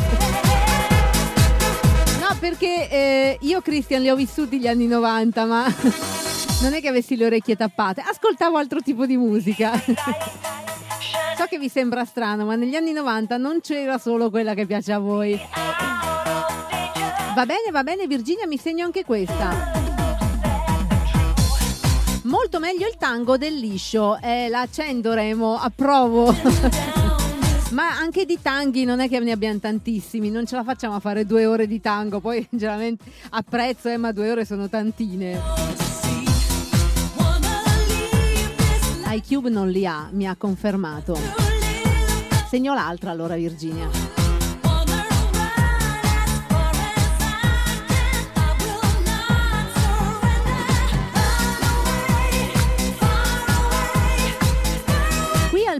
No, 2.18 2.36
perché 2.40 2.90
eh, 2.90 3.38
io 3.42 3.60
Christian 3.60 4.02
li 4.02 4.10
ho 4.10 4.16
vissuti 4.16 4.58
gli 4.58 4.66
anni 4.66 4.88
90, 4.88 5.44
ma 5.44 5.64
non 6.62 6.74
è 6.74 6.80
che 6.80 6.88
avessi 6.88 7.14
le 7.14 7.26
orecchie 7.26 7.54
tappate, 7.54 8.02
ascoltavo 8.04 8.56
altro 8.56 8.80
tipo 8.80 9.06
di 9.06 9.16
musica. 9.16 9.80
So 11.38 11.46
che 11.46 11.58
vi 11.58 11.70
sembra 11.70 12.04
strano, 12.04 12.44
ma 12.44 12.54
negli 12.54 12.74
anni 12.74 12.92
90 12.92 13.38
non 13.38 13.60
c'era 13.62 13.96
solo 13.96 14.28
quella 14.28 14.52
che 14.52 14.66
piace 14.66 14.92
a 14.92 14.98
voi. 14.98 15.40
Va 17.34 17.46
bene, 17.46 17.70
va 17.70 17.82
bene, 17.82 18.06
Virginia, 18.06 18.46
mi 18.46 18.58
segno 18.58 18.84
anche 18.84 19.06
questa. 19.06 19.89
Molto 22.40 22.58
meglio 22.58 22.88
il 22.88 22.96
tango 22.96 23.36
del 23.36 23.54
liscio. 23.54 24.18
Eh, 24.18 24.48
la 24.48 24.62
accendo 24.62 25.12
Remo, 25.12 25.58
approvo. 25.58 26.34
Ma 27.72 27.98
anche 27.98 28.24
di 28.24 28.38
tanghi 28.40 28.84
non 28.84 29.00
è 29.00 29.10
che 29.10 29.18
ne 29.18 29.30
abbiamo 29.30 29.58
tantissimi, 29.58 30.30
non 30.30 30.46
ce 30.46 30.56
la 30.56 30.64
facciamo 30.64 30.94
a 30.94 31.00
fare 31.00 31.26
due 31.26 31.44
ore 31.44 31.66
di 31.66 31.82
tango, 31.82 32.18
poi 32.18 32.44
generalmente 32.50 33.04
apprezzo, 33.28 33.90
eh, 33.90 33.98
ma 33.98 34.10
due 34.12 34.30
ore 34.30 34.46
sono 34.46 34.70
tantine. 34.70 35.38
iCube 39.10 39.50
non 39.50 39.68
li 39.68 39.84
ha, 39.84 40.08
mi 40.10 40.26
ha 40.26 40.34
confermato. 40.34 41.18
Segno 42.48 42.72
l'altra 42.72 43.10
allora 43.10 43.34
Virginia. 43.34 44.09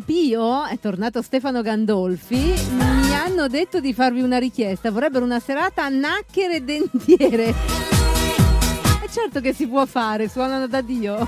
Al 0.00 0.02
Pio 0.04 0.64
è 0.64 0.78
tornato 0.78 1.20
Stefano 1.20 1.60
Gandolfi. 1.62 2.54
Mi 2.72 3.14
hanno 3.14 3.48
detto 3.48 3.80
di 3.80 3.92
farvi 3.92 4.22
una 4.22 4.38
richiesta. 4.38 4.90
Vorrebbero 4.90 5.24
una 5.24 5.40
serata 5.40 5.84
a 5.84 5.88
nacchere 5.88 6.64
dentiere. 6.64 7.48
E 9.02 9.08
certo 9.10 9.40
che 9.40 9.52
si 9.52 9.66
può 9.66 9.84
fare, 9.84 10.28
suonano 10.28 10.66
da 10.66 10.80
Dio. 10.80 11.26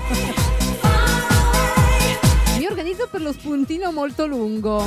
Mi 2.57 2.65
organizzo 2.65 3.07
per 3.11 3.21
lo 3.21 3.31
spuntino 3.31 3.91
molto 3.91 4.25
lungo. 4.25 4.83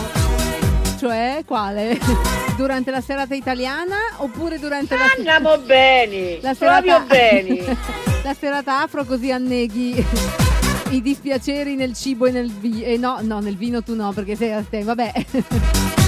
Cioè, 0.99 1.43
quale? 1.47 1.99
Durante 2.57 2.91
la 2.91 3.01
serata 3.01 3.35
italiana 3.35 3.97
oppure 4.17 4.59
durante 4.59 4.97
la 4.97 5.13
Andiamo 5.17 5.59
bene, 5.65 6.39
la 6.41 6.55
proprio 6.55 7.05
bene. 7.07 7.63
la 8.25 8.35
serata 8.35 8.81
afro 8.81 9.05
così 9.05 9.31
anneghi 9.31 10.56
i 10.91 11.03
dispiaceri 11.03 11.75
nel 11.75 11.95
cibo 11.95 12.27
e 12.27 12.31
nel 12.31 12.51
vino. 12.51 12.85
Eh, 12.85 12.97
no, 12.97 13.19
no, 13.23 13.41
nel 13.41 13.57
vino 13.57 13.83
tu 13.83 13.95
no, 13.95 14.13
perché 14.13 14.37
sei 14.37 14.53
a 14.53 14.65
te, 14.69 14.83
vabbè. 14.83 15.13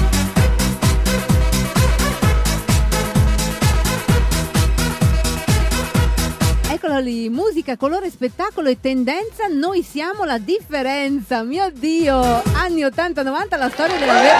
Eccolo 6.70 6.98
lì, 7.00 7.28
musica, 7.28 7.76
colore, 7.76 8.08
spettacolo 8.08 8.68
e 8.68 8.78
tendenza, 8.80 9.46
noi 9.50 9.82
siamo 9.82 10.24
la 10.24 10.38
differenza, 10.38 11.42
mio 11.42 11.70
Dio, 11.72 12.14
anni 12.54 12.82
80-90 12.82 13.58
la 13.58 13.68
storia 13.68 13.98
della 13.98 14.20
vera... 14.20 14.36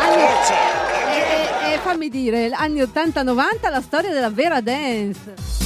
Anni- 0.00 0.22
e- 1.12 1.70
e- 1.70 1.74
e 1.74 1.78
fammi 1.78 2.08
dire, 2.08 2.50
anni 2.50 2.80
80-90 2.80 3.70
la 3.70 3.80
storia 3.80 4.12
della 4.12 4.30
vera 4.30 4.60
dance. 4.60 5.65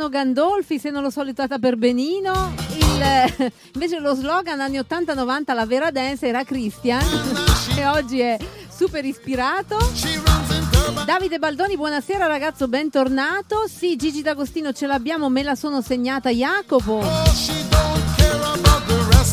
Stefano 0.00 0.08
Gandolfi, 0.08 0.78
se 0.78 0.88
non 0.88 1.10
so 1.10 1.22
l'età 1.22 1.46
per 1.58 1.76
benino. 1.76 2.54
Il, 2.78 3.02
eh, 3.02 3.52
invece 3.74 3.98
lo 3.98 4.14
slogan 4.14 4.60
anni 4.60 4.78
80-90, 4.78 5.54
la 5.54 5.66
vera 5.66 5.90
dance 5.90 6.26
era 6.26 6.42
Christian 6.42 7.04
e 7.76 7.86
oggi 7.86 8.20
è 8.20 8.38
super 8.74 9.04
ispirato. 9.04 9.76
Davide 11.04 11.38
Baldoni, 11.38 11.76
buonasera 11.76 12.26
ragazzo, 12.26 12.66
bentornato. 12.66 13.66
Sì, 13.68 13.96
Gigi 13.96 14.22
D'Agostino 14.22 14.72
ce 14.72 14.86
l'abbiamo, 14.86 15.28
me 15.28 15.42
la 15.42 15.54
sono 15.54 15.82
segnata 15.82 16.30
Jacopo. 16.30 17.04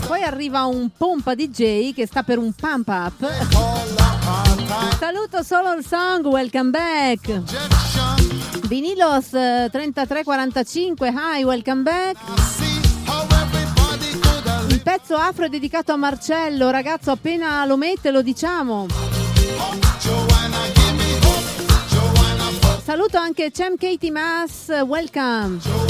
Poi 0.05 0.21
arriva 0.21 0.65
un 0.65 0.89
pompa 0.97 1.33
DJ 1.33 1.93
che 1.93 2.05
sta 2.05 2.23
per 2.23 2.39
un 2.39 2.51
pump 2.51 2.87
up. 2.89 3.25
Saluto 4.99 5.43
solo 5.43 5.71
il 5.73 5.85
song, 5.85 6.25
welcome 6.25 6.71
back. 6.71 8.46
Vinilos 8.67 9.33
eh, 9.33 9.69
3345, 9.71 11.07
hi, 11.07 11.43
welcome 11.43 11.83
back. 11.83 12.17
Il 14.67 14.81
pezzo 14.81 15.15
afro 15.15 15.45
è 15.45 15.49
dedicato 15.49 15.93
a 15.93 15.95
Marcello, 15.95 16.69
ragazzo, 16.69 17.11
appena 17.11 17.65
lo 17.65 17.77
mette 17.77 18.11
lo 18.11 18.21
diciamo. 18.21 18.87
Saluto 22.83 23.17
anche 23.17 23.51
Cem 23.51 23.77
Katie 23.77 24.11
Mass, 24.11 24.67
welcome. 24.81 25.86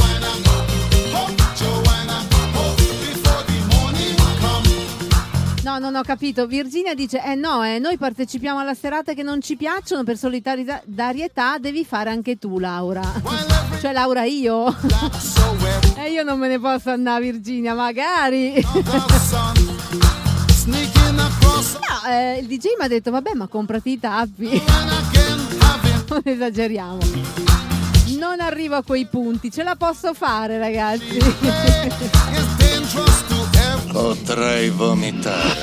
No, 5.67 5.79
non 5.79 5.95
ho 5.95 6.01
capito. 6.01 6.47
Virginia 6.47 6.93
dice: 6.93 7.21
Eh 7.21 7.35
no, 7.35 7.61
eh, 7.61 7.77
noi 7.77 7.97
partecipiamo 7.97 8.59
alla 8.59 8.73
serata 8.73 9.11
che 9.11 9.21
non 9.21 9.41
ci 9.41 9.57
piacciono 9.57 10.05
per 10.05 10.15
solidarietà, 10.17 11.57
devi 11.59 11.83
fare 11.83 12.09
anche 12.09 12.37
tu, 12.37 12.57
Laura. 12.57 13.01
cioè, 13.81 13.91
Laura, 13.91 14.23
io. 14.23 14.73
E 15.97 16.11
io 16.11 16.23
non 16.23 16.39
me 16.39 16.47
ne 16.47 16.57
posso 16.59 16.91
andare, 16.91 17.21
Virginia, 17.23 17.73
magari. 17.73 18.53
no, 18.63 18.79
eh, 22.09 22.37
il 22.39 22.47
DJ 22.47 22.65
mi 22.77 22.85
ha 22.85 22.87
detto: 22.87 23.11
Vabbè, 23.11 23.33
ma 23.33 23.47
comprati 23.47 23.91
i 23.91 23.99
tappi. 23.99 24.63
non 26.07 26.21
esageriamo. 26.23 26.99
Non 28.17 28.39
arrivo 28.39 28.75
a 28.75 28.83
quei 28.83 29.05
punti, 29.05 29.51
ce 29.51 29.63
la 29.63 29.75
posso 29.75 30.13
fare, 30.13 30.57
ragazzi. 30.57 31.17
Potrei 33.97 34.69
vomitare. 34.69 35.59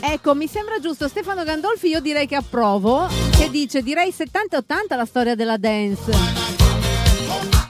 Ecco, 0.00 0.34
mi 0.34 0.48
sembra 0.48 0.80
giusto. 0.80 1.06
Stefano 1.06 1.44
Gandolfi, 1.44 1.86
io 1.86 2.00
direi 2.00 2.26
che 2.26 2.34
approvo. 2.34 3.06
Che 3.30 3.48
dice: 3.48 3.84
direi 3.84 4.10
70-80 4.10 4.96
la 4.96 5.04
storia 5.04 5.36
della 5.36 5.56
dance. 5.56 6.10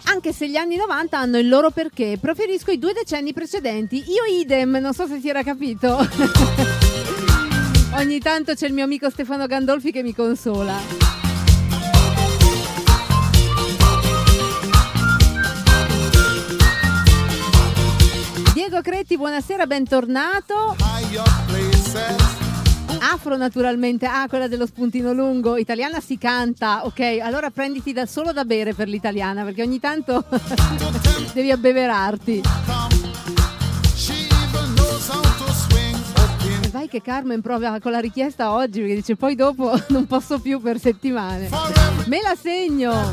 Anche 0.04 0.32
se 0.32 0.48
gli 0.48 0.56
anni 0.56 0.76
90 0.76 1.18
hanno 1.18 1.36
il 1.36 1.46
loro 1.46 1.68
perché. 1.68 2.16
Preferisco 2.18 2.70
i 2.70 2.78
due 2.78 2.94
decenni 2.94 3.34
precedenti. 3.34 4.02
Io 4.08 4.24
idem, 4.40 4.78
non 4.78 4.94
so 4.94 5.06
se 5.06 5.20
si 5.20 5.28
era 5.28 5.42
capito. 5.42 5.98
Ogni 7.96 8.18
tanto 8.20 8.54
c'è 8.54 8.66
il 8.66 8.72
mio 8.72 8.84
amico 8.84 9.10
Stefano 9.10 9.46
Gandolfi 9.46 9.92
che 9.92 10.02
mi 10.02 10.14
consola. 10.14 11.17
Diego 18.68 18.82
Cretti, 18.82 19.16
buonasera, 19.16 19.66
bentornato. 19.66 20.76
Afro 23.00 23.38
naturalmente, 23.38 24.04
ah 24.04 24.26
quella 24.28 24.46
dello 24.46 24.66
spuntino 24.66 25.14
lungo, 25.14 25.56
italiana 25.56 26.00
si 26.00 26.18
canta, 26.18 26.84
ok, 26.84 27.20
allora 27.22 27.48
prenditi 27.48 27.94
da 27.94 28.04
solo 28.04 28.30
da 28.30 28.44
bere 28.44 28.74
per 28.74 28.88
l'italiana 28.88 29.42
perché 29.42 29.62
ogni 29.62 29.80
tanto 29.80 30.22
devi 31.32 31.50
abbeverarti. 31.50 32.42
E 36.60 36.68
Vai 36.68 36.88
che 36.88 37.00
Carmen 37.00 37.40
prova 37.40 37.80
con 37.80 37.92
la 37.92 38.00
richiesta 38.00 38.52
oggi 38.52 38.80
perché 38.80 38.96
dice 38.96 39.16
poi 39.16 39.34
dopo 39.34 39.80
non 39.88 40.06
posso 40.06 40.40
più 40.40 40.60
per 40.60 40.78
settimane. 40.78 41.48
Me 42.04 42.20
la 42.20 42.36
segno. 42.38 43.12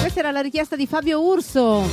Questa 0.00 0.20
era 0.20 0.30
la 0.30 0.40
richiesta 0.40 0.76
di 0.76 0.86
Fabio 0.86 1.20
Urso. 1.20 1.84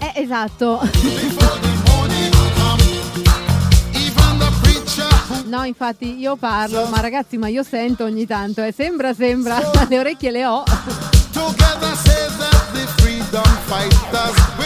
Eh, 0.00 0.12
esatto. 0.22 0.80
No, 5.50 5.64
infatti 5.64 6.16
io 6.16 6.36
parlo, 6.36 6.86
ma 6.86 7.00
ragazzi, 7.00 7.36
ma 7.36 7.48
io 7.48 7.64
sento 7.64 8.04
ogni 8.04 8.24
tanto, 8.24 8.62
eh, 8.62 8.70
sembra, 8.70 9.12
sembra, 9.12 9.58
le 9.90 9.98
orecchie 9.98 10.30
le 10.30 10.46
ho. 10.46 10.62
Together 11.32 11.92
that 12.38 12.70
the 12.72 12.86
freedom 13.02 13.42
fighters 13.66 14.59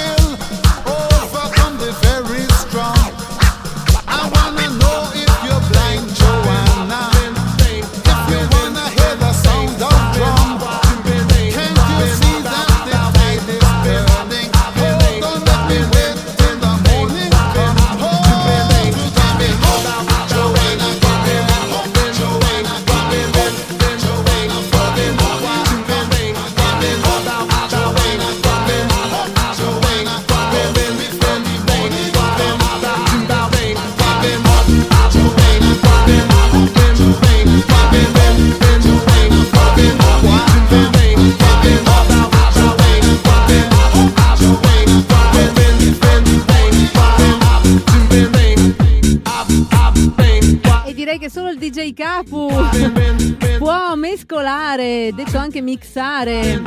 mescolare, 54.25 55.13
detto 55.15 55.37
anche 55.37 55.61
mixare. 55.61 56.63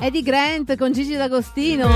Eddie 0.00 0.22
Grant 0.22 0.76
con 0.76 0.92
Gigi 0.92 1.14
D'Agostino. 1.14 1.88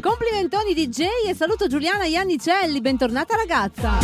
Complimentoni 0.00 0.74
DJ 0.74 1.28
e 1.28 1.34
saluto 1.34 1.68
Giuliana 1.68 2.04
Iannicelli, 2.04 2.80
bentornata 2.80 3.36
ragazza. 3.36 3.98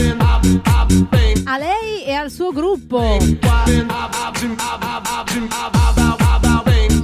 A 1.45 1.59
lei 1.59 2.05
e 2.07 2.13
al 2.13 2.31
suo 2.31 2.53
gruppo. 2.53 3.19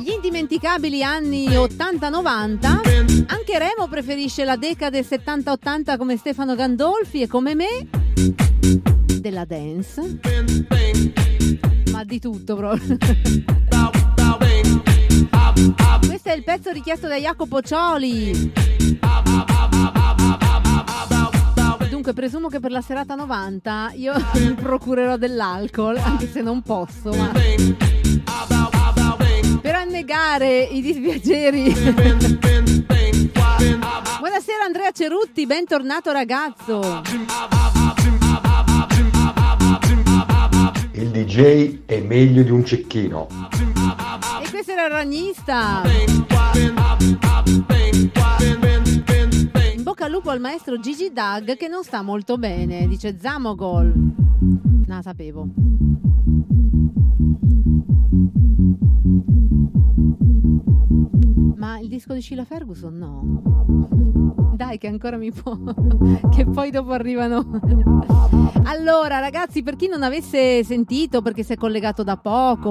Gli 0.01 0.11
indimenticabili 0.13 1.03
anni 1.03 1.49
80-90. 1.49 3.27
Anche 3.27 3.59
Remo 3.59 3.89
preferisce 3.89 4.45
la 4.45 4.57
decade 4.57 5.01
70-80 5.01 5.99
come 5.99 6.17
Stefano 6.17 6.55
Gandolfi 6.55 7.23
e 7.23 7.27
come 7.27 7.55
me 7.55 7.89
della 9.21 9.45
dance. 9.45 10.19
Ma 12.01 12.07
di 12.07 12.19
tutto 12.19 12.57
proprio. 12.57 12.97
Questo 16.07 16.31
è 16.31 16.33
il 16.33 16.43
pezzo 16.45 16.73
richiesto 16.73 17.09
da 17.09 17.17
Jacopo 17.17 17.61
Cioli. 17.61 18.53
Dunque, 21.91 22.15
presumo 22.15 22.49
che 22.49 22.59
per 22.59 22.71
la 22.71 22.81
serata 22.81 23.15
90 23.15 23.93
io 23.97 24.15
mi 24.33 24.55
procurerò 24.55 25.19
dell'alcol, 25.19 25.99
anche 25.99 26.27
se 26.27 26.41
non 26.41 26.63
posso, 26.63 27.13
ma 27.13 27.33
per 29.61 29.75
annegare 29.75 30.63
i 30.63 30.81
dispiaceri. 30.81 31.65
Buonasera 34.21 34.65
Andrea 34.65 34.91
Cerutti, 34.93 35.45
bentornato 35.45 36.13
ragazzo. 36.13 37.03
DJ 41.25 41.85
è 41.85 42.01
meglio 42.01 42.43
di 42.43 42.51
un 42.51 42.65
cecchino. 42.65 43.29
E 44.43 44.49
questo 44.49 44.73
era 44.73 44.87
il 44.87 44.91
ragnista. 44.91 45.83
In 49.75 49.83
bocca 49.83 50.07
al 50.07 50.11
lupo 50.11 50.31
al 50.31 50.41
maestro 50.41 50.81
Gigi 50.81 51.13
Dag 51.13 51.57
che 51.57 51.69
non 51.69 51.85
sta 51.85 52.01
molto 52.01 52.39
bene, 52.39 52.89
dice 52.89 53.19
Zamogol. 53.19 53.93
No, 54.87 55.03
sapevo. 55.03 55.47
Ma 61.57 61.79
il 61.81 61.89
disco 61.89 62.15
di 62.15 62.23
Sheila 62.23 62.47
Ferguson 62.47 62.97
no. 62.97 64.50
Dai 64.61 64.77
che 64.77 64.89
ancora 64.89 65.17
mi 65.17 65.33
può 65.33 65.57
che 66.37 66.45
poi 66.45 66.71
dopo 66.71 66.93
arrivano. 66.93 67.47
Allora, 68.65 69.19
ragazzi, 69.19 69.63
per 69.63 69.75
chi 69.75 69.89
non 69.89 70.03
avesse 70.03 70.63
sentito 70.65 71.23
perché 71.23 71.43
si 71.43 71.55
è 71.55 71.57
collegato 71.57 72.03
da 72.03 72.19
poco, 72.19 72.71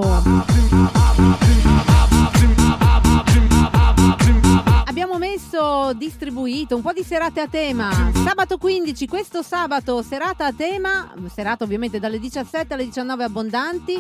Abbiamo 4.86 5.18
messo 5.18 5.94
distribuito 5.96 6.76
un 6.76 6.84
po' 6.84 6.94
di 6.94 7.02
serate 7.02 7.42
a 7.42 7.48
tema. 7.48 8.12
Sabato 8.14 8.60
15, 8.60 9.08
questo 9.08 9.42
sabato 9.42 10.04
serata 10.04 10.46
a 10.46 10.54
tema, 10.54 11.12
serata 11.34 11.64
ovviamente 11.64 11.98
dalle 11.98 12.20
17 12.20 12.72
alle 12.72 12.86
19 12.86 13.24
abbondanti. 13.24 14.00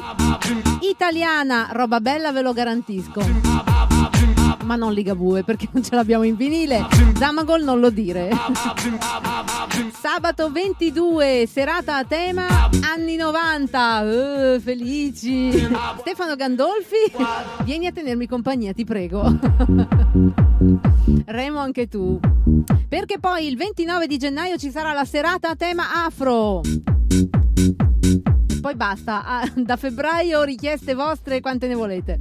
Italiana, 0.81 1.69
roba 1.71 1.99
bella 1.99 2.31
ve 2.31 2.41
lo 2.43 2.53
garantisco. 2.53 4.38
Ma 4.63 4.75
non 4.75 4.93
Ligabue 4.93 5.43
perché 5.43 5.67
non 5.71 5.83
ce 5.83 5.95
l'abbiamo 5.95 6.23
in 6.23 6.35
vinile. 6.35 6.85
Zamagol 7.15 7.63
non 7.63 7.79
lo 7.79 7.89
dire. 7.89 8.29
Sabato 10.01 10.51
22, 10.51 11.47
serata 11.51 11.97
a 11.97 12.03
tema 12.03 12.69
anni 12.81 13.15
90. 13.15 14.03
Eh, 14.55 14.59
felici. 14.59 15.51
Stefano 15.99 16.35
Gandolfi, 16.35 17.11
vieni 17.63 17.87
a 17.87 17.91
tenermi 17.91 18.27
compagnia, 18.27 18.73
ti 18.73 18.83
prego. 18.85 19.23
Remo 21.25 21.59
anche 21.59 21.87
tu. 21.87 22.19
Perché 22.87 23.19
poi 23.19 23.47
il 23.47 23.57
29 23.57 24.07
di 24.07 24.17
gennaio 24.17 24.57
ci 24.57 24.71
sarà 24.71 24.93
la 24.93 25.05
serata 25.05 25.49
a 25.49 25.55
tema 25.55 26.05
afro. 26.05 26.61
Poi 28.61 28.75
basta, 28.75 29.23
Ah, 29.25 29.49
da 29.55 29.77
febbraio 29.77 30.43
richieste 30.43 30.93
vostre 30.93 31.39
quante 31.39 31.67
ne 31.67 31.75
volete. 31.75 32.17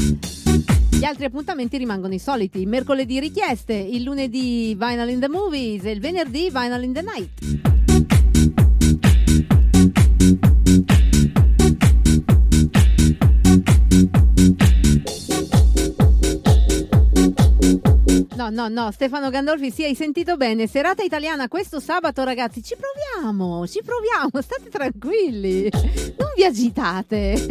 Gli 0.98 1.04
altri 1.04 1.26
appuntamenti 1.26 1.76
rimangono 1.76 2.12
i 2.12 2.18
soliti. 2.18 2.66
Mercoledì 2.66 3.20
richieste, 3.20 3.72
il 3.72 4.02
lunedì 4.02 4.74
Vinyl 4.76 5.08
in 5.08 5.20
the 5.20 5.28
Movies 5.28 5.84
e 5.84 5.92
il 5.92 6.00
venerdì 6.00 6.50
Vinyl 6.50 6.82
in 6.82 6.92
the 6.92 7.02
Night. 7.02 7.77
No, 18.38 18.50
no, 18.50 18.68
no, 18.68 18.92
Stefano 18.92 19.30
Gandolfi, 19.30 19.72
sì, 19.72 19.82
hai 19.82 19.96
sentito 19.96 20.36
bene. 20.36 20.68
Serata 20.68 21.02
italiana 21.02 21.48
questo 21.48 21.80
sabato, 21.80 22.22
ragazzi. 22.22 22.62
Ci 22.62 22.76
proviamo, 22.76 23.66
ci 23.66 23.82
proviamo, 23.84 24.40
state 24.40 24.68
tranquilli. 24.70 25.68
Non 25.72 26.30
vi 26.36 26.44
agitate. 26.44 27.46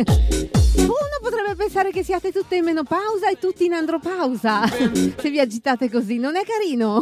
Uno 0.78 1.18
potrebbe 1.22 1.56
pensare 1.58 1.92
che 1.92 2.06
siate 2.06 2.32
tutte 2.32 2.56
in 2.56 2.64
menopausa 2.64 3.30
e 3.30 3.38
tutti 3.38 3.66
in 3.66 3.74
andropausa. 3.74 4.66
Se 4.66 5.30
vi 5.30 5.42
agitate 5.42 5.92
così, 5.92 6.20
non 6.20 6.38
è 6.38 6.44
carino. 6.46 7.02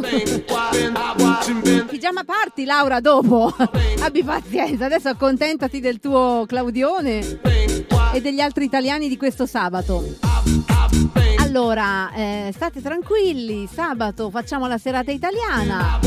Pigiama 1.86 2.24
party, 2.24 2.64
Laura, 2.64 2.98
dopo. 2.98 3.54
Abbi 4.00 4.24
pazienza, 4.24 4.86
adesso 4.86 5.10
accontentati 5.10 5.78
del 5.78 6.00
tuo 6.00 6.42
Claudione 6.48 7.40
e 8.12 8.20
degli 8.20 8.40
altri 8.40 8.64
italiani 8.64 9.08
di 9.08 9.16
questo 9.16 9.46
sabato. 9.46 10.02
Allora, 11.56 12.12
eh, 12.12 12.50
state 12.52 12.82
tranquilli, 12.82 13.66
sabato 13.66 14.28
facciamo 14.28 14.66
la 14.66 14.76
serata 14.76 15.10
italiana. 15.10 15.98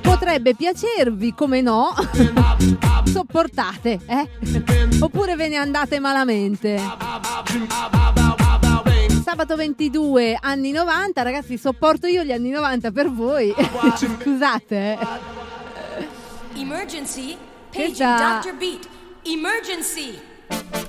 Potrebbe 0.00 0.56
piacervi, 0.56 1.32
come 1.32 1.60
no? 1.60 1.94
Sopportate, 3.06 4.00
eh? 4.04 4.28
Oppure 4.98 5.36
ve 5.36 5.46
ne 5.46 5.58
andate 5.58 6.00
malamente. 6.00 6.76
Sabato 9.22 9.54
22, 9.54 10.36
anni 10.40 10.72
90, 10.72 11.22
ragazzi, 11.22 11.56
sopporto 11.56 12.08
io 12.08 12.24
gli 12.24 12.32
anni 12.32 12.50
90 12.50 12.90
per 12.90 13.12
voi. 13.12 13.54
Scusate, 13.94 14.98
eh. 14.98 16.08
Emergency, 16.56 17.36
paging 17.70 17.94
Dr. 17.94 18.56
Beat. 18.56 18.88
Emergency. 19.22 20.20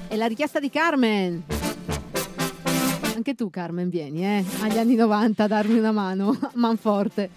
È 0.08 0.16
la 0.16 0.26
richiesta 0.26 0.60
di 0.60 0.72
Carmen. 0.72 1.73
Anche 3.16 3.36
tu, 3.36 3.50
Carmen, 3.50 3.90
vieni, 3.90 4.26
eh, 4.26 4.44
agli 4.62 4.78
anni 4.78 4.96
90 4.96 5.44
a 5.44 5.48
darmi 5.48 5.78
una 5.78 5.92
mano, 5.92 6.38
manforte. 6.56 7.30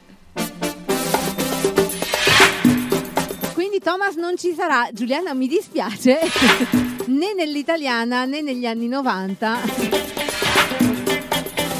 Quindi 3.52 3.78
Thomas 3.80 4.14
non 4.16 4.36
ci 4.36 4.54
sarà, 4.54 4.88
Giuliana 4.92 5.34
mi 5.34 5.46
dispiace, 5.46 6.18
né 7.06 7.34
nell'italiana 7.34 8.24
né 8.24 8.40
negli 8.40 8.64
anni 8.64 8.88
90. 8.88 9.58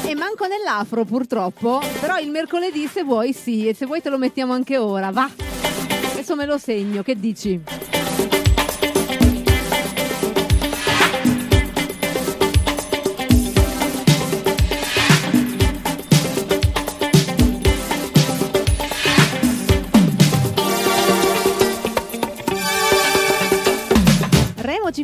E 0.05 0.15
manco 0.15 0.45
nell'afro 0.45 1.03
purtroppo, 1.03 1.81
però 1.99 2.19
il 2.19 2.29
mercoledì 2.29 2.87
se 2.87 3.03
vuoi 3.03 3.33
sì, 3.33 3.67
e 3.67 3.73
se 3.73 3.85
vuoi 3.87 4.01
te 4.01 4.09
lo 4.09 4.17
mettiamo 4.17 4.53
anche 4.53 4.77
ora, 4.77 5.11
va. 5.11 5.29
Adesso 6.11 6.35
me 6.35 6.45
lo 6.45 6.57
segno, 6.57 7.01
che 7.01 7.15
dici? 7.15 7.86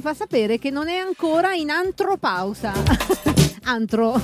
Fa 0.04 0.14
sapere 0.14 0.60
che 0.60 0.70
non 0.70 0.90
è 0.90 0.98
ancora 0.98 1.54
in 1.54 1.70
antropausa. 1.70 2.74
Antro. 3.64 4.20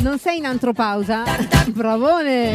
Non 0.00 0.18
sei 0.18 0.38
in 0.38 0.44
antropausa? 0.44 1.22
Bravone! 1.68 2.52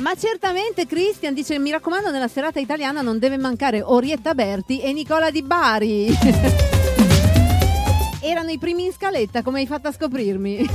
Ma 0.00 0.14
certamente 0.14 0.86
Christian 0.86 1.32
dice 1.32 1.58
mi 1.58 1.70
raccomando 1.70 2.10
nella 2.10 2.28
serata 2.28 2.60
italiana 2.60 3.00
non 3.00 3.18
deve 3.18 3.38
mancare 3.38 3.80
Orietta 3.80 4.34
Berti 4.34 4.82
e 4.82 4.92
Nicola 4.92 5.30
Di 5.30 5.42
Bari. 5.42 6.08
Erano 8.20 8.50
i 8.50 8.58
primi 8.58 8.84
in 8.84 8.92
scaletta, 8.92 9.40
come 9.40 9.60
hai 9.60 9.66
fatto 9.66 9.88
a 9.88 9.92
scoprirmi? 9.92 10.68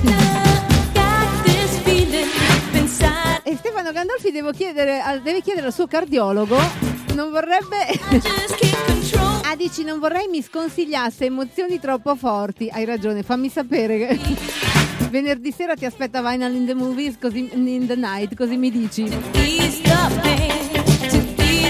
E 3.44 3.56
Stefano 3.58 3.92
Gandolfi 3.92 4.32
devo 4.32 4.52
chiedere 4.52 5.02
deve 5.24 5.42
chiedere 5.42 5.68
al 5.68 5.74
suo 5.74 5.88
cardiologo, 5.88 6.58
non 7.16 7.32
vorrebbe... 7.32 7.88
Ah, 9.44 9.56
dici, 9.56 9.84
non 9.84 10.00
vorrei 10.00 10.28
mi 10.28 10.42
sconsigliasse 10.42 11.26
emozioni 11.26 11.80
troppo 11.80 12.16
forti. 12.16 12.70
Hai 12.72 12.86
ragione, 12.86 13.24
fammi 13.24 13.50
sapere. 13.50 13.98
che- 13.98 14.20
Venerdì 15.12 15.52
sera 15.52 15.74
ti 15.74 15.86
aspetta 15.86 16.22
Vinyl 16.22 16.56
in 16.56 16.66
the 16.66 16.74
Movies, 16.74 17.18
così 17.20 17.50
in 17.52 17.86
the 17.88 17.96
night, 17.96 18.34
così 18.36 18.56
mi 18.56 18.72
dici. 18.72 19.10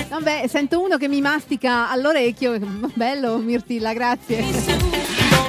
Vabbè, 0.09 0.45
sento 0.47 0.81
uno 0.81 0.97
che 0.97 1.07
mi 1.07 1.21
mastica 1.21 1.89
all'orecchio. 1.89 2.59
Bello, 2.93 3.37
Mirtilla, 3.37 3.93
grazie. 3.93 4.90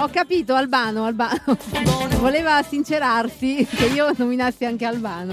Ho 0.02 0.08
capito, 0.08 0.54
Albano, 0.56 1.04
Albano. 1.04 1.56
Voleva 2.18 2.60
sincerarsi 2.68 3.64
che 3.70 3.86
io 3.86 4.10
nominassi 4.16 4.64
anche 4.64 4.84
Albano. 4.84 5.32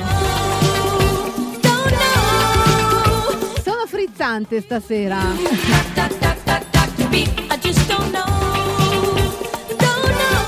Sono 3.63 3.87
frizzante 3.87 4.61
stasera. 4.61 5.17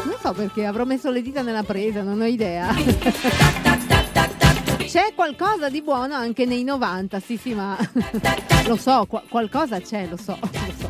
Non 0.03 0.15
so 0.22 0.34
perché 0.34 0.65
avrò 0.65 0.85
messo 0.85 1.10
le 1.10 1.23
dita 1.23 1.41
nella 1.41 1.64
presa, 1.64 2.03
non 2.03 2.22
ho 2.22 2.26
idea. 2.26 2.68
C'è 4.85 5.14
qualcosa 5.15 5.68
di 5.69 5.81
buono 5.81 6.14
anche 6.14 6.45
nei 6.45 6.64
90, 6.64 7.19
sì 7.19 7.38
sì, 7.38 7.56
ma 7.56 7.76
lo 8.68 8.76
so, 8.76 9.07
qua- 9.07 9.23
qualcosa 9.27 9.80
c'è, 9.80 10.06
lo 10.06 10.18
so, 10.18 10.38
lo 10.39 10.49
so. 10.77 10.89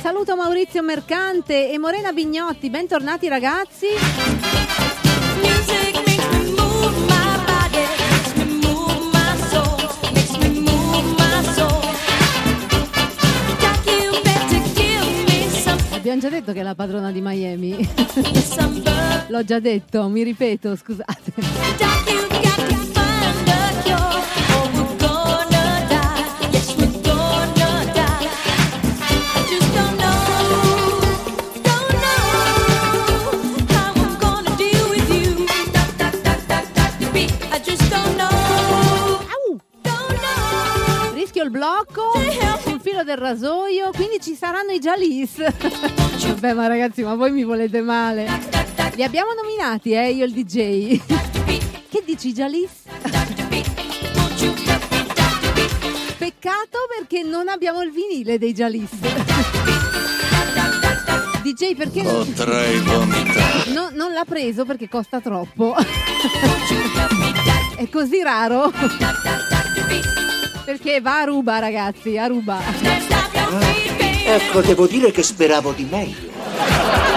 Saluto 0.00 0.36
Maurizio 0.36 0.82
Mercante 0.82 1.72
e 1.72 1.78
Morena 1.78 2.12
Bignotti, 2.12 2.70
bentornati 2.70 3.28
ragazzi. 3.28 4.91
Abbiamo 16.02 16.20
già 16.20 16.30
detto 16.30 16.52
che 16.52 16.58
è 16.58 16.62
la 16.64 16.74
padrona 16.74 17.12
di 17.12 17.20
Miami. 17.22 17.76
L'ho 19.28 19.44
già 19.44 19.60
detto, 19.60 20.08
mi 20.08 20.24
ripeto, 20.24 20.74
scusate. 20.74 21.32
Rischio 41.14 41.44
il 41.44 41.50
blocco 41.50 42.31
filo 43.02 43.04
del 43.04 43.16
rasoio, 43.16 43.90
quindi 43.92 44.20
ci 44.20 44.34
saranno 44.34 44.70
i 44.72 44.78
Jalis. 44.78 45.36
Vabbè, 46.26 46.52
ma 46.54 46.66
ragazzi, 46.66 47.02
ma 47.02 47.14
voi 47.14 47.30
mi 47.32 47.44
volete 47.44 47.80
male. 47.82 48.26
Li 48.94 49.02
abbiamo 49.02 49.32
nominati, 49.32 49.92
eh, 49.92 50.10
io 50.10 50.24
il 50.24 50.32
DJ. 50.32 51.00
Che 51.88 52.02
dici, 52.04 52.32
Jalis? 52.32 52.70
Peccato 56.18 56.78
perché 56.96 57.22
non 57.22 57.48
abbiamo 57.48 57.82
il 57.82 57.90
vinile 57.90 58.38
dei 58.38 58.52
Jalis. 58.52 58.90
DJ 61.42 61.74
perché 61.74 62.02
non, 62.02 62.32
Potrei 62.32 62.78
vomitare. 62.78 63.70
no- 63.72 63.90
non 63.92 64.12
l'ha 64.12 64.24
preso 64.24 64.64
perché 64.64 64.88
costa 64.88 65.20
troppo. 65.20 65.74
È 67.76 67.88
così 67.88 68.22
raro. 68.22 68.70
Perché 70.64 71.00
va 71.00 71.20
a 71.20 71.24
ruba, 71.24 71.58
ragazzi, 71.58 72.16
a 72.18 72.26
ruba. 72.26 72.58
Ecco, 74.24 74.60
devo 74.60 74.86
dire 74.86 75.10
che 75.10 75.22
speravo 75.22 75.72
di 75.72 75.86
meglio. 75.90 77.11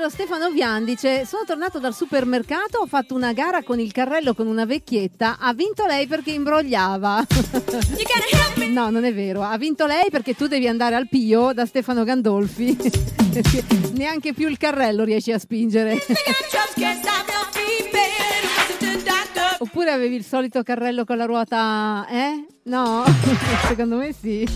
Povero 0.00 0.16
Stefano 0.16 0.50
Vian 0.50 0.86
dice: 0.86 1.26
Sono 1.26 1.44
tornato 1.44 1.78
dal 1.78 1.92
supermercato, 1.92 2.78
ho 2.78 2.86
fatto 2.86 3.14
una 3.14 3.34
gara 3.34 3.62
con 3.62 3.78
il 3.78 3.92
carrello 3.92 4.32
con 4.32 4.46
una 4.46 4.64
vecchietta. 4.64 5.36
Ha 5.38 5.52
vinto 5.52 5.84
lei 5.84 6.06
perché 6.06 6.30
imbrogliava. 6.30 7.26
no, 8.72 8.88
non 8.88 9.04
è 9.04 9.12
vero. 9.12 9.42
Ha 9.42 9.58
vinto 9.58 9.84
lei 9.84 10.08
perché 10.10 10.34
tu 10.34 10.46
devi 10.46 10.66
andare 10.66 10.94
al 10.94 11.06
Pio 11.06 11.52
da 11.52 11.66
Stefano 11.66 12.04
Gandolfi. 12.04 12.74
Neanche 13.92 14.32
più 14.32 14.48
il 14.48 14.56
carrello 14.56 15.04
riesci 15.04 15.32
a 15.32 15.38
spingere. 15.38 15.98
Oppure 19.58 19.90
avevi 19.90 20.14
il 20.14 20.24
solito 20.24 20.62
carrello 20.62 21.04
con 21.04 21.18
la 21.18 21.26
ruota, 21.26 22.06
eh? 22.08 22.46
No? 22.64 23.04
Secondo 23.68 23.96
me 23.96 24.14
sì. 24.18 24.48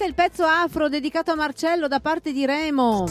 È 0.00 0.04
il 0.06 0.14
pezzo 0.14 0.44
afro 0.44 0.88
dedicato 0.88 1.30
a 1.30 1.34
Marcello 1.34 1.86
da 1.86 2.00
parte 2.00 2.32
di 2.32 2.46
Remo. 2.46 3.04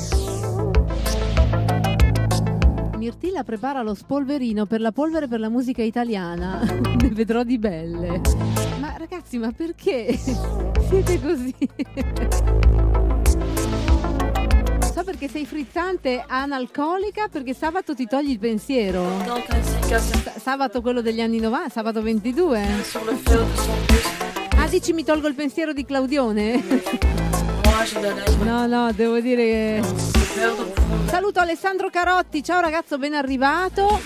Mirtilla 2.98 3.44
prepara 3.44 3.84
lo 3.84 3.94
spolverino 3.94 4.66
per 4.66 4.82
la 4.82 4.92
polvere 4.92 5.28
per 5.28 5.40
la 5.40 5.50
musica 5.50 5.84
italiana. 5.84 6.62
ne 6.66 7.10
vedrò 7.10 7.44
di 7.44 7.60
belle. 7.60 8.22
Ma 8.80 8.96
ragazzi, 8.98 9.38
ma 9.38 9.52
perché 9.52 10.18
siete 10.18 11.22
così? 11.22 11.56
So 14.92 15.04
perché 15.04 15.28
sei 15.28 15.46
frizzante 15.46 16.24
analcolica 16.26 17.28
perché 17.28 17.54
sabato 17.54 17.94
ti 17.94 18.08
togli 18.08 18.32
il 18.32 18.40
pensiero. 18.40 19.06
Sa- 19.86 20.40
Sabato 20.40 20.82
quello 20.82 21.02
degli 21.02 21.22
anni 21.22 21.40
90, 21.40 21.70
sabato 21.70 22.02
22. 22.02 23.89
Dici 24.70 24.94
mi 24.94 25.04
tolgo 25.04 25.28
il 25.28 25.34
pensiero 25.34 25.74
di 25.74 25.84
Claudione? 25.84 26.64
No, 28.44 28.68
no, 28.68 28.92
devo 28.94 29.20
dire 29.20 29.44
che... 29.44 29.82
Saluto 31.08 31.40
Alessandro 31.40 31.90
Carotti, 31.90 32.44
ciao 32.44 32.62
ragazzo, 32.62 33.00
ben 33.00 33.16
arrivato. 33.16 34.00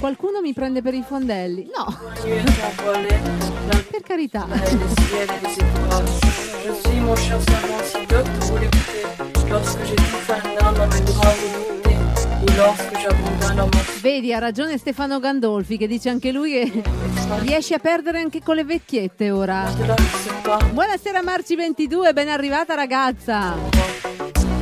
Qualcuno 0.00 0.40
mi 0.40 0.54
prende 0.54 0.80
per 0.80 0.94
i 0.94 1.04
fondelli? 1.06 1.68
No, 1.74 1.84
per 3.90 4.00
carità. 4.02 4.46
J'abandonne 12.56 13.60
en 13.60 13.66
mon 13.66 13.82
Vedi, 14.00 14.32
ha 14.32 14.38
ragione 14.38 14.78
Stefano 14.78 15.20
Gandolfi 15.20 15.76
che 15.76 15.86
dice 15.86 16.08
anche 16.08 16.32
lui 16.32 16.52
che 16.52 16.82
riesce 17.40 17.74
a 17.74 17.78
perdere 17.78 18.20
anche 18.20 18.40
con 18.42 18.54
le 18.54 18.64
vecchiette 18.64 19.30
ora. 19.30 19.70
Buonasera 20.72 21.20
Marci22, 21.20 22.14
ben 22.14 22.28
arrivata 22.30 22.74
ragazza. 22.74 23.56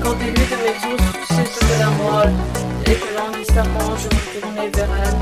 Quand 0.01 0.17
des 0.19 0.33
nuits 0.33 0.49
de 0.49 0.57
mes 0.57 0.75
jours 0.81 0.99
suscitent 1.29 1.69
de 1.69 1.79
la 1.79 1.91
moelle, 1.91 2.35
et 2.85 2.99
que 2.99 3.15
languissamment 3.15 3.97
je 3.97 4.09
me 4.09 4.41
tournais 4.41 4.71
vers 4.71 4.89
elle, 5.05 5.17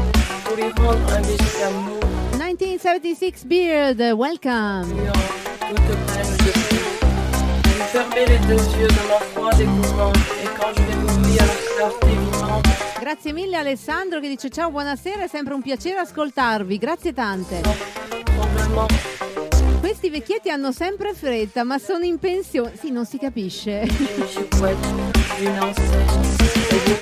pour 0.45 0.57
lui 0.57 0.73
rendre 0.79 1.13
un 1.13 1.21
bijou 1.21 1.59
d'amour, 1.61 2.01
1976 2.39 3.45
Beard, 3.45 4.01
welcome. 4.17 4.87
fermais 7.93 8.25
les 8.25 8.39
deux 8.47 8.63
yeux 8.81 8.89
de 8.89 9.09
ma 9.09 9.21
froide 9.21 9.61
épouvante, 9.61 10.17
et 10.43 10.49
quand 10.59 10.73
je 10.75 10.81
les 10.81 10.97
ouvris 11.05 11.39
à 11.39 11.45
la 11.45 11.55
clarté 11.77 12.22
Grazie 12.99 13.33
mille 13.33 13.57
Alessandro 13.57 14.21
che 14.21 14.29
dice 14.29 14.49
ciao, 14.49 14.71
buonasera, 14.71 15.25
è 15.25 15.29
sempre 15.29 15.55
un 15.55 15.63
piacere 15.63 15.99
ascoltarvi, 15.99 16.79
grazie 16.79 17.13
tante. 17.13 17.61
Questi 19.81 20.11
vecchietti 20.11 20.51
hanno 20.51 20.73
sempre 20.73 21.15
fretta, 21.15 21.63
ma 21.65 21.79
sono 21.79 22.05
in 22.05 22.19
pensione. 22.19 22.77
Sì, 22.77 22.91
non 22.91 23.05
si 23.05 23.19
capisce. 23.19 23.83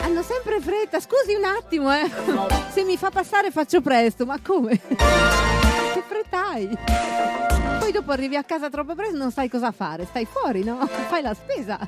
Hanno 0.00 0.22
sempre 0.22 0.60
fretta. 0.60 0.98
Scusi 0.98 1.34
un 1.34 1.44
attimo, 1.44 1.92
eh. 1.94 2.10
Se 2.72 2.82
mi 2.82 2.96
fa 2.96 3.10
passare 3.10 3.50
faccio 3.50 3.80
presto, 3.80 4.26
ma 4.26 4.38
come? 4.42 4.80
Che 5.90 6.02
fretta 6.06 6.48
hai? 6.50 6.68
Poi 7.78 7.92
dopo 7.92 8.12
arrivi 8.12 8.36
a 8.36 8.44
casa 8.44 8.70
troppo 8.70 8.94
presto 8.94 9.16
non 9.16 9.30
sai 9.30 9.48
cosa 9.48 9.72
fare. 9.72 10.04
Stai 10.06 10.24
fuori, 10.24 10.62
no? 10.62 10.86
Fai 11.08 11.22
la 11.22 11.34
spesa. 11.34 11.78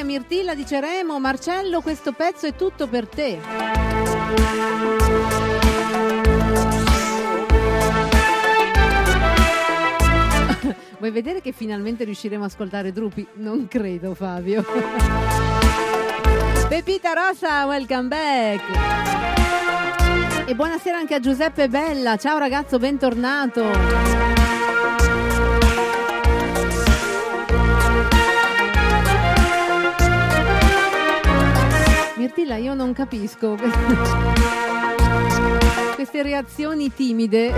a 0.00 0.18
Mirtilla, 0.18 0.54
dice 0.54 0.80
Remo. 0.80 1.20
Marcello, 1.20 1.82
questo 1.82 2.12
pezzo 2.12 2.46
è 2.46 2.54
tutto 2.54 2.86
per 2.86 3.06
te. 3.06 3.38
Vuoi 10.96 11.10
vedere 11.10 11.42
che 11.42 11.52
finalmente 11.52 12.04
riusciremo 12.04 12.44
a 12.44 12.46
ascoltare 12.46 12.92
Drupi? 12.92 13.26
Non 13.34 13.68
credo, 13.68 14.14
Fabio. 14.14 14.64
Pepita 16.66 17.12
Rosa, 17.12 17.66
welcome 17.66 18.08
back. 18.08 18.62
E 20.46 20.54
buonasera 20.54 20.96
anche 20.96 21.14
a 21.14 21.20
Giuseppe 21.20 21.68
Bella. 21.68 22.16
Ciao 22.16 22.38
ragazzo, 22.38 22.78
bentornato. 22.78 24.39
Mirtilla, 32.20 32.56
io 32.56 32.74
non 32.74 32.92
capisco 32.92 33.56
queste 35.96 36.22
reazioni 36.22 36.92
timide 36.92 37.50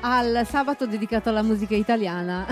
al 0.00 0.46
sabato 0.48 0.86
dedicato 0.86 1.28
alla 1.28 1.42
musica 1.42 1.74
italiana. 1.74 2.46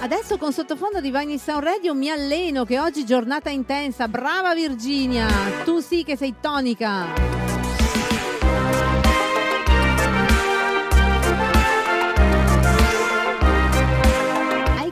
Adesso 0.00 0.36
con 0.36 0.52
sottofondo 0.52 1.00
di 1.00 1.12
Vagni 1.12 1.38
Sound 1.38 1.62
Radio 1.62 1.94
mi 1.94 2.10
alleno 2.10 2.64
che 2.64 2.80
oggi 2.80 3.06
giornata 3.06 3.48
intensa. 3.48 4.08
Brava 4.08 4.56
Virginia, 4.56 5.28
tu 5.64 5.78
sì 5.78 6.02
che 6.02 6.16
sei 6.16 6.34
tonica. 6.40 7.53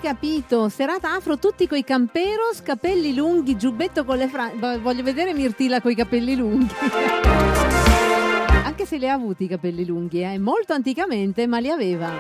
Capito? 0.03 0.69
Serata 0.69 1.15
afro 1.15 1.39
tutti 1.39 1.69
coi 1.69 1.85
camperos, 1.85 2.61
capelli 2.61 3.15
lunghi, 3.15 3.57
giubbetto 3.57 4.05
con 4.05 4.19
le 4.19 4.27
frange. 4.27 4.79
Voglio 4.79 5.05
vedere 5.05 5.33
Mirtilla 5.33 5.81
coi 5.81 5.95
capelli 5.95 6.35
lunghi. 6.35 6.74
Anche 8.65 8.85
se 8.85 8.97
li 8.97 9.09
ha 9.09 9.12
avuti 9.15 9.45
i 9.45 9.49
capelli 9.49 9.87
lunghi, 9.87 10.23
eh? 10.23 10.39
molto 10.39 10.73
anticamente, 10.73 11.47
ma 11.47 11.59
li 11.59 11.70
aveva. 11.70 12.11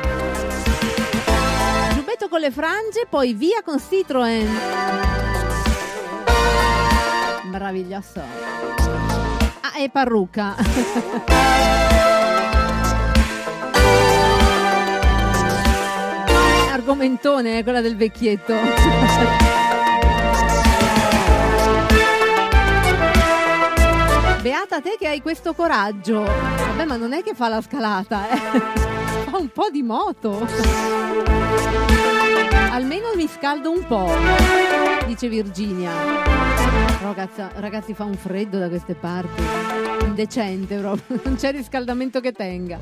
Giubbetto 1.94 2.28
con 2.28 2.38
le 2.38 2.52
frange, 2.52 3.06
poi 3.10 3.34
via 3.34 3.62
con 3.64 3.80
Citroen. 3.80 4.48
Meraviglioso. 7.50 8.20
Ah, 9.60 9.78
e 9.78 9.90
parrucca. 9.90 10.54
Argomentone, 16.82 17.58
eh, 17.58 17.62
quella 17.62 17.80
del 17.80 17.96
vecchietto. 17.96 18.54
Beata 24.42 24.80
te 24.80 24.96
che 24.98 25.06
hai 25.06 25.22
questo 25.22 25.54
coraggio. 25.54 26.22
Vabbè, 26.22 26.84
ma 26.84 26.96
non 26.96 27.12
è 27.12 27.22
che 27.22 27.34
fa 27.34 27.46
la 27.46 27.62
scalata, 27.62 28.28
eh. 28.28 28.36
Fa 29.30 29.36
un 29.36 29.48
po' 29.50 29.70
di 29.70 29.82
moto. 29.82 30.44
Almeno 32.70 33.12
mi 33.14 33.28
scaldo 33.28 33.70
un 33.70 33.86
po', 33.86 34.10
dice 35.06 35.28
Virginia. 35.28 35.92
Ragazza, 37.00 37.52
ragazzi, 37.54 37.94
fa 37.94 38.02
un 38.02 38.16
freddo 38.16 38.58
da 38.58 38.68
queste 38.68 38.94
parti. 38.94 39.40
Indecente 40.02 40.76
proprio. 40.78 41.20
Non 41.22 41.36
c'è 41.36 41.52
riscaldamento 41.52 42.18
che 42.18 42.32
tenga. 42.32 42.78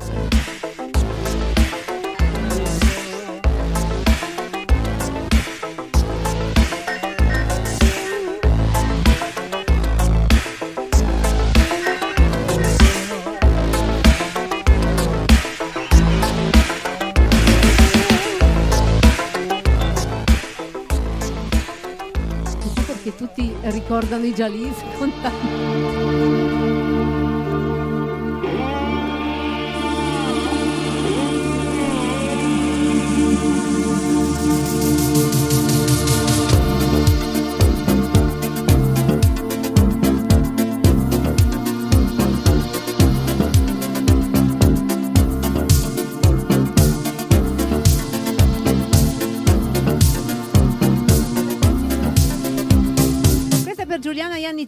Tutti 24.01 24.07
ricordano 24.07 24.25
i 24.25 24.33
Jalis 24.33 26.00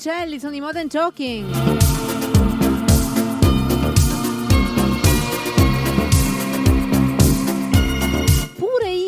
Iannicelli, 0.05 0.39
sono 0.39 0.55
i 0.55 0.59
Modern 0.59 0.89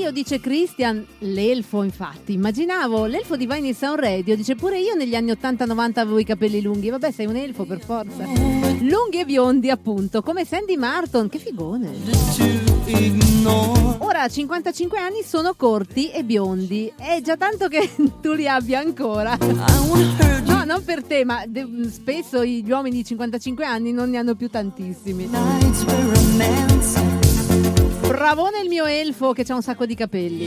io, 0.05 0.11
dice 0.11 0.39
Christian, 0.39 1.05
l'elfo 1.19 1.81
infatti, 1.81 2.33
immaginavo, 2.33 3.05
l'elfo 3.05 3.35
di 3.35 3.47
Vine 3.47 3.67
in 3.67 3.73
Sound 3.73 3.99
Radio, 3.99 4.35
dice 4.35 4.55
pure 4.55 4.79
io 4.79 4.93
negli 4.93 5.15
anni 5.15 5.31
80-90 5.31 5.99
avevo 5.99 6.19
i 6.19 6.23
capelli 6.23 6.61
lunghi, 6.61 6.89
vabbè 6.89 7.11
sei 7.11 7.25
un 7.25 7.35
elfo 7.35 7.65
per 7.65 7.79
forza. 7.79 8.23
Lunghi 8.23 9.19
e 9.19 9.25
biondi 9.25 9.69
appunto, 9.71 10.21
come 10.21 10.45
Sandy 10.45 10.77
Martin, 10.77 11.27
che 11.27 11.39
figone. 11.39 11.91
Ora 13.97 14.21
a 14.21 14.29
55 14.29 14.99
anni 14.99 15.23
sono 15.23 15.55
corti 15.55 16.11
e 16.11 16.23
biondi. 16.23 16.93
È 16.95 17.19
già 17.21 17.35
tanto 17.35 17.67
che 17.67 17.89
tu 18.21 18.33
li 18.33 18.47
abbia 18.47 18.79
ancora. 18.79 19.35
No, 20.65 20.73
non 20.73 20.83
per 20.83 21.03
te, 21.03 21.23
ma 21.23 21.43
de- 21.47 21.67
spesso 21.91 22.43
gli 22.43 22.69
uomini 22.69 22.97
di 22.97 23.05
55 23.05 23.65
anni 23.65 23.91
non 23.91 24.09
ne 24.09 24.17
hanno 24.17 24.35
più 24.35 24.49
tantissimi. 24.49 25.29
Bravone 28.07 28.61
il 28.61 28.69
mio 28.69 28.85
elfo 28.85 29.33
che 29.33 29.45
ha 29.47 29.53
un 29.55 29.61
sacco 29.61 29.85
di 29.85 29.95
capelli. 29.95 30.45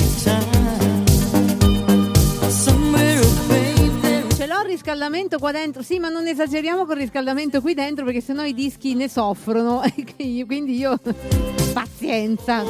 Ce 4.36 4.46
l'ho 4.46 4.60
il 4.62 4.66
riscaldamento 4.66 5.38
qua 5.38 5.52
dentro. 5.52 5.82
Sì, 5.82 5.98
ma 5.98 6.08
non 6.08 6.26
esageriamo 6.26 6.84
col 6.84 6.96
riscaldamento 6.96 7.60
qui 7.60 7.74
dentro 7.74 8.04
perché 8.04 8.20
sennò 8.20 8.44
i 8.44 8.54
dischi 8.54 8.94
ne 8.94 9.08
soffrono. 9.08 9.82
Quindi- 10.16 10.76
io. 10.76 10.98
Pazienza. 11.72 12.64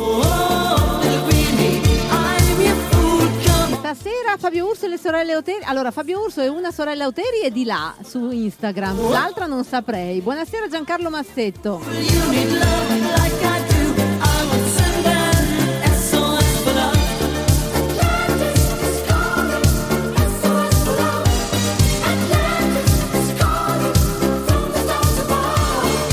Stasera 3.79 4.37
Fabio 4.39 4.67
Urso 4.67 4.87
e 4.87 4.89
le 4.89 4.99
sorelle 4.99 5.37
Oteri. 5.37 5.63
Allora, 5.63 5.93
Fabio 5.93 6.21
Urso 6.21 6.43
e 6.43 6.49
una 6.49 6.73
sorella 6.73 7.07
Oteri 7.07 7.43
è 7.45 7.51
di 7.51 7.65
là 7.65 7.95
su 8.03 8.29
Instagram. 8.31 9.09
L'altra 9.09 9.47
non 9.47 9.63
saprei. 9.65 10.21
Buonasera 10.21 10.67
Giancarlo 10.67 11.09
Massetto. 11.11 11.81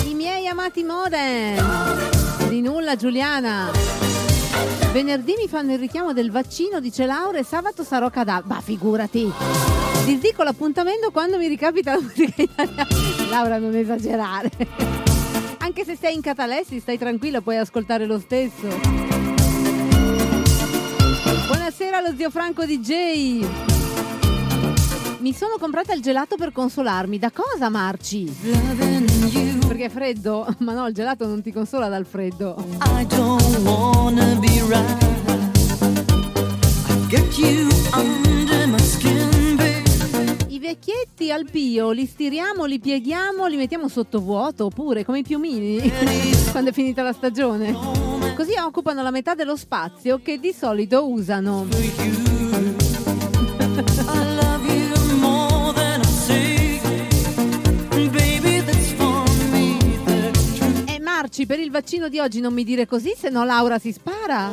I 0.04 0.14
miei 0.14 0.48
amati 0.48 0.84
modem. 0.84 2.48
Di 2.48 2.62
nulla 2.62 2.96
Giuliana. 2.96 4.05
Venerdì 4.96 5.34
mi 5.38 5.50
fanno 5.50 5.74
il 5.74 5.78
richiamo 5.78 6.14
del 6.14 6.32
vaccino, 6.32 6.80
dice 6.80 7.06
Laura, 7.06 7.38
e 7.38 7.44
sabato 7.44 7.84
sarò 7.84 8.10
cadavere. 8.10 8.48
Ma 8.48 8.62
figurati. 8.62 9.30
Disdico 10.06 10.42
l'appuntamento 10.42 11.12
quando 11.12 11.38
mi 11.38 11.50
ricapita 11.50 11.96
la 11.96 12.00
musica 12.00 12.42
italiana. 12.42 12.88
Laura, 13.30 13.58
non 13.58 13.76
esagerare. 13.76 14.50
Anche 15.58 15.84
se 15.84 15.98
sei 16.00 16.16
in 16.16 16.22
catalessi, 16.22 16.80
stai 16.80 16.98
tranquilla, 16.98 17.42
puoi 17.42 17.58
ascoltare 17.58 18.06
lo 18.06 18.20
stesso. 18.20 18.70
Buonasera 21.48 21.98
allo 21.98 22.16
zio 22.16 22.30
Franco 22.30 22.64
DJ. 22.66 23.46
Mi 25.20 25.34
sono 25.34 25.58
comprata 25.60 25.94
il 25.94 26.02
gelato 26.02 26.38
per 26.38 26.54
consolarmi. 26.54 27.20
Da 27.20 27.32
cosa, 27.32 27.68
Marci? 27.68 28.34
Perché 29.68 29.86
è 29.86 29.90
freddo? 29.90 30.48
Ma 30.60 30.74
no, 30.74 30.88
il 30.88 30.94
gelato 30.94 31.26
non 31.28 31.42
ti 31.42 31.52
consola 31.52 31.88
dal 31.88 32.06
freddo. 32.06 32.56
I 32.82 33.06
don't 33.08 33.58
wanna 33.64 34.36
be 34.40 34.62
right. 34.68 35.04
I 36.88 37.08
get 37.10 37.38
you 37.38 37.70
under 37.94 38.68
my 38.68 38.80
skin. 38.80 39.58
I 40.48 40.60
vecchietti 40.60 41.32
al 41.32 41.50
pio 41.50 41.92
li 41.92 42.06
stiriamo, 42.06 42.66
li 42.66 42.80
pieghiamo, 42.80 43.46
li 43.48 43.58
mettiamo 43.58 43.90
sotto 43.90 44.22
vuoto 44.22 44.66
oppure 44.66 45.04
come 45.04 45.20
i 45.20 45.24
piumini 45.24 45.92
quando 46.52 46.70
è 46.70 46.74
finita 46.74 47.04
la 47.04 47.12
stagione. 47.12 47.74
Così 48.36 48.54
occupano 48.58 49.02
la 49.02 49.12
metà 49.12 49.36
dello 49.36 49.58
spazio 49.58 50.22
che 50.24 50.40
di 50.40 50.54
solito 50.54 51.10
usano. 51.10 52.25
Marci, 61.26 61.48
per 61.48 61.58
il 61.58 61.72
vaccino 61.72 62.08
di 62.08 62.20
oggi 62.20 62.40
non 62.40 62.54
mi 62.54 62.64
dire 62.64 62.86
così, 62.86 63.16
se 63.18 63.30
no 63.30 63.44
Laura 63.46 63.80
si 63.80 63.92
spara. 63.92 64.52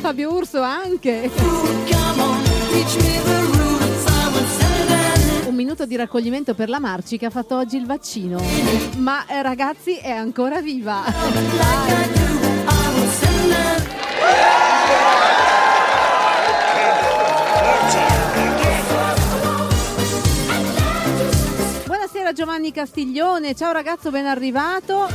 Fabio 0.00 0.32
Urso 0.32 0.62
anche. 0.62 1.30
Un 5.44 5.54
minuto 5.54 5.84
di 5.84 5.96
raccoglimento 5.96 6.54
per 6.54 6.70
la 6.70 6.78
Marci 6.78 7.18
che 7.18 7.26
ha 7.26 7.30
fatto 7.30 7.58
oggi 7.58 7.76
il 7.76 7.84
vaccino. 7.84 8.42
Ma 8.96 9.26
eh, 9.26 9.42
ragazzi 9.42 9.96
è 9.96 10.12
ancora 10.12 10.62
viva. 10.62 11.04
Buonasera 22.28 22.32
Giovanni 22.32 22.72
Castiglione, 22.72 23.54
ciao 23.54 23.72
ragazzo, 23.72 24.10
ben 24.10 24.26
arrivato. 24.26 25.08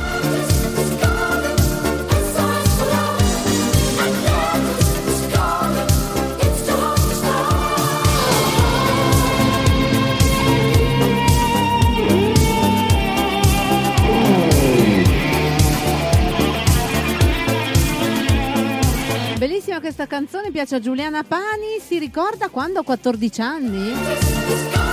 Bellissima 19.38 19.78
questa 19.78 20.06
canzone, 20.06 20.50
piace 20.50 20.74
a 20.76 20.80
Giuliana 20.80 21.22
Pani, 21.22 21.78
si 21.80 21.98
ricorda 22.00 22.48
quando 22.48 22.80
ha 22.80 22.82
14 22.82 23.40
anni? 23.40 24.83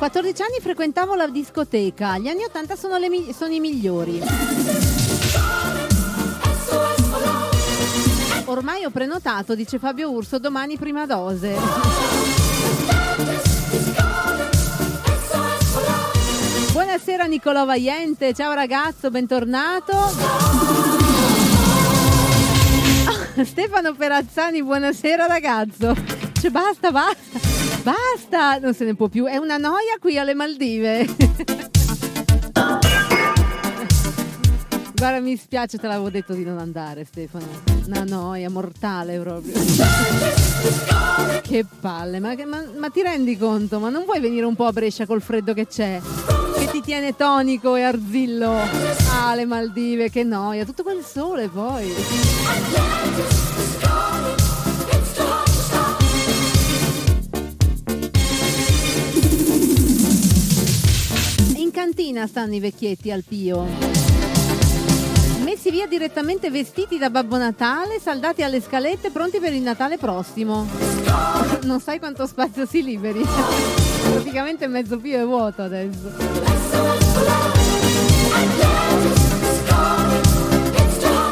14 0.00 0.40
anni 0.42 0.56
frequentavo 0.62 1.14
la 1.14 1.26
discoteca, 1.28 2.16
gli 2.16 2.28
anni 2.28 2.42
80 2.44 2.74
sono, 2.74 2.98
mi- 3.10 3.34
sono 3.36 3.52
i 3.52 3.60
migliori. 3.60 4.22
Ormai 8.46 8.84
ho 8.86 8.90
prenotato, 8.90 9.54
dice 9.54 9.78
Fabio 9.78 10.08
Urso, 10.10 10.38
domani 10.38 10.78
prima 10.78 11.04
dose. 11.04 11.54
Buonasera 16.72 17.24
Nicolò 17.26 17.66
Vaiente, 17.66 18.32
ciao 18.32 18.54
ragazzo, 18.54 19.10
bentornato. 19.10 19.92
Ah, 23.04 23.44
Stefano 23.44 23.92
Perazzani, 23.94 24.62
buonasera 24.62 25.26
ragazzo. 25.26 25.94
Cioè, 26.40 26.50
basta, 26.50 26.90
basta, 26.90 27.38
basta, 27.82 28.58
non 28.58 28.74
se 28.74 28.84
ne 28.84 28.94
può 28.94 29.08
più. 29.08 29.26
È 29.26 29.36
una 29.36 29.56
noia 29.56 29.96
qui 30.00 30.18
alle 30.18 30.34
Maldive. 30.34 31.06
Guarda, 34.94 35.20
mi 35.20 35.34
spiace, 35.36 35.78
te 35.78 35.86
l'avevo 35.86 36.10
detto 36.10 36.34
di 36.34 36.44
non 36.44 36.58
andare, 36.58 37.06
Stefano. 37.06 37.46
Una 37.86 38.04
noia 38.04 38.50
mortale 38.50 39.18
proprio. 39.18 39.54
che 41.40 41.64
palle, 41.80 42.20
ma, 42.20 42.34
ma- 42.44 42.66
ma 42.76 42.90
ti 42.90 43.00
rendi 43.00 43.38
conto? 43.38 43.80
Ma 43.80 43.88
non 43.88 44.04
vuoi 44.04 44.20
venire 44.20 44.44
un 44.44 44.54
po' 44.54 44.66
a 44.66 44.72
Brescia 44.72 45.06
col 45.06 45.22
freddo 45.22 45.54
che 45.54 45.66
c'è? 45.66 45.98
Che 46.58 46.66
ti 46.70 46.82
tiene 46.82 47.16
tonico 47.16 47.76
e 47.76 47.82
arzillo? 47.82 48.54
Ah, 49.22 49.34
le 49.34 49.46
Maldive, 49.46 50.10
che 50.10 50.22
noia, 50.22 50.66
tutto 50.66 50.82
quel 50.82 51.02
sole 51.02 51.48
poi. 51.48 51.90
In 61.90 61.96
cantina 61.96 62.28
stanno 62.28 62.54
i 62.54 62.60
vecchietti 62.60 63.10
al 63.10 63.24
Pio. 63.26 63.66
Messi 65.42 65.72
via 65.72 65.88
direttamente 65.88 66.48
vestiti 66.48 66.98
da 66.98 67.10
Babbo 67.10 67.36
Natale, 67.36 67.98
saldati 67.98 68.44
alle 68.44 68.60
scalette, 68.60 69.10
pronti 69.10 69.40
per 69.40 69.52
il 69.54 69.62
Natale 69.62 69.98
prossimo. 69.98 70.68
Non 71.64 71.80
sai 71.80 71.98
quanto 71.98 72.28
spazio 72.28 72.64
si 72.64 72.84
liberi. 72.84 73.26
Praticamente 74.12 74.68
mezzo 74.68 74.98
Pio 74.98 75.18
è 75.18 75.24
vuoto 75.24 75.62
adesso. 75.62 76.12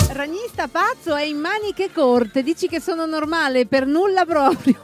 Ragnista 0.08 0.66
pazzo 0.66 1.14
è 1.14 1.22
in 1.22 1.38
maniche 1.38 1.92
corte, 1.92 2.42
dici 2.42 2.66
che 2.66 2.80
sono 2.80 3.06
normale, 3.06 3.66
per 3.66 3.86
nulla 3.86 4.24
proprio. 4.24 4.76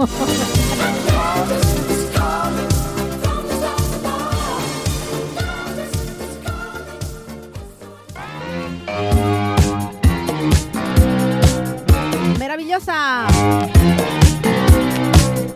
Meravigliosa 12.54 13.26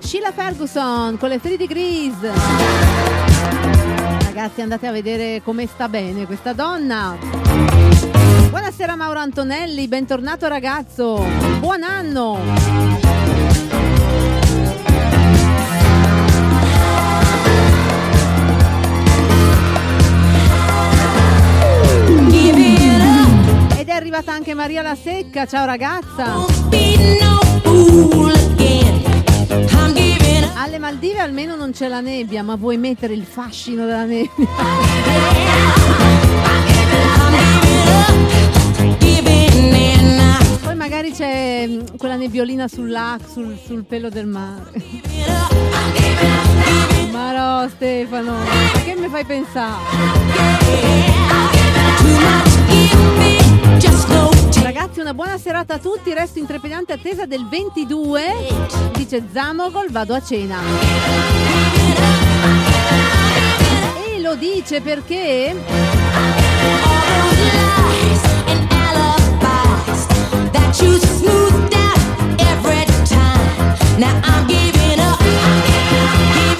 Sheila 0.01 0.33
Ferguson 0.33 1.17
con 1.17 1.29
le 1.29 1.41
3 1.41 1.57
degrees. 1.57 2.17
Ragazzi, 4.25 4.63
andate 4.63 4.89
a 4.89 4.91
vedere 4.91 5.41
come 5.45 5.69
sta 5.69 5.89
bene 5.89 6.27
questa 6.27 6.53
donna. 6.53 7.17
Buonasera 8.51 8.97
Mauro 8.97 9.21
Antonelli, 9.21 9.87
bentornato 9.87 10.49
ragazzo. 10.49 11.25
Buon 11.61 11.85
anno. 11.85 13.08
Ed 23.89 23.95
è 23.95 23.97
arrivata 23.97 24.33
anche 24.33 24.53
Maria 24.53 24.83
La 24.83 24.95
Secca, 24.95 25.47
ciao 25.47 25.65
ragazza. 25.65 26.45
Alle 30.57 30.79
Maldive 30.79 31.21
almeno 31.21 31.57
non 31.57 31.71
c'è 31.71 31.89
la 31.89 32.01
nebbia, 32.01 32.43
ma 32.43 32.57
vuoi 32.57 32.77
mettere 32.77 33.15
il 33.15 33.25
fascino 33.25 33.87
della 33.87 34.05
nebbia? 34.05 34.47
Poi 40.65 40.77
magari 40.77 41.13
c'è 41.13 41.65
mm, 41.67 41.81
quella 41.97 42.17
nebbiolina 42.17 42.69
sull'ac, 42.69 43.23
sul, 43.27 43.59
sul 43.65 43.87
pelo 43.87 44.11
del 44.11 44.27
mare. 44.27 44.69
Ma 47.11 47.63
no, 47.63 47.69
Stefano, 47.71 48.35
che 48.85 48.95
mi 48.97 49.09
fai 49.09 49.25
pensare? 49.25 50.67
Ragazzi, 54.63 55.01
una 55.01 55.15
buona 55.15 55.39
serata 55.39 55.75
a 55.75 55.79
tutti. 55.79 56.13
Resto 56.13 56.39
in 56.39 56.47
trepidante 56.47 56.93
attesa 56.93 57.27
del 57.27 57.47
22. 57.47 58.23
Dice 58.95 59.25
Zamogol, 59.33 59.91
vado 59.91 60.15
a 60.15 60.23
cena. 60.23 60.59
E 64.07 64.21
lo 64.21 64.35
dice 64.35 64.81
perché 64.81 65.55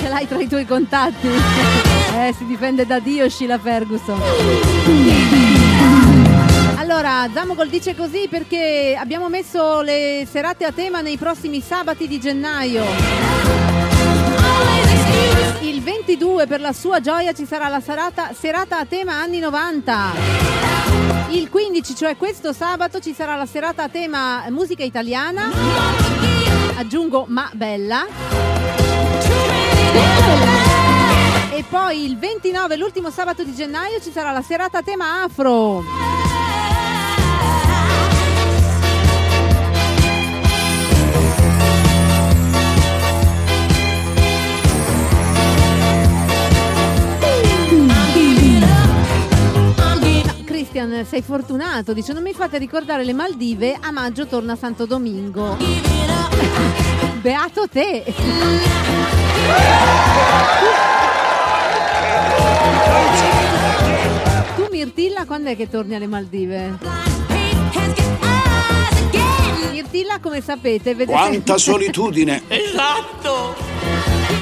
ce 0.01 0.09
l'hai 0.09 0.27
tra 0.27 0.39
i 0.39 0.49
tuoi 0.49 0.67
contatti. 0.67 1.29
Eh, 1.29 2.35
si 2.37 2.45
difende 2.47 2.87
da 2.87 2.99
Dio 2.99 3.29
Sheila 3.29 3.59
Ferguson. 3.59 4.19
Allora, 6.91 7.29
Zamogol 7.35 7.69
dice 7.69 7.95
così 7.95 8.29
perché 8.31 8.97
abbiamo 8.99 9.29
messo 9.29 9.83
le 9.83 10.27
serate 10.27 10.65
a 10.65 10.73
tema 10.73 11.03
nei 11.03 11.19
prossimi 11.19 11.61
sabati 11.61 12.09
di 12.09 12.19
gennaio. 12.19 12.83
Il 15.61 15.83
22 15.83 16.47
per 16.47 16.63
la 16.63 16.73
sua 16.73 17.01
gioia 17.01 17.35
ci 17.35 17.45
sarà 17.45 17.69
la 17.69 17.81
serata, 17.81 18.33
serata 18.33 18.79
a 18.79 18.87
tema 18.87 19.21
anni 19.21 19.39
90. 19.39 20.13
Il 21.29 21.51
15, 21.51 21.95
cioè 21.95 22.17
questo 22.17 22.55
sabato, 22.55 23.01
ci 23.01 23.13
sarà 23.13 23.37
la 23.37 23.45
serata 23.45 23.83
a 23.83 23.89
tema 23.91 24.47
musica 24.49 24.83
italiana. 24.83 25.51
Aggiungo 26.75 27.27
ma 27.29 27.51
bella. 27.53 28.07
E 31.51 31.65
poi 31.69 32.07
il 32.07 32.17
29, 32.17 32.77
l'ultimo 32.77 33.11
sabato 33.11 33.45
di 33.45 33.55
gennaio, 33.55 34.01
ci 34.01 34.11
sarà 34.11 34.31
la 34.31 34.41
serata 34.41 34.79
a 34.79 34.83
tema 34.83 35.23
afro. 35.23 36.28
Christian, 50.79 51.05
sei 51.05 51.23
fortunato. 51.23 51.93
Dice: 51.93 52.13
Non 52.13 52.23
mi 52.23 52.33
fate 52.33 52.59
ricordare 52.59 53.05
le 53.05 53.13
Maldive. 53.13 53.77
A 53.81 53.91
maggio 53.91 54.27
torna 54.27 54.55
Santo 54.55 54.87
Domingo. 54.87 55.57
Beato 57.21 57.67
te. 57.69 58.05
Tu, 64.55 64.69
Mirtilla, 64.71 65.25
quando 65.25 65.51
è 65.51 65.57
che 65.57 65.69
torni 65.69 65.95
alle 65.97 66.07
Maldive? 66.07 66.79
Mirtilla, 69.73 70.19
come 70.21 70.41
sapete, 70.41 70.95
vede 70.95 71.13
Quanta 71.13 71.57
solitudine! 71.57 72.43
Esatto! 72.49 73.55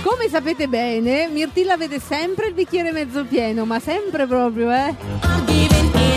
Come 0.02 0.28
sapete 0.28 0.66
bene, 0.66 1.28
Mirtilla 1.28 1.76
vede 1.76 2.00
sempre 2.00 2.48
il 2.48 2.54
bicchiere 2.54 2.90
mezzo 2.92 3.24
pieno, 3.24 3.64
ma 3.64 3.78
sempre 3.78 4.26
proprio, 4.26 4.72
eh? 4.72 6.15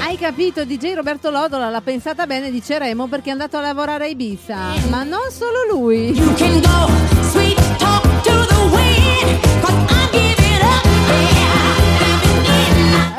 Hai 0.00 0.16
capito, 0.18 0.64
DJ 0.64 0.94
Roberto 0.94 1.30
Lodola 1.30 1.70
l'ha 1.70 1.80
pensata 1.80 2.26
bene, 2.26 2.50
dice 2.50 2.78
Remo, 2.78 3.06
perché 3.06 3.30
è 3.30 3.32
andato 3.32 3.56
a 3.56 3.60
lavorare 3.60 4.04
a 4.04 4.08
Ibiza. 4.08 4.56
Ma 4.90 5.02
non 5.02 5.30
solo 5.30 5.64
lui. 5.70 6.12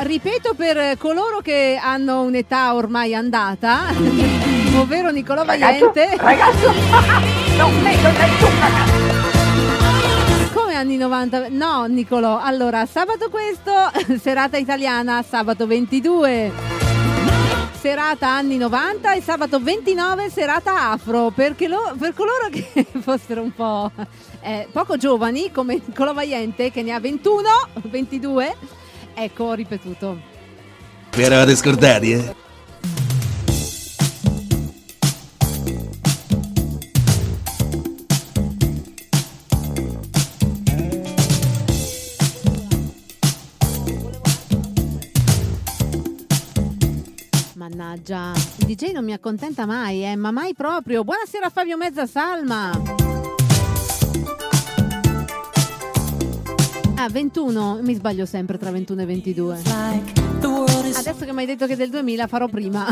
Ripeto 0.02 0.54
per 0.54 0.96
coloro 0.98 1.40
che 1.40 1.78
hanno 1.80 2.22
un'età 2.22 2.74
ormai 2.74 3.14
andata, 3.14 3.88
ovvero 4.76 5.10
Nicolò 5.10 5.44
Ragazzo, 5.44 5.92
Valiente. 5.92 6.16
ragazzo, 6.16 7.38
non 7.60 7.82
vedo 7.82 8.10
nessun 8.10 8.58
ragazzo. 8.58 8.98
Come 10.58 10.74
anni 10.74 10.96
90? 10.96 11.48
No, 11.50 11.84
Nicolò. 11.84 12.40
Allora, 12.40 12.86
sabato 12.86 13.28
questo, 13.28 13.70
serata 14.20 14.56
italiana, 14.56 15.22
sabato 15.22 15.66
22. 15.66 16.52
Serata 17.78 18.28
anni 18.28 18.56
90 18.58 19.14
e 19.14 19.22
sabato 19.22 19.58
29 19.60 20.28
serata 20.30 20.90
afro, 20.90 21.30
perché 21.30 21.66
lo- 21.66 21.94
per 21.98 22.12
coloro 22.14 22.48
che 22.50 22.86
fossero 23.00 23.40
un 23.42 23.52
po' 23.54 23.90
eh, 24.42 24.68
poco 24.70 24.96
giovani, 24.98 25.50
come 25.50 25.80
Nicolò 25.84 26.12
Valiente 26.12 26.70
che 26.70 26.82
ne 26.82 26.92
ha 26.92 27.00
21, 27.00 27.42
22, 27.84 28.54
ecco, 29.14 29.44
ho 29.44 29.52
ripetuto. 29.54 30.18
Vi 31.16 31.22
eravate 31.22 31.56
scordati, 31.56 32.12
eh? 32.12 32.34
Mannaggia, 47.80 48.32
il 48.56 48.66
DJ 48.66 48.92
non 48.92 49.02
mi 49.06 49.14
accontenta 49.14 49.64
mai, 49.64 50.04
eh, 50.04 50.14
ma 50.14 50.30
mai 50.30 50.52
proprio. 50.52 51.02
Buonasera 51.02 51.48
Fabio 51.48 51.78
Mezza 51.78 52.06
Salma. 52.06 52.70
Ah, 56.96 57.08
21, 57.08 57.78
mi 57.80 57.94
sbaglio 57.94 58.26
sempre 58.26 58.58
tra 58.58 58.70
21 58.70 59.00
e 59.00 59.06
22. 59.06 59.62
Adesso 60.94 61.24
che 61.24 61.32
mi 61.32 61.40
hai 61.40 61.46
detto 61.46 61.66
che 61.66 61.74
del 61.74 61.88
2000 61.88 62.26
farò 62.26 62.48
prima. 62.48 62.86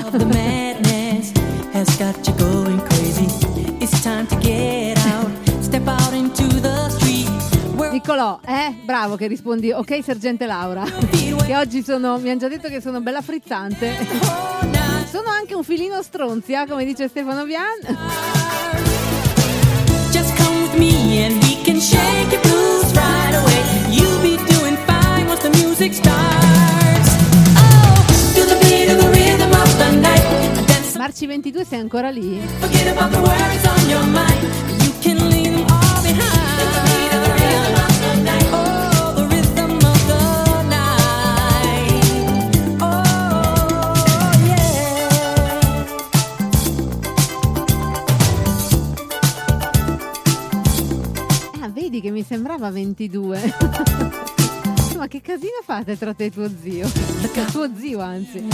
Niccolò, 7.90 8.40
eh? 8.47 8.74
Bravo 8.85 9.16
che 9.16 9.27
rispondi, 9.27 9.70
ok 9.70 10.02
sergente 10.02 10.47
Laura. 10.47 10.85
che 10.85 11.56
oggi 11.56 11.82
sono, 11.82 12.16
mi 12.19 12.31
hanno 12.31 12.39
già 12.39 12.48
detto 12.48 12.69
che 12.69 12.81
sono 12.81 13.02
bella 13.02 13.20
frizzante. 13.20 14.78
Sono 15.11 15.31
anche 15.31 15.55
un 15.55 15.65
filino 15.65 16.03
stronzia, 16.03 16.67
come 16.67 16.85
dice 16.85 17.09
Stefano 17.09 17.45
Bian. 17.45 17.81
just 20.13 20.37
come 20.37 20.63
with 20.63 20.77
me 20.77 21.25
and 21.25 21.43
we 21.45 21.63
can 21.63 21.81
shake 21.81 22.31
your 22.31 22.43
blues 22.43 22.93
right 22.95 23.35
away. 23.35 23.63
You'll 23.89 24.21
be 24.21 24.37
doing 24.53 24.77
fine 24.87 25.27
once 25.27 25.49
the 25.49 25.57
music 25.63 25.95
starts. 25.95 27.17
Oh, 27.57 28.05
to 28.35 28.45
the 28.45 28.59
beat 28.67 28.91
of 28.91 28.99
the 29.01 29.09
rhythm 29.09 29.51
of 29.51 29.79
the 29.79 29.91
night. 29.97 30.97
Marci 30.97 31.27
22 31.27 31.65
sei 31.65 31.79
ancora 31.79 32.11
lì? 32.11 32.41
forget 32.59 32.89
about 32.89 33.11
the 33.11 33.21
worries 33.21 33.65
on 33.65 33.89
your 33.89 34.05
mind. 34.05 34.78
Vedi 51.89 52.02
che 52.02 52.10
mi 52.10 52.23
sembrava 52.23 52.70
22. 52.70 53.55
Ma 54.97 55.06
che 55.06 55.23
casino 55.23 55.60
fate 55.65 55.97
tra 55.97 56.12
te 56.12 56.27
e 56.27 56.31
tuo 56.31 56.51
zio? 56.60 56.86
tuo 57.51 57.70
zio, 57.74 58.01
anzi. 58.01 58.44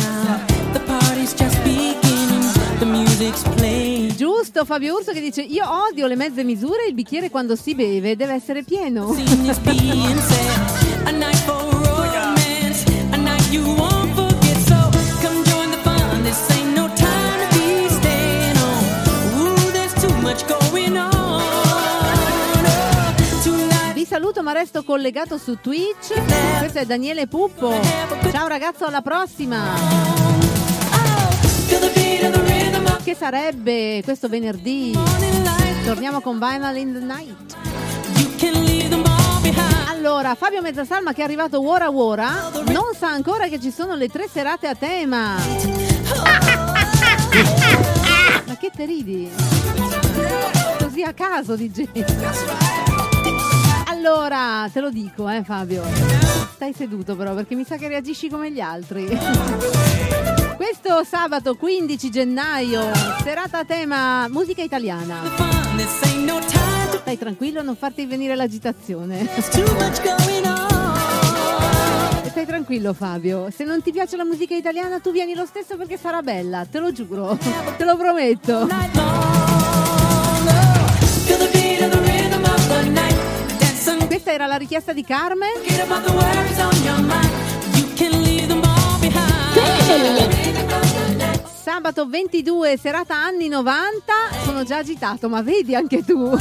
Giusto, 4.14 4.64
Fabio 4.64 4.94
Urso 4.94 5.12
che 5.12 5.20
dice 5.20 5.42
io 5.42 5.64
odio 5.88 6.06
le 6.06 6.14
mezze 6.16 6.44
misure, 6.44 6.86
il 6.86 6.94
bicchiere 6.94 7.30
quando 7.30 7.56
si 7.56 7.74
beve 7.74 8.14
deve 8.14 8.34
essere 8.34 8.62
pieno. 8.62 9.12
Ma 24.44 24.52
resto 24.52 24.84
collegato 24.84 25.38
su 25.38 25.58
Twitch. 25.58 26.12
Questo 26.58 26.78
è 26.78 26.84
Daniele 26.84 27.26
Puppo. 27.26 27.80
Ciao 28.30 28.46
ragazzo, 28.46 28.84
alla 28.84 29.00
prossima. 29.00 29.62
Che 33.02 33.14
sarebbe 33.14 34.02
questo 34.04 34.28
venerdì? 34.28 34.92
Torniamo 35.84 36.20
con 36.20 36.38
Vinyl 36.38 36.76
in 36.76 36.92
the 36.92 37.00
Night. 37.00 37.56
Allora, 39.88 40.34
Fabio 40.34 40.60
Mezzasalma 40.60 41.14
che 41.14 41.22
è 41.22 41.24
arrivato 41.24 41.66
ora 41.66 41.90
ora 41.90 42.50
non 42.66 42.92
sa 42.96 43.08
ancora 43.08 43.48
che 43.48 43.58
ci 43.58 43.70
sono 43.70 43.94
le 43.94 44.08
tre 44.08 44.28
serate 44.30 44.68
a 44.68 44.74
tema. 44.74 45.36
Ma 48.44 48.56
che 48.58 48.70
te 48.76 48.84
ridi? 48.84 49.30
Così 50.78 51.02
a 51.02 51.14
caso, 51.14 51.56
DJ. 51.56 52.93
Allora, 53.86 54.68
te 54.72 54.80
lo 54.80 54.90
dico, 54.90 55.28
eh 55.28 55.42
Fabio. 55.44 55.82
Stai 56.54 56.72
seduto 56.72 57.16
però 57.16 57.34
perché 57.34 57.54
mi 57.54 57.64
sa 57.64 57.76
che 57.76 57.88
reagisci 57.88 58.28
come 58.28 58.50
gli 58.50 58.60
altri. 58.60 59.06
Questo 60.56 61.04
sabato 61.04 61.54
15 61.56 62.10
gennaio, 62.10 62.90
serata 63.22 63.58
a 63.58 63.64
tema 63.64 64.28
musica 64.28 64.62
italiana. 64.62 65.20
Stai 67.00 67.18
tranquillo, 67.18 67.62
non 67.62 67.76
farti 67.76 68.06
venire 68.06 68.34
l'agitazione. 68.34 69.28
Stai 72.28 72.46
tranquillo 72.46 72.92
Fabio, 72.92 73.50
se 73.50 73.64
non 73.64 73.82
ti 73.82 73.92
piace 73.92 74.16
la 74.16 74.24
musica 74.24 74.54
italiana 74.54 74.98
tu 74.98 75.12
vieni 75.12 75.34
lo 75.34 75.46
stesso 75.46 75.76
perché 75.76 75.96
sarà 75.96 76.20
bella, 76.20 76.66
te 76.68 76.78
lo 76.78 76.92
giuro, 76.92 77.38
te 77.76 77.84
lo 77.84 77.96
prometto. 77.96 78.66
Them 88.46 88.62
all 88.62 88.98
behind. 89.00 89.34
Sabato 91.62 92.06
22, 92.06 92.76
serata 92.78 93.14
anni 93.16 93.48
90. 93.48 94.12
Sono 94.44 94.64
già 94.64 94.78
agitato, 94.78 95.28
ma 95.28 95.42
vedi 95.42 95.74
anche 95.74 96.04
tu. 96.04 96.36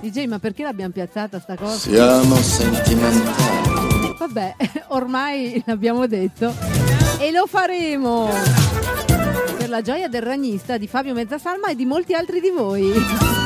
DJ, 0.00 0.26
ma 0.26 0.38
perché 0.38 0.62
l'abbiamo 0.62 0.92
piazzata 0.92 1.40
sta 1.40 1.56
cosa? 1.56 1.76
Siamo 1.76 2.36
sentimentali. 2.36 4.14
Vabbè, 4.18 4.56
ormai 4.88 5.62
l'abbiamo 5.66 6.06
detto. 6.06 6.54
E 7.18 7.30
lo 7.30 7.46
faremo. 7.46 8.30
Per 9.56 9.68
la 9.68 9.80
gioia 9.80 10.08
del 10.08 10.22
ragnista 10.22 10.76
di 10.76 10.86
Fabio 10.86 11.14
Mezzasalma 11.14 11.68
e 11.68 11.74
di 11.74 11.84
molti 11.84 12.14
altri 12.14 12.40
di 12.40 12.50
voi. 12.50 13.43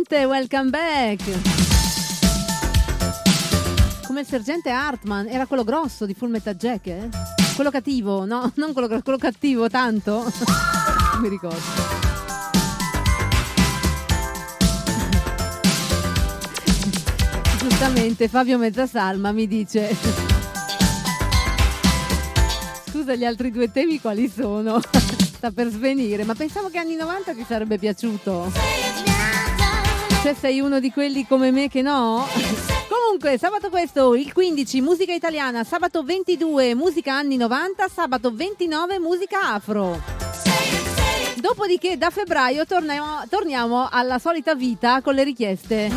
La 0.00 0.06
Fuente, 0.06 0.24
welcome 0.24 0.70
back. 0.70 1.22
Come 4.06 4.20
il 4.20 4.26
sergente 4.26 4.70
Hartman, 4.70 5.28
era 5.28 5.46
quello 5.46 5.62
grosso 5.62 6.06
di 6.06 6.14
Full 6.14 6.30
Metal 6.30 6.54
Jacket? 6.54 7.08
Quello 7.54 7.70
cattivo, 7.70 8.24
no, 8.24 8.50
non 8.54 8.72
quello 8.72 8.88
quello 9.02 9.18
cattivo, 9.18 9.68
tanto. 9.68 10.22
non 11.12 11.20
mi 11.20 11.28
ricordo. 11.28 11.58
Giustamente 17.58 18.28
Fabio 18.28 18.56
Mezzasalma 18.56 19.32
mi 19.32 19.46
dice 19.46 19.94
Scusa 22.88 23.14
gli 23.14 23.24
altri 23.24 23.50
due 23.50 23.70
temi 23.70 24.00
quali 24.00 24.30
sono? 24.34 24.80
Sta 24.80 25.50
per 25.50 25.68
svenire, 25.68 26.24
ma 26.24 26.34
pensavo 26.34 26.70
che 26.70 26.78
anni 26.78 26.96
90 26.96 27.34
ti 27.34 27.44
sarebbe 27.46 27.76
piaciuto. 27.76 28.89
Cioè 30.22 30.34
sei 30.34 30.60
uno 30.60 30.80
di 30.80 30.92
quelli 30.92 31.26
come 31.26 31.50
me 31.50 31.68
che 31.68 31.80
no? 31.80 32.26
Comunque, 32.88 33.38
sabato 33.38 33.70
questo, 33.70 34.14
il 34.14 34.30
15, 34.34 34.82
musica 34.82 35.14
italiana, 35.14 35.64
sabato 35.64 36.02
22, 36.02 36.74
musica 36.74 37.14
anni 37.14 37.38
90, 37.38 37.88
sabato 37.88 38.30
29, 38.30 38.98
musica 38.98 39.54
afro. 39.54 39.98
Dopodiché 41.36 41.96
da 41.96 42.10
febbraio 42.10 42.66
torniamo, 42.66 43.22
torniamo 43.30 43.88
alla 43.90 44.18
solita 44.18 44.54
vita 44.54 45.00
con 45.00 45.14
le 45.14 45.24
richieste. 45.24 45.90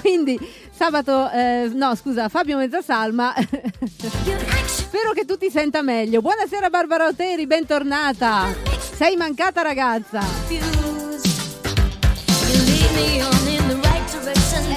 Quindi 0.00 0.36
sabato, 0.72 1.30
eh, 1.30 1.70
no 1.72 1.94
scusa, 1.94 2.28
Fabio 2.28 2.56
Mezzasalma. 2.56 3.34
Spero 4.66 5.12
che 5.12 5.24
tu 5.24 5.36
ti 5.36 5.48
senta 5.48 5.80
meglio. 5.82 6.20
Buonasera 6.20 6.70
Barbara 6.70 7.06
Oteri, 7.06 7.46
bentornata. 7.46 8.46
Sei 8.96 9.14
mancata 9.14 9.62
ragazza. 9.62 10.97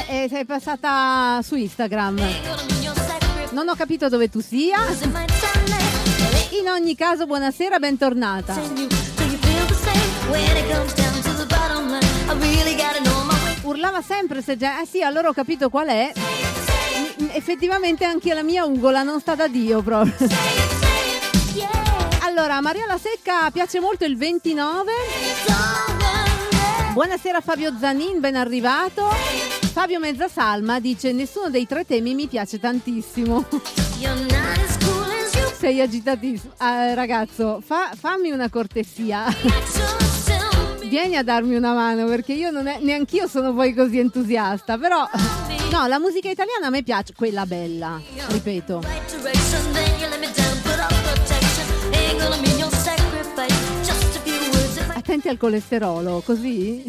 E 0.08 0.28
sei 0.30 0.46
passata 0.46 1.42
su 1.44 1.56
Instagram. 1.56 2.20
Non 3.52 3.68
ho 3.68 3.76
capito 3.76 4.08
dove 4.10 4.30
tu 4.30 4.40
sia. 4.40 4.78
In 6.60 6.70
ogni 6.70 6.96
caso, 6.96 7.26
buonasera, 7.26 7.80
bentornata. 7.80 8.54
Urlava 13.64 14.02
sempre 14.02 14.42
se 14.42 14.58
già. 14.58 14.82
Eh 14.82 14.86
sì, 14.86 15.02
allora 15.02 15.30
ho 15.30 15.34
capito 15.34 15.70
qual 15.70 15.88
è. 15.88 16.12
Mm, 17.22 17.28
Effettivamente 17.34 18.06
anche 18.06 18.34
la 18.34 18.44
mia 18.44 18.66
ugola 18.66 19.02
non 19.04 19.20
sta 19.20 19.36
da 19.36 19.48
Dio 19.48 19.82
proprio. 19.82 20.14
Allora, 22.24 22.62
Maria 22.62 22.86
La 22.86 22.98
Secca 22.98 23.50
piace 23.52 23.80
molto 23.80 24.06
il 24.06 24.18
29. 24.18 24.92
Buonasera 26.94 27.40
Fabio 27.40 27.74
Zanin, 27.80 28.20
ben 28.20 28.36
arrivato. 28.36 29.08
Fabio 29.72 29.98
Mezzasalma 30.00 30.82
dice 30.82 31.14
nessuno 31.14 31.50
dei 31.50 31.66
tre 31.66 31.86
temi 31.86 32.14
mi 32.14 32.28
piace 32.28 32.60
tantissimo. 32.60 33.46
Sei 35.58 35.80
agitatissimo. 35.80 36.54
Ah, 36.58 36.94
ragazzo, 36.94 37.62
fa- 37.66 37.92
fammi 37.98 38.32
una 38.32 38.50
cortesia. 38.50 39.26
Vieni 40.84 41.16
a 41.16 41.24
darmi 41.24 41.56
una 41.56 41.74
mano 41.74 42.06
perché 42.08 42.34
io 42.34 42.52
non 42.52 42.68
è, 42.68 42.80
neanch'io 42.82 43.26
sono 43.26 43.54
poi 43.54 43.74
così 43.74 43.98
entusiasta, 44.00 44.78
però 44.78 45.08
no, 45.72 45.88
la 45.88 46.00
musica 46.00 46.30
italiana 46.30 46.68
a 46.68 46.70
me 46.70 46.84
piace, 46.84 47.14
quella 47.16 47.46
bella, 47.46 48.02
ripeto. 48.28 48.82
Attenti 55.02 55.30
al 55.30 55.38
colesterolo, 55.38 56.22
così? 56.24 56.84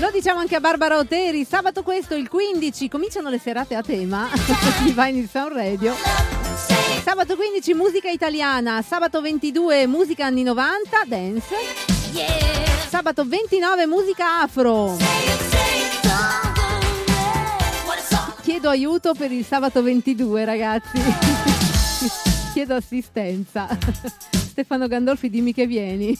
Lo 0.00 0.10
diciamo 0.10 0.40
anche 0.40 0.54
a 0.56 0.60
Barbara 0.60 0.96
Oteri, 0.96 1.44
sabato 1.44 1.82
questo 1.82 2.14
il 2.14 2.30
15 2.30 2.88
cominciano 2.88 3.28
le 3.28 3.38
serate 3.38 3.74
a 3.74 3.82
tema 3.82 4.26
di 4.82 4.92
Vine 4.92 5.18
in 5.18 5.28
Sound 5.28 5.52
Radio. 5.52 5.94
Sabato 7.04 7.36
15 7.36 7.74
musica 7.74 8.08
italiana, 8.08 8.80
sabato 8.80 9.20
22 9.20 9.86
musica 9.86 10.24
anni 10.24 10.44
90, 10.44 11.02
dance. 11.04 11.54
Sabato 12.88 13.26
29 13.26 13.86
musica 13.86 14.40
afro. 14.40 14.96
Chiedo 18.40 18.70
aiuto 18.70 19.12
per 19.12 19.30
il 19.30 19.44
sabato 19.44 19.82
22 19.82 20.44
ragazzi. 20.46 20.98
Chiedo 22.54 22.76
assistenza. 22.76 23.68
Stefano 24.56 24.88
Gandolfi 24.88 25.28
dimmi 25.28 25.52
che 25.52 25.66
vieni. 25.66 26.18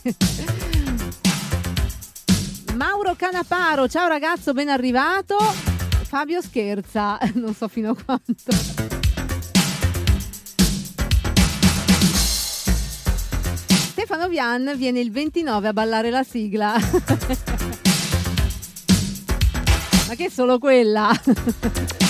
Mauro 2.74 3.14
Canaparo, 3.16 3.88
ciao 3.88 4.08
ragazzo, 4.08 4.52
ben 4.52 4.68
arrivato. 4.68 5.38
Fabio 6.02 6.42
scherza, 6.42 7.18
non 7.32 7.54
so 7.54 7.66
fino 7.66 7.92
a 7.92 7.96
quanto. 7.96 8.52
Stefano 13.92 14.28
Vian 14.28 14.74
viene 14.76 15.00
il 15.00 15.10
29 15.10 15.68
a 15.68 15.72
ballare 15.72 16.10
la 16.10 16.22
sigla. 16.22 16.74
Ma 20.08 20.14
che 20.14 20.26
è 20.26 20.28
solo 20.28 20.58
quella? 20.58 21.10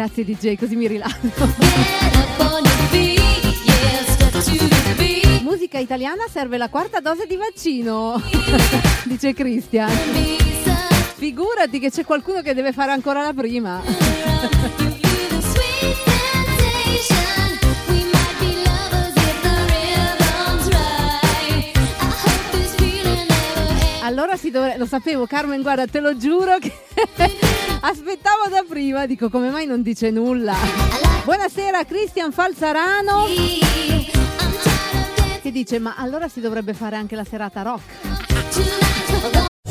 Grazie 0.00 0.24
DJ, 0.24 0.56
così 0.56 0.76
mi 0.76 0.88
beat. 4.96 5.42
Musica 5.42 5.78
italiana 5.78 6.24
serve 6.26 6.56
la 6.56 6.70
quarta 6.70 7.00
dose 7.00 7.26
di 7.26 7.36
vaccino, 7.36 8.18
dice 9.04 9.34
Christian. 9.34 9.90
Figurati 11.16 11.78
che 11.78 11.90
c'è 11.90 12.06
qualcuno 12.06 12.40
che 12.40 12.54
deve 12.54 12.72
fare 12.72 12.92
ancora 12.92 13.20
la 13.20 13.34
prima. 13.34 13.82
Allora 24.00 24.38
si 24.38 24.50
dovrebbe, 24.50 24.78
lo 24.78 24.86
sapevo 24.86 25.26
Carmen, 25.26 25.60
guarda, 25.60 25.86
te 25.86 26.00
lo 26.00 26.16
giuro 26.16 26.56
che 26.58 26.72
aspettavo 27.80 28.48
da 28.48 28.64
prima, 28.68 29.06
dico 29.06 29.28
come 29.28 29.50
mai 29.50 29.66
non 29.66 29.82
dice 29.82 30.10
nulla. 30.10 30.54
Buonasera 31.24 31.84
Cristian 31.84 32.32
Falzarano. 32.32 33.24
Che 35.40 35.50
dice, 35.50 35.78
ma 35.78 35.94
allora 35.96 36.28
si 36.28 36.40
dovrebbe 36.40 36.74
fare 36.74 36.96
anche 36.96 37.16
la 37.16 37.24
serata 37.24 37.62
rock. 37.62 37.82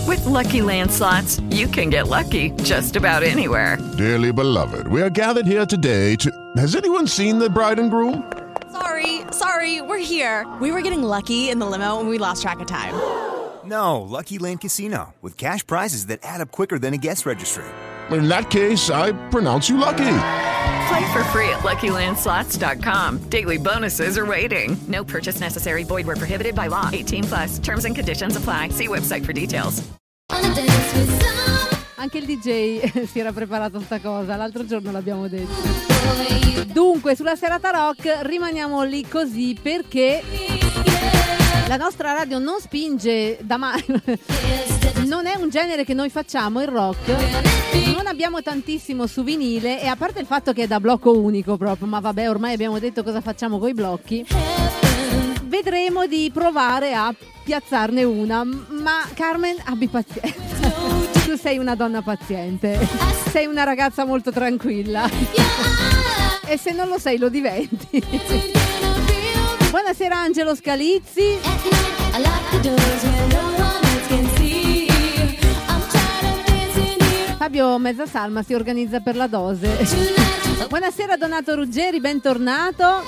With 0.07 0.25
Lucky 0.25 0.61
Land 0.61 0.89
slots, 0.89 1.39
you 1.51 1.69
can 1.69 1.89
get 1.89 2.07
lucky 2.07 2.51
just 2.63 2.95
about 2.95 3.21
anywhere. 3.21 3.77
Dearly 3.95 4.31
beloved, 4.31 4.87
we 4.87 5.01
are 5.01 5.11
gathered 5.11 5.45
here 5.45 5.65
today 5.65 6.15
to. 6.15 6.31
Has 6.57 6.75
anyone 6.75 7.07
seen 7.07 7.37
the 7.37 7.49
bride 7.49 7.79
and 7.79 7.91
groom? 7.91 8.23
Sorry, 8.71 9.21
sorry, 9.31 9.81
we're 9.81 9.99
here. 9.99 10.47
We 10.59 10.71
were 10.71 10.81
getting 10.81 11.03
lucky 11.03 11.49
in 11.49 11.59
the 11.59 11.67
limo 11.67 11.99
and 11.99 12.09
we 12.09 12.17
lost 12.17 12.41
track 12.41 12.59
of 12.59 12.65
time. 12.65 12.93
No, 13.65 14.01
Lucky 14.01 14.39
Land 14.39 14.61
Casino, 14.61 15.13
with 15.21 15.37
cash 15.37 15.65
prizes 15.65 16.07
that 16.07 16.19
add 16.23 16.41
up 16.41 16.49
quicker 16.49 16.79
than 16.79 16.95
a 16.95 16.97
guest 16.97 17.25
registry. 17.27 17.65
In 18.11 18.27
that 18.27 18.49
case, 18.49 18.89
I 18.89 19.11
pronounce 19.29 19.69
you 19.69 19.77
lucky. 19.77 20.15
Play 20.89 21.11
for 21.13 21.23
free 21.25 21.49
at 21.49 21.59
LuckyLandSlots.com. 21.59 23.29
Daily 23.29 23.57
bonuses 23.57 24.17
are 24.17 24.25
waiting. 24.25 24.75
No 24.87 25.03
purchase 25.03 25.39
necessary. 25.39 25.83
Void 25.83 26.07
where 26.07 26.15
prohibited 26.15 26.55
by 26.55 26.67
law. 26.67 26.89
18 26.91 27.23
plus. 27.25 27.59
Terms 27.59 27.85
and 27.85 27.95
conditions 27.95 28.35
apply. 28.35 28.69
See 28.69 28.87
website 28.87 29.25
for 29.25 29.33
details. 29.33 29.83
Anche 31.95 32.17
il 32.17 32.25
DJ 32.25 33.03
si 33.11 33.19
era 33.19 33.31
preparato 33.33 33.79
sta 33.81 33.99
cosa, 33.99 34.35
l'altro 34.35 34.65
giorno 34.65 34.91
l'abbiamo 34.91 35.27
detto. 35.27 35.51
Dunque, 36.71 37.15
sulla 37.15 37.35
serata 37.35 37.69
rock 37.71 38.19
rimaniamo 38.21 38.83
lì 38.83 39.05
così 39.07 39.57
perché 39.61 40.23
la 41.69 41.77
nostra 41.77 42.13
radio 42.13 42.39
non 42.39 42.59
spinge 42.59 43.37
da 43.41 43.57
mai. 43.57 43.85
Non 45.05 45.25
è 45.25 45.35
un 45.35 45.49
genere 45.49 45.85
che 45.85 45.95
noi 45.95 46.09
facciamo, 46.09 46.61
il 46.61 46.67
rock. 46.67 47.07
Non 47.95 48.05
abbiamo 48.05 48.43
tantissimo 48.43 49.07
su 49.07 49.23
vinile 49.23 49.81
e 49.81 49.87
a 49.87 49.95
parte 49.95 50.19
il 50.19 50.27
fatto 50.27 50.53
che 50.53 50.63
è 50.63 50.67
da 50.67 50.79
blocco 50.79 51.17
unico 51.17 51.57
proprio, 51.57 51.87
ma 51.87 51.99
vabbè, 51.99 52.29
ormai 52.29 52.53
abbiamo 52.53 52.77
detto 52.77 53.01
cosa 53.01 53.19
facciamo 53.19 53.57
con 53.57 53.69
i 53.69 53.73
blocchi. 53.73 54.23
Ve 54.27 55.61
vedremo 55.63 56.05
di 56.05 56.29
provare 56.31 56.93
a 56.93 57.13
piazzarne 57.43 58.03
una. 58.03 58.43
Ma 58.43 59.07
Carmen, 59.15 59.55
abbi 59.65 59.87
pazienza. 59.87 60.69
tu 61.25 61.35
sei 61.35 61.57
una 61.57 61.73
donna 61.73 62.03
paziente. 62.03 62.77
Sei 63.31 63.47
una 63.47 63.63
ragazza 63.63 64.05
molto 64.05 64.31
tranquilla. 64.31 65.09
e 66.45 66.57
se 66.57 66.71
non 66.71 66.87
lo 66.87 66.99
sei, 66.99 67.17
lo 67.17 67.29
diventi. 67.29 68.78
Buonasera 69.69 70.17
Angelo 70.17 70.55
Scalizzi. 70.55 71.39
Fabio 77.37 77.77
Mezzasalma 77.77 78.41
si 78.41 78.55
organizza 78.55 78.99
per 78.99 79.15
la 79.15 79.27
dose. 79.27 79.69
Buonasera 80.67 81.17
Donato 81.17 81.53
Ruggeri, 81.53 81.99
bentornato. 81.99 83.03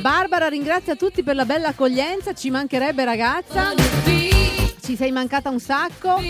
Barbara 0.00 0.48
ringrazia 0.48 0.96
tutti 0.96 1.22
per 1.22 1.34
la 1.34 1.46
bella 1.46 1.68
accoglienza, 1.68 2.34
ci 2.34 2.50
mancherebbe 2.50 3.04
ragazza. 3.04 3.72
Ci 4.82 4.96
sei 4.96 5.12
mancata 5.12 5.48
un 5.48 5.60
sacco. 5.60 6.20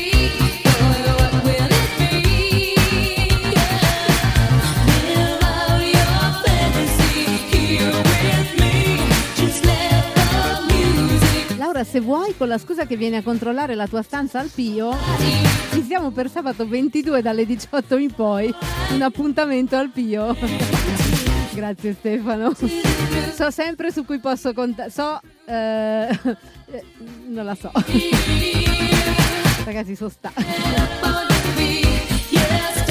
Laura, 11.77 11.85
se 11.91 12.01
vuoi, 12.01 12.35
con 12.35 12.49
la 12.49 12.57
scusa 12.57 12.87
che 12.87 12.97
vieni 12.97 13.17
a 13.17 13.23
controllare 13.23 13.75
la 13.75 13.87
tua 13.87 14.01
stanza 14.01 14.39
al 14.39 14.49
Pio, 14.49 14.97
ci 15.73 15.83
siamo 15.83 16.11
per 16.11 16.31
sabato 16.31 16.67
22 16.67 17.21
dalle 17.21 17.45
18 17.45 17.99
in 17.99 18.15
poi. 18.15 18.55
Un 18.93 19.03
appuntamento 19.03 19.77
al 19.77 19.91
Pio. 19.91 20.35
Grazie 21.53 21.95
Stefano. 21.99 22.55
So 22.55 23.51
sempre 23.51 23.93
su 23.93 24.07
cui 24.07 24.21
posso 24.21 24.55
contare. 24.55 24.89
So. 24.89 25.21
eh, 25.45 26.19
non 27.29 27.45
la 27.45 27.55
so. 27.55 27.71
Ragazzi, 29.67 29.97
so 29.97 30.09
sta. 30.09 30.33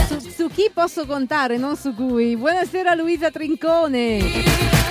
Su, 0.08 0.20
su 0.30 0.48
chi 0.50 0.70
posso 0.72 1.08
contare, 1.08 1.58
non 1.58 1.76
su 1.76 1.96
cui. 1.96 2.38
Buonasera 2.38 2.94
Luisa 2.94 3.32
Trincone. 3.32 4.85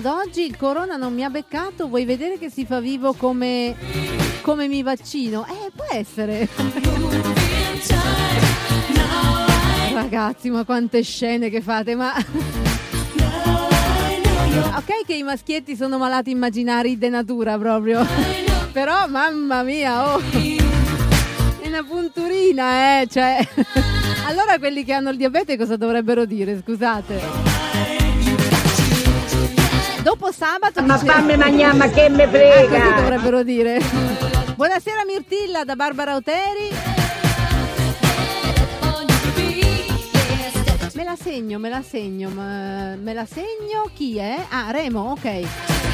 Ad 0.00 0.06
oggi 0.06 0.46
il 0.46 0.56
corona 0.56 0.96
non 0.96 1.12
mi 1.12 1.22
ha 1.24 1.28
beccato, 1.28 1.86
vuoi 1.86 2.06
vedere 2.06 2.38
che 2.38 2.48
si 2.48 2.64
fa 2.64 2.80
vivo 2.80 3.12
come, 3.12 3.76
come 4.40 4.66
mi 4.66 4.82
vaccino? 4.82 5.44
Eh, 5.44 5.70
può 5.74 5.84
essere. 5.90 6.48
Ragazzi, 9.92 10.48
ma 10.48 10.64
quante 10.64 11.02
scene 11.02 11.50
che 11.50 11.60
fate, 11.60 11.94
ma... 11.94 12.14
Ok 14.76 15.04
che 15.06 15.14
i 15.14 15.22
maschietti 15.22 15.76
sono 15.76 15.98
malati 15.98 16.30
immaginari 16.30 16.96
de 16.96 17.08
natura 17.10 17.58
proprio. 17.58 18.04
Però, 18.72 19.06
mamma 19.08 19.62
mia, 19.62 20.14
oh! 20.14 20.20
È 21.60 21.66
una 21.66 21.84
punturina, 21.86 23.00
eh, 23.00 23.06
cioè... 23.08 23.46
Allora 24.26 24.58
quelli 24.58 24.84
che 24.84 24.92
hanno 24.92 25.10
il 25.10 25.16
diabete 25.16 25.56
cosa 25.56 25.76
dovrebbero 25.76 26.24
dire, 26.24 26.60
scusate? 26.62 27.20
Dopo 30.02 30.30
sabato 30.32 30.82
Ma 30.82 30.96
dice- 30.98 31.12
fammi 31.12 31.36
mangiare, 31.36 31.76
ma 31.76 31.88
che 31.90 32.08
me 32.08 32.22
Ah, 32.24 32.28
frega! 32.28 32.80
così 32.80 32.94
dovrebbero 32.94 33.42
dire. 33.42 33.78
Buonasera 34.54 35.04
Mirtilla 35.04 35.64
da 35.64 35.74
Barbara 35.74 36.14
Oteri. 36.14 36.89
La 41.10 41.16
segno, 41.16 41.58
me 41.58 41.68
la 41.68 41.82
segno, 41.82 42.30
me 42.30 43.12
la 43.12 43.26
segno 43.26 43.90
chi 43.92 44.18
è? 44.18 44.46
Ah, 44.48 44.70
Remo, 44.70 45.10
ok. 45.10 45.89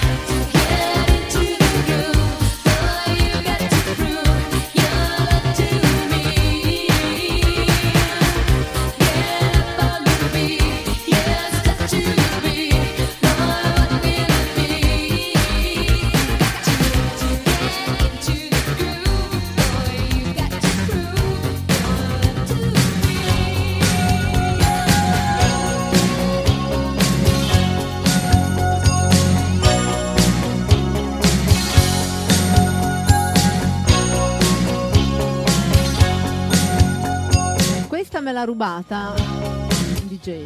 L'ha 38.37 38.45
rubata 38.45 39.15
un 39.17 40.09
DJ. 40.09 40.45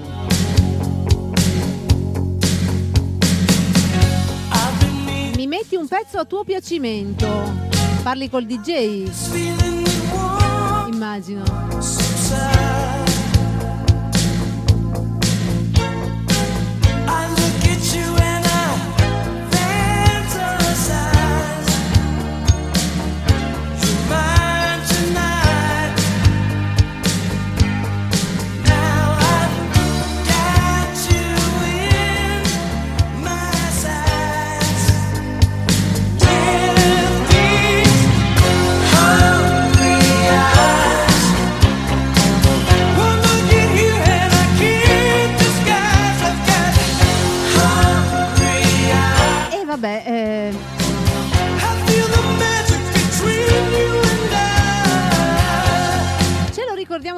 Mi 5.35 5.47
metti 5.49 5.75
un 5.75 5.89
pezzo 5.89 6.19
a 6.19 6.25
tuo 6.25 6.45
piacimento. 6.45 7.27
Parli 8.05 8.31
col 8.31 8.47
DJ? 8.47 9.11
Immagino. 10.93 11.43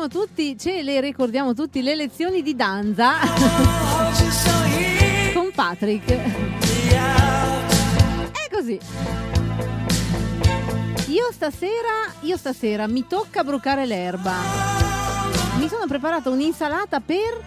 Ricordiamo 0.02 0.08
tutti, 0.08 0.58
ce 0.58 0.82
le 0.82 1.00
ricordiamo 1.00 1.54
tutti 1.54 1.82
le 1.82 1.94
lezioni 1.94 2.42
di 2.42 2.56
danza 2.56 3.18
con 5.32 5.50
Patrick. 5.54 6.12
È 8.32 8.48
così. 8.50 8.78
Io 11.08 11.28
stasera, 11.30 12.10
io 12.20 12.36
stasera 12.36 12.88
mi 12.88 13.06
tocca 13.06 13.44
brucare 13.44 13.86
l'erba. 13.86 14.34
Mi 15.58 15.68
sono 15.68 15.86
preparata 15.86 16.30
un'insalata 16.30 17.00
per 17.00 17.44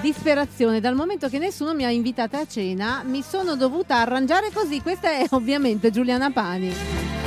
disperazione. 0.00 0.80
Dal 0.80 0.94
momento 0.94 1.28
che 1.28 1.38
nessuno 1.38 1.74
mi 1.74 1.84
ha 1.84 1.90
invitata 1.90 2.38
a 2.38 2.46
cena, 2.46 3.02
mi 3.04 3.22
sono 3.22 3.54
dovuta 3.54 3.98
arrangiare 3.98 4.50
così. 4.52 4.80
Questa 4.80 5.10
è 5.10 5.26
ovviamente 5.30 5.90
Giuliana 5.90 6.30
Pani. 6.30 7.17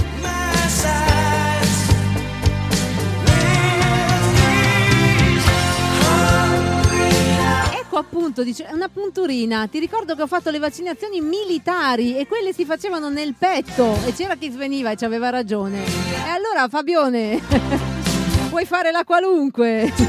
Ecco 7.93 7.99
appunto, 7.99 8.41
dice, 8.41 8.69
una 8.71 8.87
punturina. 8.87 9.67
Ti 9.67 9.77
ricordo 9.77 10.15
che 10.15 10.21
ho 10.21 10.27
fatto 10.27 10.49
le 10.49 10.59
vaccinazioni 10.59 11.19
militari 11.19 12.15
e 12.15 12.25
quelle 12.25 12.53
si 12.53 12.63
facevano 12.63 13.09
nel 13.09 13.35
petto 13.37 13.97
e 14.05 14.13
c'era 14.13 14.35
chi 14.35 14.49
sveniva 14.49 14.91
e 14.91 14.95
ci 14.95 15.03
aveva 15.03 15.29
ragione. 15.29 15.83
E 15.83 16.29
allora 16.29 16.69
Fabione, 16.69 17.41
puoi 18.47 18.65
fare 18.65 18.91
la 18.91 19.03
qualunque. 19.03 19.91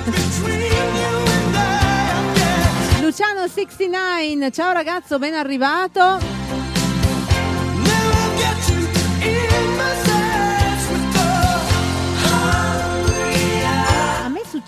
Luciano69, 3.02 4.52
ciao 4.52 4.70
ragazzo, 4.70 5.18
ben 5.18 5.34
arrivato. 5.34 6.41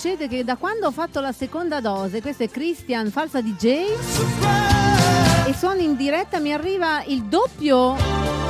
Vede 0.04 0.28
che 0.28 0.44
da 0.44 0.56
quando 0.56 0.88
ho 0.88 0.90
fatto 0.90 1.20
la 1.20 1.32
seconda 1.32 1.80
dose, 1.80 2.20
questo 2.20 2.42
è 2.42 2.50
Christian 2.50 3.10
Falsa 3.10 3.40
DJ, 3.40 3.64
e 5.46 5.54
sono 5.54 5.80
in 5.80 5.96
diretta, 5.96 6.38
mi 6.40 6.52
arriva 6.52 7.02
il 7.04 7.24
doppio. 7.24 8.43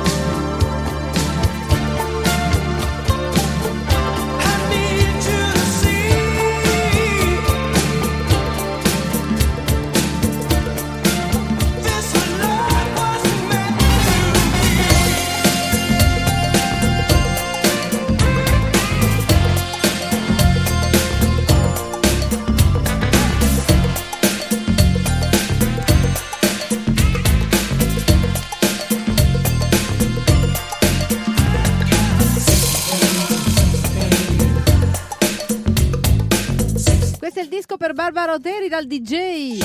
Disco 37.75 37.77
per 37.77 37.93
Barbara 37.93 38.33
Oteri 38.33 38.67
dal 38.67 38.85
DJ. 38.85 39.59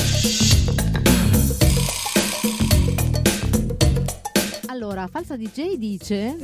Allora, 4.66 5.06
Falsa 5.06 5.36
DJ 5.36 5.74
dice: 5.76 6.36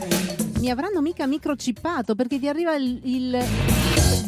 Mi 0.58 0.70
avranno 0.70 1.00
mica 1.00 1.26
microchippato 1.26 2.14
perché 2.14 2.38
ti 2.38 2.48
arriva 2.48 2.74
il, 2.76 3.00
il 3.02 3.38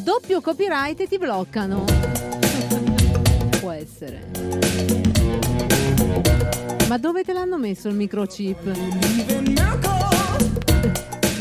doppio 0.02 0.40
copyright 0.40 1.00
e 1.00 1.06
ti 1.06 1.18
bloccano. 1.18 1.84
Può 3.60 3.70
essere. 3.70 4.26
Ma 6.88 6.98
dove 6.98 7.22
te 7.22 7.32
l'hanno 7.32 7.58
messo 7.58 7.88
il 7.88 7.94
microchip? 7.94 9.26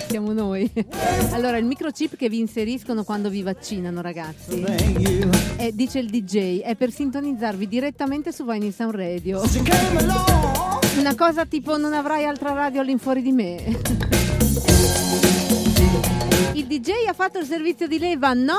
Siamo 0.08 0.32
noi. 0.32 0.72
Allora, 1.32 1.58
il 1.58 1.66
microchip 1.66 2.16
che 2.16 2.30
vi 2.30 2.40
inseriscono 2.40 3.04
quando 3.04 3.30
vi 3.30 3.44
vaccinano, 3.44 4.02
ragazzi, 4.02 4.64
è, 5.56 5.72
dice 5.72 6.00
il 6.00 6.10
DJ, 6.10 6.62
è 6.62 6.76
per 6.76 6.92
sintonizzarvi 6.92 7.68
direttamente 7.68 8.32
su 8.32 8.44
Vine 8.44 8.72
Sound 8.72 8.96
Radio. 8.96 9.44
Una 10.98 11.16
cosa 11.16 11.46
tipo 11.46 11.78
non 11.78 11.94
avrai 11.94 12.26
altra 12.26 12.54
radio 12.54 12.82
all'infuori 12.82 13.22
di 13.22 13.32
me. 13.32 13.56
Il 16.54 16.66
DJ 16.66 17.08
ha 17.08 17.14
fatto 17.14 17.38
il 17.38 17.46
servizio 17.46 17.88
di 17.88 18.00
leva? 18.00 18.34
No! 18.34 18.56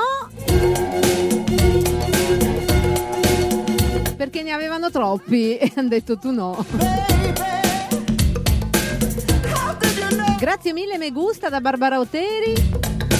Perché 4.15 4.41
ne 4.41 4.51
avevano 4.51 4.89
troppi 4.89 5.57
e 5.59 5.71
hanno 5.75 5.89
detto 5.89 6.17
tu 6.17 6.31
no. 6.31 6.65
Grazie 10.39 10.71
mille 10.71 10.97
Me 10.97 11.11
Gusta 11.11 11.49
da 11.49 11.59
Barbara 11.59 11.99
Oteri. 11.99 12.53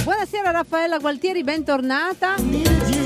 Buonasera 0.04 0.52
Raffaella 0.52 0.98
Gualtieri, 0.98 1.42
bentornata. 1.42 2.99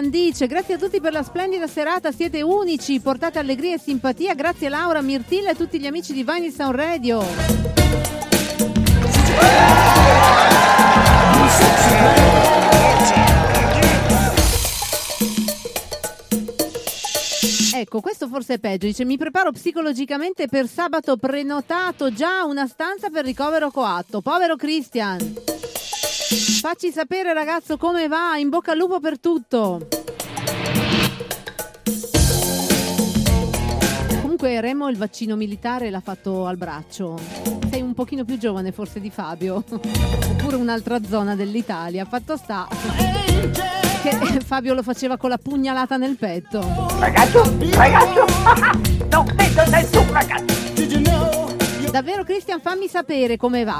Christian 0.00 0.10
dice 0.10 0.46
grazie 0.46 0.74
a 0.74 0.78
tutti 0.78 0.98
per 1.00 1.12
la 1.12 1.22
splendida 1.22 1.66
serata, 1.66 2.10
siete 2.10 2.40
unici, 2.40 3.00
portate 3.00 3.38
allegria 3.38 3.74
e 3.74 3.78
simpatia, 3.78 4.34
grazie 4.34 4.70
Laura, 4.70 5.02
Mirtilla 5.02 5.50
e 5.50 5.54
tutti 5.54 5.78
gli 5.78 5.86
amici 5.86 6.14
di 6.14 6.24
Vinyl 6.24 6.50
Sound 6.50 6.74
Radio. 6.74 7.22
Ecco, 17.74 18.00
questo 18.00 18.28
forse 18.28 18.54
è 18.54 18.58
peggio. 18.58 18.86
Dice: 18.86 19.04
Mi 19.04 19.16
preparo 19.16 19.52
psicologicamente 19.52 20.48
per 20.48 20.66
sabato 20.66 21.16
prenotato 21.16 22.12
già 22.12 22.44
una 22.44 22.66
stanza 22.66 23.10
per 23.10 23.24
ricovero 23.24 23.70
coatto. 23.70 24.20
Povero 24.20 24.56
Christian. 24.56 25.69
Facci 26.60 26.92
sapere, 26.92 27.32
ragazzo, 27.32 27.78
come 27.78 28.06
va. 28.06 28.36
In 28.36 28.50
bocca 28.50 28.72
al 28.72 28.76
lupo 28.76 29.00
per 29.00 29.18
tutto. 29.18 29.88
Comunque, 34.20 34.60
Remo 34.60 34.90
il 34.90 34.98
vaccino 34.98 35.36
militare 35.36 35.88
l'ha 35.88 36.00
fatto 36.00 36.44
al 36.44 36.58
braccio. 36.58 37.18
Sei 37.70 37.80
un 37.80 37.94
pochino 37.94 38.26
più 38.26 38.36
giovane, 38.36 38.72
forse, 38.72 39.00
di 39.00 39.08
Fabio. 39.08 39.64
Oppure 39.70 40.56
un'altra 40.56 41.02
zona 41.02 41.34
dell'Italia. 41.34 42.04
Fatto 42.04 42.36
sta. 42.36 42.68
Che 44.02 44.40
Fabio 44.44 44.74
lo 44.74 44.82
faceva 44.82 45.16
con 45.16 45.30
la 45.30 45.38
pugnalata 45.38 45.96
nel 45.96 46.16
petto. 46.16 46.60
Ragazzo, 46.98 47.56
ragazzo, 47.72 48.24
non 49.08 49.24
vedo 49.34 49.70
nessun 49.70 50.12
ragazzo. 50.12 51.90
Davvero, 51.90 52.22
Christian, 52.22 52.60
fammi 52.60 52.86
sapere 52.86 53.38
come 53.38 53.64
va. 53.64 53.78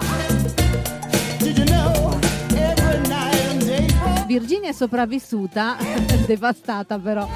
Virginia 4.31 4.69
è 4.69 4.73
sopravvissuta, 4.73 5.77
devastata 6.25 7.01
però, 7.01 7.29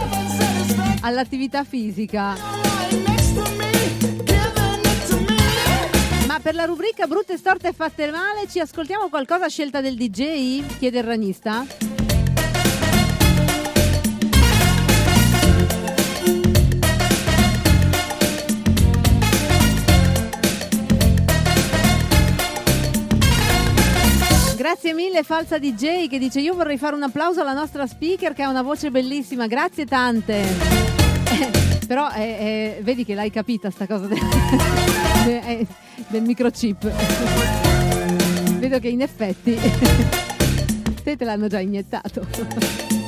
all'attività 1.01 1.65
fisica. 1.65 2.37
Ma 6.29 6.39
per 6.39 6.55
la 6.55 6.67
rubrica 6.67 7.09
Brutte 7.09 7.37
storte 7.37 7.73
fatte 7.73 8.09
male 8.13 8.47
ci 8.49 8.61
ascoltiamo 8.61 9.09
qualcosa 9.09 9.47
a 9.47 9.49
scelta 9.49 9.81
del 9.81 9.97
DJ? 9.97 10.79
Chiede 10.79 10.99
il 10.99 11.05
ranista. 11.05 11.67
Grazie 24.65 24.95
mille 24.95 25.23
Falsa 25.23 25.59
DJ 25.59 26.09
che 26.09 26.19
dice 26.19 26.41
io 26.41 26.55
vorrei 26.55 26.79
fare 26.79 26.97
un 26.97 27.03
applauso 27.03 27.43
alla 27.43 27.53
nostra 27.53 27.87
speaker 27.87 28.33
che 28.33 28.43
ha 28.43 28.49
una 28.49 28.63
voce 28.63 28.91
bellissima, 28.91 29.47
grazie 29.47 29.85
tante. 29.85 30.43
Però 31.87 32.11
eh, 32.11 32.23
eh, 32.23 32.81
vedi 32.83 33.05
che 33.05 33.13
l'hai 33.13 33.31
capita 33.31 33.69
sta 33.69 33.87
cosa 33.87 34.07
del, 34.07 34.17
de- 35.27 35.41
eh, 35.47 35.67
del 36.07 36.23
microchip. 36.23 36.83
Vedo 38.57 38.79
che 38.79 38.89
in 38.89 39.03
effetti 39.03 39.55
te 41.05 41.15
te 41.15 41.25
l'hanno 41.27 41.47
già 41.47 41.61
iniettato. 41.61 43.04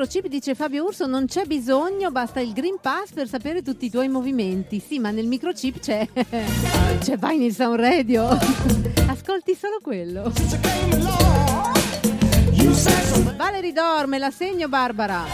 Microchip 0.00 0.28
dice 0.28 0.54
Fabio 0.54 0.84
Urso 0.84 1.04
non 1.04 1.26
c'è 1.26 1.44
bisogno, 1.44 2.10
basta 2.10 2.40
il 2.40 2.54
Green 2.54 2.78
Pass 2.80 3.12
per 3.12 3.28
sapere 3.28 3.60
tutti 3.60 3.84
i 3.84 3.90
tuoi 3.90 4.08
movimenti. 4.08 4.80
Sì, 4.80 4.98
ma 4.98 5.10
nel 5.10 5.26
microchip 5.26 5.78
c'è 5.78 6.08
c'è 6.98 7.18
Vinyl 7.18 7.52
Sound 7.52 7.78
Radio. 7.78 8.26
Ascolti 9.08 9.54
solo 9.54 9.78
quello. 9.82 10.32
Valerie 13.36 13.72
dorme, 13.74 14.16
la 14.16 14.30
segno 14.30 14.68
Barbara. 14.68 15.26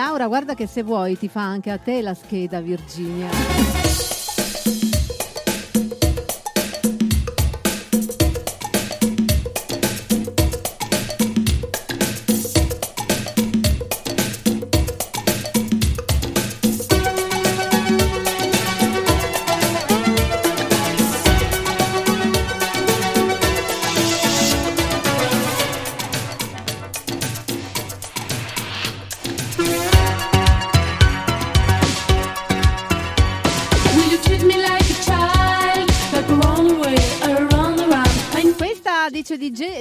Laura, 0.00 0.28
guarda 0.28 0.54
che 0.54 0.66
se 0.66 0.82
vuoi 0.82 1.18
ti 1.18 1.28
fa 1.28 1.42
anche 1.42 1.70
a 1.70 1.76
te 1.76 2.00
la 2.00 2.14
scheda 2.14 2.62
Virginia. 2.62 4.19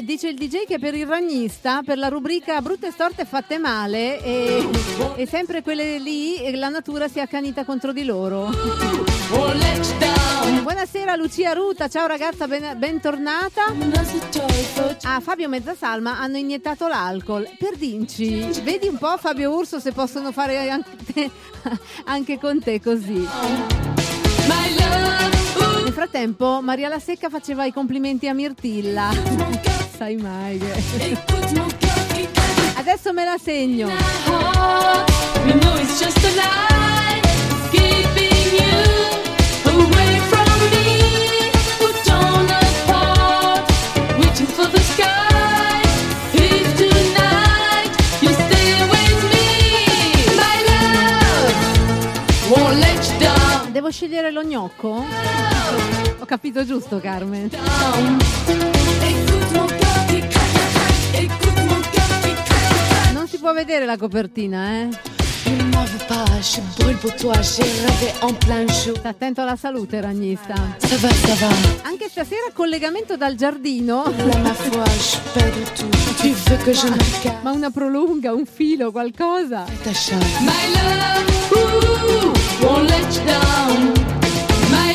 Dice, 0.04 0.30
il 0.30 0.36
DJ 0.36 0.66
che 0.66 0.80
per 0.80 0.94
il 0.96 1.06
ragnista, 1.06 1.82
per 1.84 1.98
la 1.98 2.08
rubrica 2.08 2.62
brutte 2.62 2.92
storte 2.92 3.26
fatte 3.26 3.58
male, 3.58 4.22
e, 4.24 4.68
e 5.16 5.28
sempre 5.28 5.62
quelle 5.62 6.00
lì, 6.00 6.56
la 6.56 6.70
natura 6.70 7.08
si 7.08 7.20
è 7.20 7.22
accanita 7.22 7.64
contro 7.66 7.92
di 7.92 8.04
loro. 8.04 8.50
Buonasera 10.62 11.16
Lucia 11.16 11.54
Ruta, 11.54 11.88
ciao 11.88 12.08
ragazza, 12.08 12.48
ben- 12.48 12.78
bentornata. 12.78 13.74
A 15.04 15.20
Fabio 15.20 15.50
Mezzasalma 15.50 16.20
hanno 16.20 16.38
iniettato 16.38 16.88
l'alcol. 16.88 17.50
Per 17.58 17.76
Dinci, 17.76 18.48
vedi 18.64 18.88
un 18.88 18.98
po' 18.98 19.18
Fabio 19.18 19.52
Urso 19.52 19.80
se 19.80 19.92
possono 19.92 20.32
fare 20.32 20.70
anche, 20.70 20.96
te- 21.14 21.32
anche 22.06 22.40
con 22.40 22.60
te 22.62 22.82
così. 22.82 23.99
Nel 25.90 25.98
frattempo 25.98 26.60
Maria 26.62 26.88
La 26.88 27.00
Secca 27.00 27.30
faceva 27.30 27.66
i 27.66 27.74
complimenti 27.74 28.28
a 28.28 28.36
Mirtilla. 28.36 29.10
Sai 29.98 30.18
mai 30.18 30.60
che... 30.60 31.18
Adesso 32.76 33.12
me 33.12 33.24
la 33.24 33.38
segno. 33.42 33.88
We 33.88 35.54
know 35.54 35.76
it's 35.78 36.00
Devo 53.90 54.02
scegliere 54.06 54.30
lo 54.30 54.44
gnocco? 54.44 55.04
Ho 56.20 56.26
capito 56.26 56.64
giusto, 56.64 57.00
Carmen. 57.00 57.50
Non 63.14 63.28
si 63.28 63.40
può 63.40 63.52
vedere 63.52 63.86
la 63.86 63.98
copertina, 63.98 64.82
eh? 64.82 65.19
Sta 68.96 69.10
attento 69.10 69.42
alla 69.42 69.56
salute, 69.56 70.00
ragnista. 70.02 70.54
Anche 71.84 72.08
stasera 72.10 72.50
collegamento 72.54 73.18
dal 73.18 73.36
giardino. 73.36 74.04
Ma 77.42 77.52
una 77.52 77.70
prolunga, 77.72 78.34
un 78.34 78.46
filo, 78.46 78.92
qualcosa. 78.92 79.66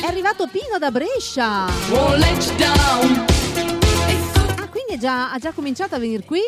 È 0.02 0.06
arrivato 0.06 0.47
Pino 0.51 0.78
da 0.78 0.90
Brescia. 0.90 1.66
Ah, 4.56 4.68
quindi 4.68 4.94
è 4.94 4.98
già- 4.98 5.32
ha 5.32 5.39
già 5.39 5.52
cominciato 5.52 5.94
a 5.94 5.98
venire 5.98 6.24
qui? 6.24 6.40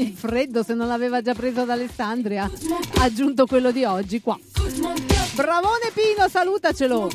Il 0.00 0.14
freddo, 0.16 0.62
se 0.62 0.72
non 0.72 0.88
l'aveva 0.88 1.20
già 1.20 1.34
preso 1.34 1.60
ad 1.60 1.68
Alessandria. 1.68 2.50
Ha 2.94 3.02
aggiunto 3.02 3.44
quello 3.44 3.70
di 3.70 3.84
oggi 3.84 4.22
qua. 4.22 4.38
Bravone 5.34 5.92
Pino, 5.92 6.26
salutacelo. 6.26 7.10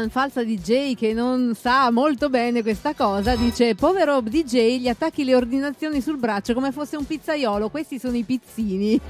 Christian, 0.00 0.08
falsa 0.08 0.42
DJ 0.42 0.94
che 0.94 1.12
non 1.12 1.54
sa 1.58 1.90
molto 1.90 2.30
bene 2.30 2.62
questa 2.62 2.94
cosa, 2.94 3.36
dice 3.36 3.74
povero 3.74 4.20
DJ 4.22 4.78
gli 4.78 4.88
attacchi 4.88 5.24
le 5.24 5.34
ordinazioni 5.34 6.00
sul 6.00 6.16
braccio 6.16 6.54
come 6.54 6.72
fosse 6.72 6.96
un 6.96 7.04
pizzaiolo, 7.04 7.68
questi 7.68 7.98
sono 7.98 8.16
i 8.16 8.22
pizzini. 8.22 8.98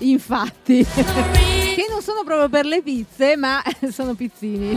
Infatti, 0.00 0.84
che 0.84 1.86
non 1.88 2.02
sono 2.02 2.24
proprio 2.24 2.48
per 2.48 2.66
le 2.66 2.82
pizze, 2.82 3.36
ma 3.36 3.62
sono 3.90 4.14
pizzini. 4.14 4.76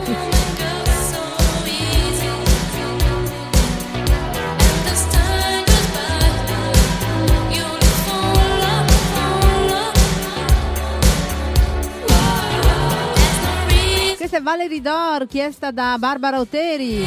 Questa 14.29 14.43
è 14.43 14.45
Valerie 14.45 14.81
Dor, 14.81 15.25
chiesta 15.25 15.71
da 15.71 15.95
Barbara 15.97 16.41
Oteri. 16.41 17.01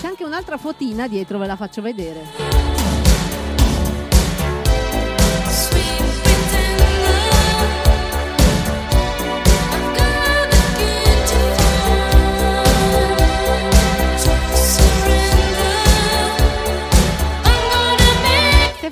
C'è 0.00 0.06
anche 0.08 0.24
un'altra 0.24 0.56
fotina 0.56 1.06
dietro, 1.06 1.38
ve 1.38 1.46
la 1.46 1.54
faccio 1.54 1.80
vedere. 1.82 2.81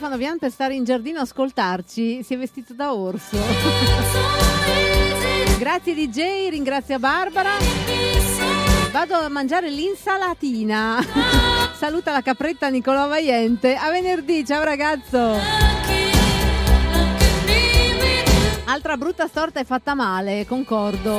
Stefano 0.01 0.19
Vian 0.19 0.39
per 0.39 0.51
stare 0.51 0.73
in 0.73 0.83
giardino 0.83 1.19
a 1.19 1.23
ascoltarci 1.25 2.23
si 2.23 2.33
è 2.33 2.39
vestito 2.39 2.73
da 2.73 2.95
orso. 2.95 3.37
Grazie 5.59 5.93
DJ, 5.93 6.49
ringrazio 6.49 6.99
Barbara. 6.99 7.51
Vado 8.91 9.17
a 9.17 9.29
mangiare 9.29 9.69
l'insalatina. 9.69 11.05
Saluta 11.77 12.13
la 12.13 12.23
capretta 12.23 12.71
Nicolò 12.71 13.09
Vaiente. 13.09 13.75
A 13.75 13.91
venerdì, 13.91 14.43
ciao 14.43 14.65
ragazzo. 14.65 15.37
Altra 18.65 18.97
brutta 18.97 19.27
storta 19.27 19.61
è 19.61 19.65
fatta 19.65 19.93
male, 19.95 20.47
concordo. 20.47 21.19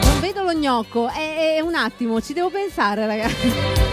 Non 0.00 0.18
vedo 0.20 0.42
lo 0.42 0.54
gnocco, 0.54 1.06
è, 1.08 1.54
è 1.54 1.60
un 1.60 1.76
attimo, 1.76 2.20
ci 2.20 2.32
devo 2.32 2.50
pensare 2.50 3.06
ragazzi. 3.06 3.91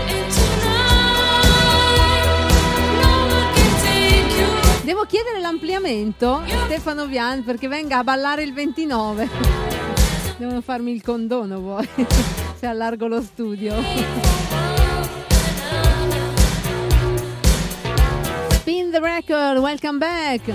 Devo 4.89 5.05
chiedere 5.05 5.39
l'ampliamento 5.39 6.37
a 6.37 6.65
Stefano 6.65 7.05
Vian 7.05 7.43
perché 7.43 7.67
venga 7.67 7.99
a 7.99 8.03
ballare 8.03 8.41
il 8.41 8.53
29. 8.53 9.29
Devono 10.35 10.61
farmi 10.61 10.91
il 10.91 11.03
condono 11.03 11.61
poi 11.61 11.87
se 12.57 12.65
allargo 12.65 13.05
lo 13.05 13.21
studio. 13.21 13.75
Spin 18.49 18.89
the 18.89 18.99
record, 18.99 19.59
welcome 19.59 19.99
back. 19.99 20.47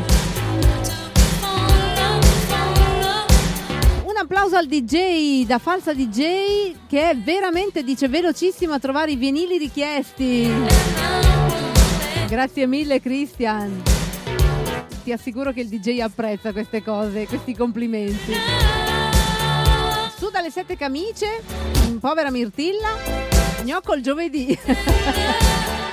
Un 4.02 4.16
applauso 4.16 4.56
al 4.56 4.66
DJ 4.66 5.46
da 5.46 5.60
falsa 5.60 5.94
DJ 5.94 6.74
che 6.88 7.10
è 7.10 7.16
veramente, 7.16 7.84
dice, 7.84 8.08
velocissimo 8.08 8.72
a 8.72 8.80
trovare 8.80 9.12
i 9.12 9.16
vinili 9.16 9.58
richiesti. 9.58 10.50
Grazie 12.26 12.66
mille 12.66 13.00
Christian. 13.00 13.93
Ti 15.04 15.12
assicuro 15.12 15.52
che 15.52 15.60
il 15.60 15.68
DJ 15.68 16.00
apprezza 16.00 16.50
queste 16.52 16.82
cose, 16.82 17.26
questi 17.26 17.54
complimenti. 17.54 18.32
Su 20.16 20.30
dalle 20.30 20.50
sette 20.50 20.78
camicie, 20.78 21.42
povera 22.00 22.30
Mirtilla, 22.30 22.88
gnocco 23.64 23.92
il 23.92 24.02
giovedì. 24.02 24.58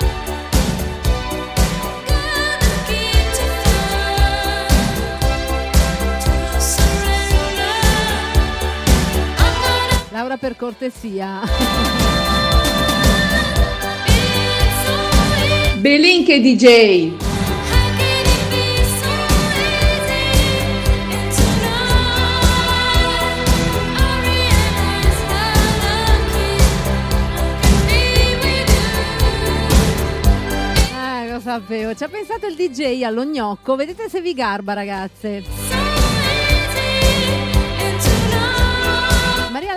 Laura 10.08 10.38
per 10.38 10.56
cortesia. 10.56 11.40
Belinche 15.76 16.40
DJ. 16.40 17.31
Sapevo. 31.52 31.94
Ci 31.94 32.04
ha 32.04 32.08
pensato 32.08 32.46
il 32.46 32.54
DJ 32.54 33.02
allo 33.02 33.24
gnocco. 33.24 33.76
Vedete 33.76 34.08
se 34.08 34.20
vi 34.20 34.32
garba, 34.32 34.72
ragazze. 34.72 35.90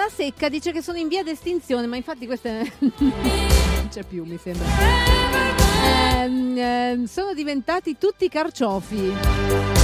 La 0.06 0.11
Secca 0.14 0.49
dice 0.49 0.72
che 0.72 0.84
sono 0.84 0.99
in 0.99 1.07
via 1.07 1.23
d'estinzione, 1.23 1.88
ma 1.88 1.95
infatti 1.95 2.27
questa 2.27 2.49
non 2.77 3.88
c'è 3.89 4.03
più, 4.03 4.23
mi 4.23 4.38
sembra. 4.38 4.68
Ehm, 5.84 6.56
ehm, 6.56 7.06
sono 7.06 7.34
diventati 7.34 7.97
tutti 7.97 8.30
carciofi. 8.30 9.74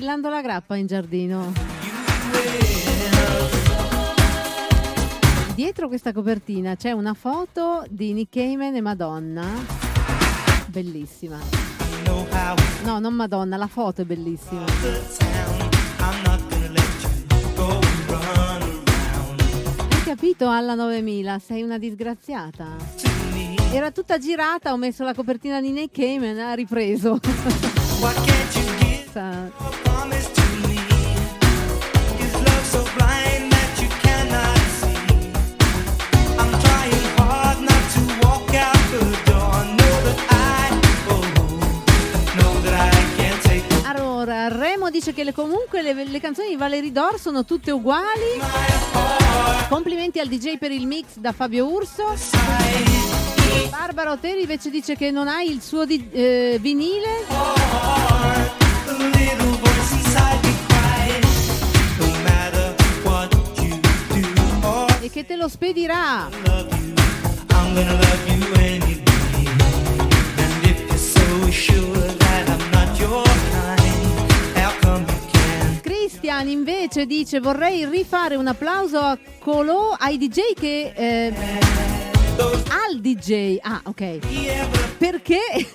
Sta 0.00 0.06
distillando 0.06 0.30
la 0.30 0.40
grappa 0.40 0.76
in 0.76 0.86
giardino. 0.86 1.52
Dietro 5.54 5.88
questa 5.88 6.14
copertina 6.14 6.74
c'è 6.74 6.92
una 6.92 7.12
foto 7.12 7.84
di 7.86 8.14
Nick 8.14 8.32
Cayman 8.32 8.76
e 8.76 8.80
Madonna. 8.80 9.46
Bellissima. 10.68 11.38
No, 12.84 12.98
non 12.98 13.12
Madonna, 13.12 13.58
la 13.58 13.66
foto 13.66 14.00
è 14.00 14.04
bellissima. 14.06 14.64
Hai 19.90 20.02
capito 20.02 20.48
alla 20.48 20.74
9000? 20.74 21.38
Sei 21.38 21.62
una 21.62 21.76
disgraziata. 21.76 22.74
Era 23.70 23.90
tutta 23.90 24.16
girata, 24.16 24.72
ho 24.72 24.78
messo 24.78 25.04
la 25.04 25.12
copertina 25.12 25.60
di 25.60 25.70
Nick 25.72 25.94
Cayman, 25.94 26.38
ha 26.38 26.54
ripreso. 26.54 27.20
Oh, 44.82 44.92
dice 44.92 45.12
che 45.14 45.24
le- 45.24 45.32
comunque 45.32 45.82
le, 45.82 46.04
le 46.04 46.20
canzoni 46.20 46.48
di 46.48 46.56
Valerie 46.56 46.92
Dor 46.92 47.18
sono 47.18 47.44
tutte 47.44 47.70
uguali. 47.70 48.40
Complimenti 49.68 50.18
al 50.18 50.26
DJ 50.28 50.58
per 50.58 50.72
il 50.72 50.86
mix 50.86 51.16
da 51.16 51.32
Fabio 51.32 51.66
Urso. 51.66 52.14
Barbara 53.70 54.10
Oteri 54.12 54.40
invece 54.42 54.68
dice 54.68 54.96
che 54.96 55.10
non 55.10 55.28
hai 55.28 55.50
il 55.50 55.62
suo 55.62 55.84
di- 55.86 56.08
eh, 56.10 56.58
vinile. 56.60 57.24
Che 65.12 65.26
te 65.26 65.34
lo 65.34 65.48
spedirà. 65.48 66.28
Christian 75.82 76.48
invece 76.48 77.06
dice 77.06 77.40
vorrei 77.40 77.86
rifare 77.86 78.36
un 78.36 78.46
applauso 78.46 78.98
a 78.98 79.18
Colò 79.40 79.96
ai 79.98 80.16
DJ 80.16 80.52
che... 80.54 80.92
eh, 80.94 81.34
al 82.38 83.00
DJ. 83.00 83.58
Ah, 83.62 83.80
ok. 83.82 84.18
Perché 84.96 85.40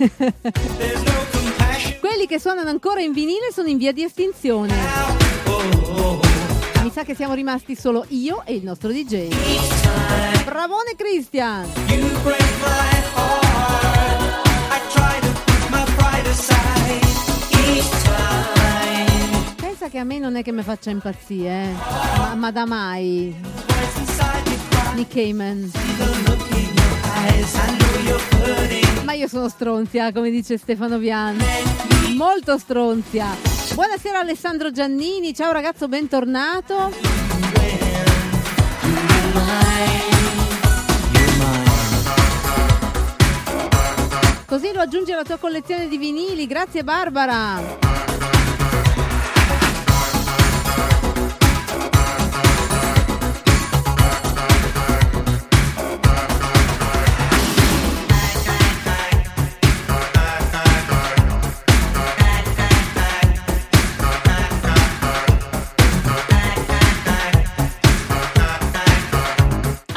quelli 1.99 2.25
che 2.25 2.39
suonano 2.39 2.69
ancora 2.69 3.01
in 3.01 3.11
vinile 3.11 3.51
sono 3.51 3.67
in 3.67 3.77
via 3.77 3.91
di 3.91 4.03
estinzione. 4.03 4.73
Mi 6.85 6.91
sa 6.91 7.03
che 7.03 7.15
siamo 7.15 7.33
rimasti 7.33 7.75
solo 7.75 8.05
io 8.09 8.43
e 8.45 8.53
il 8.53 8.63
nostro 8.63 8.91
DJ. 8.91 9.29
Bravone 10.43 10.93
Christian! 10.95 11.67
Pensa 19.55 19.89
che 19.89 19.97
a 19.97 20.03
me 20.03 20.19
non 20.19 20.35
è 20.35 20.43
che 20.43 20.51
mi 20.51 20.61
faccia 20.61 20.91
impazzire, 20.91 21.63
eh. 21.63 21.73
Ma, 22.19 22.35
ma 22.35 22.51
da 22.51 22.67
mai. 22.67 23.35
Nick 24.93 25.11
Cayman. 25.11 25.71
Io 29.15 29.29
sono 29.29 29.47
stronzia, 29.47 30.11
come 30.11 30.29
dice 30.29 30.57
Stefano 30.57 30.97
Vian. 30.97 31.37
Molto 32.17 32.57
stronzia. 32.57 33.27
Buonasera 33.73 34.19
Alessandro 34.19 34.71
Giannini, 34.71 35.33
ciao 35.33 35.53
ragazzo, 35.53 35.87
bentornato. 35.87 36.91
Così 44.45 44.73
lo 44.73 44.81
aggiungi 44.81 45.13
alla 45.13 45.23
tua 45.23 45.37
collezione 45.37 45.87
di 45.87 45.97
vinili, 45.97 46.45
grazie 46.45 46.83
Barbara. 46.83 47.94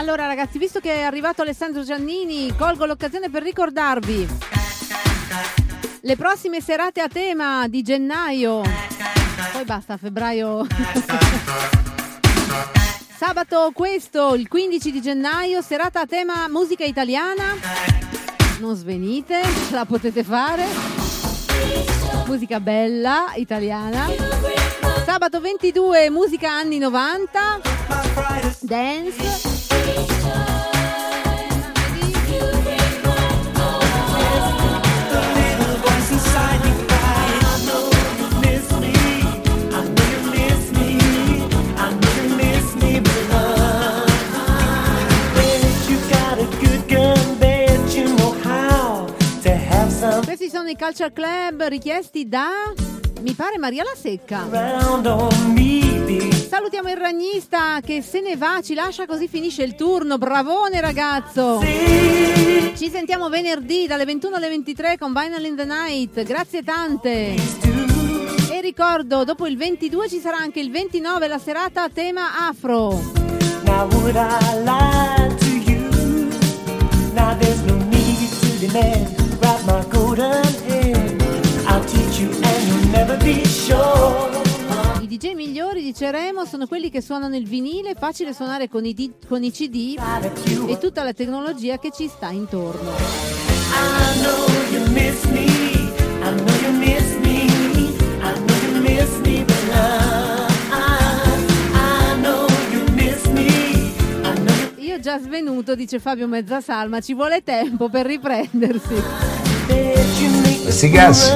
Allora 0.09 0.26
ragazzi, 0.26 0.56
visto 0.56 0.80
che 0.80 0.94
è 0.94 1.02
arrivato 1.02 1.43
Alessandro 1.43 1.82
Giannini, 1.82 2.56
colgo 2.56 2.86
l'occasione 2.86 3.28
per 3.28 3.43
ricordarvi 3.43 4.26
le 6.01 6.16
prossime 6.16 6.62
serate 6.62 7.02
a 7.02 7.09
tema 7.09 7.68
di 7.68 7.82
gennaio. 7.82 8.62
Poi 9.52 9.64
basta, 9.66 9.98
febbraio. 9.98 10.66
Sabato 13.18 13.70
questo, 13.74 14.35
il 14.35 14.48
15 14.48 14.90
di 14.90 15.02
gennaio, 15.02 15.60
serata 15.60 16.01
a 16.01 16.06
tema 16.06 16.48
musica 16.48 16.85
italiana. 16.85 17.55
Non 18.60 18.76
svenite, 18.76 19.43
ce 19.68 19.74
la 19.74 19.85
potete 19.85 20.24
fare. 20.24 20.64
Musica 22.24 22.60
bella, 22.60 23.32
italiana. 23.35 24.06
Sabato 25.05 25.39
22, 25.39 26.09
musica 26.09 26.51
anni 26.51 26.78
90. 26.78 27.60
Dance. 28.62 29.57
Questi 50.24 50.51
sono 50.51 50.69
i 50.69 50.77
Culture 50.77 51.12
Club 51.12 51.66
richiesti 51.69 52.28
da 52.28 52.73
mi 53.20 53.32
pare 53.32 53.59
Maria 53.59 53.82
La 53.82 53.95
Secca. 53.95 54.47
Salutiamo 56.49 56.89
il 56.89 56.97
ragnista 56.97 57.81
che 57.85 58.03
se 58.03 58.20
ne 58.20 58.36
va, 58.36 58.61
ci 58.62 58.74
lascia 58.74 59.07
così 59.07 59.28
finisce 59.28 59.62
il 59.62 59.74
turno. 59.74 60.19
Bravone 60.19 60.81
ragazzo! 60.81 61.61
Ci 61.61 62.90
sentiamo 62.90 63.28
venerdì 63.28 63.86
dalle 63.86 64.05
21 64.05 64.36
alle 64.36 64.49
23 64.49 64.99
con 64.99 65.12
Vinyl 65.12 65.45
in 65.45 65.57
the 65.57 65.65
Night. 65.65 66.23
Grazie 66.23 66.62
tante! 66.62 67.35
E 68.51 68.61
ricordo, 68.61 69.24
dopo 69.24 69.47
il 69.47 69.57
22 69.57 70.09
ci 70.09 70.20
sarà 70.20 70.36
anche 70.39 70.61
il 70.61 70.70
29 70.70 71.28
la 71.28 71.39
serata 71.39 71.82
a 71.85 71.89
tema 71.89 72.49
afro. 72.49 73.01
Now 73.65 73.89
i 85.00 85.06
DJ 85.06 85.34
migliori 85.34 85.82
di 85.82 85.94
Ceremo 85.94 86.44
sono 86.44 86.66
quelli 86.66 86.90
che 86.90 87.00
suonano 87.00 87.36
il 87.36 87.46
vinile, 87.46 87.94
facile 87.94 88.32
suonare 88.32 88.68
con 88.68 88.84
i, 88.84 88.94
di- 88.94 89.12
con 89.26 89.42
i 89.44 89.50
CD 89.52 89.96
e 90.66 90.78
tutta 90.78 91.05
la 91.05 91.12
tecnologia 91.12 91.78
che 91.78 91.90
ci 91.92 92.09
sta 92.09 92.30
intorno. 92.30 92.90
Io 104.78 104.98
già 105.00 105.18
svenuto, 105.20 105.74
dice 105.74 106.00
Fabio 106.00 106.26
Mezzasalma, 106.26 107.00
ci 107.00 107.14
vuole 107.14 107.42
tempo 107.44 107.88
per 107.88 108.05
riprendersi. 108.06 108.94
Questi 110.69 110.90
cazzi. 110.90 111.32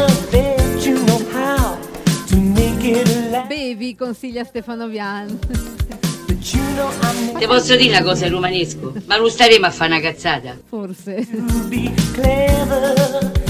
Bevi, 3.48 3.96
consiglia 3.96 4.44
Stefano 4.44 4.88
Vian. 4.88 5.38
Ti 7.38 7.46
posso 7.46 7.74
dire 7.74 7.96
una 7.96 8.02
cosa 8.02 8.26
in 8.26 8.32
romanesco? 8.32 8.92
Ma 9.06 9.16
non 9.16 9.30
staremo 9.30 9.64
a 9.64 9.70
fare 9.70 9.90
una 9.90 10.00
cazzata. 10.02 10.54
Forse. 10.68 11.26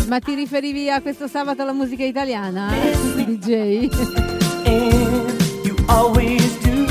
Ma 0.07 0.21
ti 0.21 0.35
riferivi 0.37 0.89
a 0.89 1.01
questo 1.01 1.27
sabato 1.27 1.63
alla 1.63 1.73
musica 1.73 2.05
italiana? 2.05 2.73
DJ? 3.17 3.89
and 4.65 5.65
you 5.65 5.75
always 5.89 6.59
do. 6.61 6.87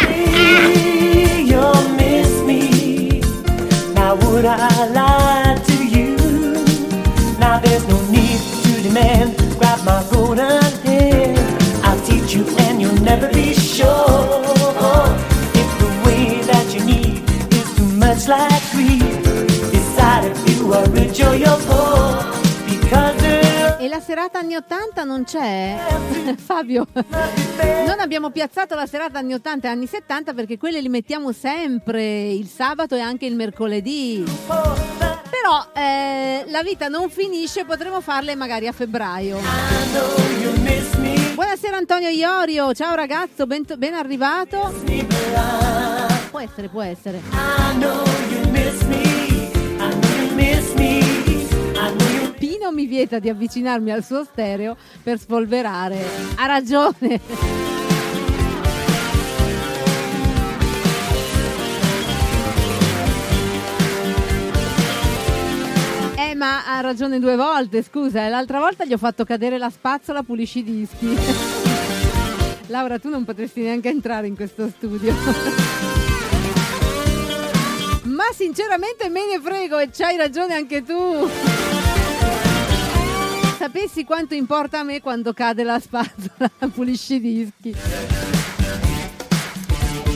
Say 0.00 1.44
you'll 1.44 1.88
miss 1.90 2.42
me. 2.42 3.20
Now 3.94 4.16
would 4.16 4.44
I 4.44 4.90
lie 4.90 5.21
demand. 8.92 9.36
Grab 9.58 9.80
my 9.84 10.02
golden 10.10 10.62
hand. 10.84 11.38
I'll 11.84 12.00
teach 12.04 12.34
you 12.34 12.44
and 12.58 12.80
you'll 12.80 13.02
never 13.02 13.28
be 13.28 13.54
sure. 13.54 13.88
If 15.54 15.68
the 15.78 15.90
way 16.04 16.40
that 16.50 16.66
you 16.74 16.84
need 16.84 17.22
is 17.52 17.74
too 17.76 17.88
much 17.96 18.28
like 18.28 18.62
greed, 18.72 19.00
decide 19.70 20.30
if 20.30 20.58
you 20.58 20.72
are 20.72 20.88
rich 20.90 21.20
or 21.20 21.34
you're 21.34 21.60
poor. 21.66 22.24
Because 22.66 23.20
E 23.78 23.88
la 23.88 23.98
serata 23.98 24.38
anni 24.38 24.54
80 24.54 25.02
non 25.02 25.24
c'è? 25.24 25.76
Fabio, 26.38 26.86
non 26.94 27.98
abbiamo 27.98 28.30
piazzato 28.30 28.76
la 28.76 28.86
serata 28.86 29.18
anni 29.18 29.34
80 29.34 29.66
e 29.66 29.70
anni 29.70 29.86
70 29.86 30.34
perché 30.34 30.56
quelle 30.56 30.80
li 30.80 30.88
mettiamo 30.88 31.32
sempre 31.32 32.30
il 32.30 32.46
sabato 32.46 32.94
e 32.94 33.00
anche 33.00 33.26
il 33.26 33.34
mercoledì. 33.34 35.01
Però 35.32 35.66
eh, 35.72 36.44
la 36.48 36.62
vita 36.62 36.88
non 36.88 37.08
finisce, 37.08 37.64
potremo 37.64 38.02
farle 38.02 38.34
magari 38.34 38.66
a 38.66 38.72
febbraio. 38.72 39.38
Buonasera 41.32 41.78
Antonio 41.78 42.10
Iorio, 42.10 42.74
ciao 42.74 42.94
ragazzo, 42.94 43.46
ben, 43.46 43.64
ben 43.78 43.94
arrivato. 43.94 44.74
Può 46.30 46.38
essere, 46.38 46.68
può 46.68 46.82
essere. 46.82 47.22
Pino 52.38 52.70
mi 52.70 52.84
vieta 52.84 53.18
di 53.18 53.30
avvicinarmi 53.30 53.90
al 53.90 54.04
suo 54.04 54.24
stereo 54.24 54.76
per 55.02 55.18
spolverare. 55.18 56.04
Ha 56.36 56.44
ragione. 56.44 57.81
Ma 66.42 66.66
ha 66.66 66.80
ragione 66.80 67.20
due 67.20 67.36
volte, 67.36 67.84
scusa. 67.84 68.26
eh, 68.26 68.28
L'altra 68.28 68.58
volta 68.58 68.84
gli 68.84 68.92
ho 68.92 68.98
fatto 68.98 69.24
cadere 69.24 69.58
la 69.58 69.70
spazzola, 69.70 70.24
pulisci 70.24 70.58
i 70.58 70.64
dischi. 70.64 71.16
Laura, 72.66 72.98
tu 72.98 73.08
non 73.10 73.24
potresti 73.24 73.60
neanche 73.60 73.90
entrare 73.90 74.26
in 74.26 74.34
questo 74.34 74.68
studio. 74.68 75.14
Ma 78.02 78.24
sinceramente 78.34 79.08
me 79.08 79.20
ne 79.24 79.40
frego 79.40 79.78
e 79.78 79.90
c'hai 79.92 80.16
ragione 80.16 80.54
anche 80.54 80.82
tu. 80.82 81.28
Sapessi 83.56 84.02
quanto 84.02 84.34
importa 84.34 84.80
a 84.80 84.82
me 84.82 85.00
quando 85.00 85.32
cade 85.32 85.62
la 85.62 85.78
spazzola, 85.78 86.50
pulisci 86.74 87.14
i 87.14 87.20
dischi. 87.20 87.72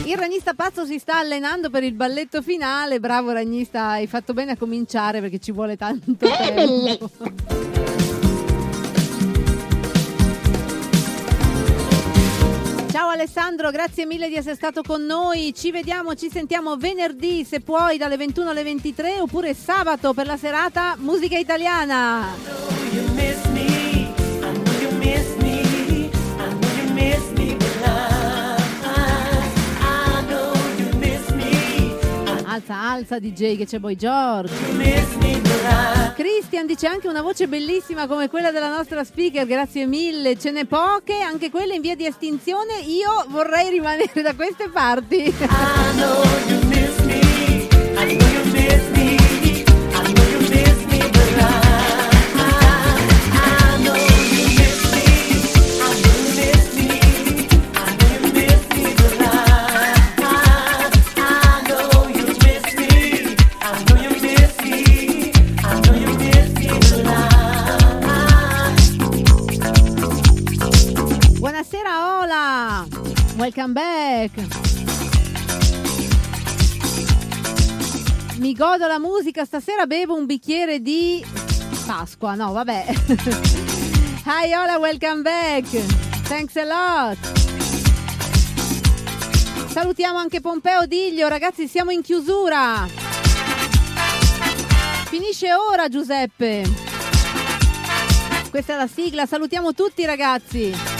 Il 0.07 0.15
ragnista 0.15 0.53
pazzo 0.53 0.85
si 0.85 0.99
sta 0.99 1.17
allenando 1.17 1.69
per 1.69 1.83
il 1.83 1.91
balletto 1.91 2.41
finale. 2.41 3.01
Bravo 3.01 3.33
ragnista, 3.33 3.87
hai 3.89 4.07
fatto 4.07 4.33
bene 4.33 4.53
a 4.53 4.57
cominciare 4.57 5.19
perché 5.19 5.37
ci 5.37 5.51
vuole 5.51 5.75
tanto 5.75 6.13
tempo. 6.15 7.09
Ciao 12.89 13.09
Alessandro, 13.09 13.69
grazie 13.69 14.05
mille 14.05 14.29
di 14.29 14.35
essere 14.35 14.55
stato 14.55 14.81
con 14.81 15.03
noi. 15.03 15.53
Ci 15.53 15.71
vediamo, 15.71 16.15
ci 16.15 16.29
sentiamo 16.29 16.77
venerdì 16.77 17.43
se 17.43 17.59
puoi 17.59 17.97
dalle 17.97 18.15
21 18.15 18.51
alle 18.51 18.63
23 18.63 19.19
oppure 19.19 19.53
sabato 19.53 20.13
per 20.13 20.25
la 20.25 20.37
serata 20.37 20.95
musica 20.99 21.37
italiana. 21.37 22.33
you 22.93 23.03
miss 23.13 23.45
me. 23.47 24.13
I 24.41 24.53
know 24.53 24.73
you 24.79 24.91
miss 24.99 25.35
me. 25.41 26.09
I 26.39 26.53
know 26.53 26.69
you 26.77 26.93
miss 26.93 27.29
me, 27.35 27.57
Alza, 32.57 32.81
alza 32.81 33.19
DJ 33.19 33.55
che 33.55 33.65
c'è 33.67 33.77
Boy 33.77 33.95
George. 33.95 34.51
Christian 36.15 36.65
dice 36.65 36.87
anche 36.87 37.07
una 37.07 37.21
voce 37.21 37.47
bellissima 37.47 38.07
come 38.07 38.29
quella 38.29 38.51
della 38.51 38.75
nostra 38.75 39.03
speaker, 39.03 39.45
grazie 39.45 39.85
mille. 39.85 40.39
Ce 40.39 40.49
n'è 40.49 40.65
poche, 40.65 41.19
anche 41.19 41.51
quelle 41.51 41.75
in 41.75 41.81
via 41.81 41.95
di 41.95 42.07
estinzione. 42.07 42.79
Io 42.87 43.25
vorrei 43.27 43.69
rimanere 43.69 44.23
da 44.23 44.33
queste 44.33 44.69
parti. 44.69 45.17
I 45.17 45.33
know 45.97 46.23
you 46.47 46.65
miss 46.65 46.99
me. 47.01 47.19
I 47.95 48.17
know 48.17 48.27
you 48.27 48.46
welcome 73.57 73.73
back. 73.73 74.31
Mi 78.37 78.53
godo 78.53 78.85
la 78.85 78.99
musica, 78.99 79.45
stasera 79.45 79.87
bevo 79.87 80.15
un 80.15 80.27
bicchiere 80.27 80.79
di 80.79 81.25
Pasqua, 81.87 82.35
no 82.35 82.51
vabbè. 82.51 82.85
Hi 84.25 84.53
Ola, 84.53 84.77
welcome 84.77 85.23
back. 85.23 85.65
Thanks 86.27 86.55
a 86.57 86.65
lot. 86.65 87.17
Salutiamo 89.69 90.19
anche 90.19 90.39
Pompeo 90.39 90.85
Diglio, 90.85 91.27
ragazzi 91.27 91.67
siamo 91.67 91.89
in 91.89 92.03
chiusura. 92.03 92.87
Finisce 95.05 95.47
ora 95.53 95.89
Giuseppe. 95.89 96.63
Questa 98.51 98.73
è 98.73 98.77
la 98.77 98.87
sigla, 98.87 99.25
salutiamo 99.25 99.73
tutti 99.73 100.05
ragazzi. 100.05 100.96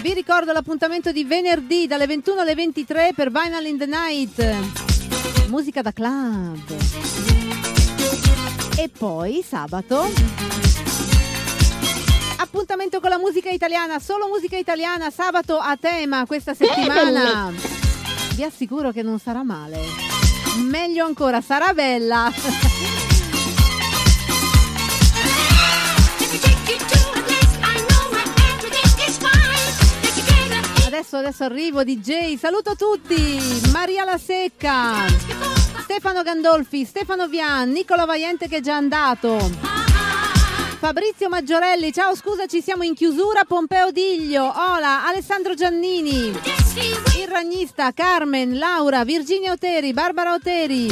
Vi 0.00 0.14
ricordo 0.14 0.52
l'appuntamento 0.52 1.12
di 1.12 1.24
venerdì 1.24 1.86
dalle 1.86 2.06
21 2.06 2.40
alle 2.40 2.54
23 2.54 3.12
per 3.14 3.30
Vinyl 3.30 3.66
in 3.66 3.78
the 3.78 3.86
Night. 3.86 5.48
Musica 5.48 5.82
da 5.82 5.92
club. 5.92 6.76
E 8.76 8.88
poi 8.88 9.44
sabato 9.46 10.08
appuntamento 12.50 13.00
con 13.00 13.10
la 13.10 13.18
musica 13.18 13.50
italiana, 13.50 13.98
solo 13.98 14.26
musica 14.26 14.56
italiana, 14.56 15.10
sabato 15.10 15.58
a 15.58 15.76
tema 15.76 16.24
questa 16.26 16.54
settimana. 16.54 17.52
Vi 18.34 18.42
assicuro 18.42 18.90
che 18.90 19.02
non 19.02 19.18
sarà 19.18 19.42
male. 19.42 19.78
Meglio 20.66 21.04
ancora, 21.04 21.40
sarà 21.40 21.72
bella. 21.72 22.30
Adesso, 31.00 31.16
adesso 31.16 31.44
arrivo 31.44 31.82
DJ, 31.82 32.36
saluto 32.36 32.76
tutti, 32.76 33.40
Maria 33.72 34.04
La 34.04 34.18
Secca, 34.18 35.06
Stefano 35.78 36.22
Gandolfi, 36.22 36.84
Stefano 36.84 37.26
Vian, 37.26 37.70
Nicola 37.70 38.04
Vaiente 38.04 38.48
che 38.48 38.58
è 38.58 38.60
già 38.60 38.76
andato, 38.76 39.38
Fabrizio 40.78 41.30
Maggiorelli, 41.30 41.90
ciao 41.90 42.14
scusa 42.14 42.44
ci 42.44 42.60
siamo 42.60 42.82
in 42.82 42.92
chiusura, 42.92 43.44
Pompeo 43.44 43.90
Diglio, 43.90 44.44
Ola, 44.44 45.06
Alessandro 45.06 45.54
Giannini, 45.54 46.26
il 46.26 47.28
ragnista, 47.28 47.92
Carmen, 47.94 48.58
Laura, 48.58 49.02
Virginia 49.02 49.52
Oteri, 49.52 49.94
Barbara 49.94 50.34
Oteri, 50.34 50.86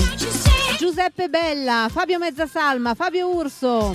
Giuseppe 0.78 1.28
Bella, 1.28 1.88
Fabio 1.90 2.18
Mezzasalma, 2.18 2.94
Fabio 2.94 3.28
Urso. 3.28 3.94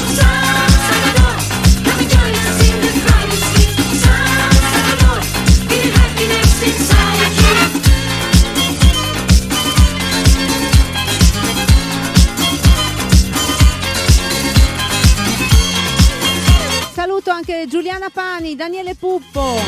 anche 17.31 17.65
Giuliana 17.67 18.09
Pani, 18.09 18.55
Daniele 18.55 18.95
Puppo, 18.95 19.59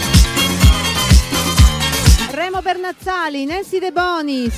Remo 2.31 2.61
Bernazzali, 2.61 3.45
Nancy 3.45 3.79
De 3.79 3.91
Bonis, 3.91 4.53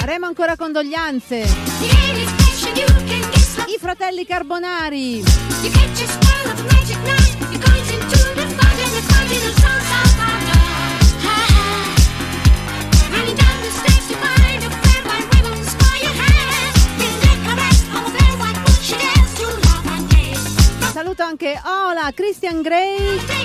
Remo 0.00 0.26
ancora 0.26 0.56
condoglianze, 0.56 1.38
i 3.66 3.78
fratelli 3.78 4.24
Carbonari, 4.24 5.22
Ola, 22.02 22.12
Christian 22.12 22.62
Grey, 22.62 22.96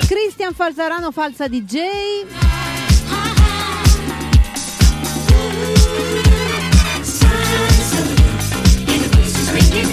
Christian 0.08 0.52
Falzarano 0.52 1.12
Falsa 1.12 1.48
DJ, 1.48 2.26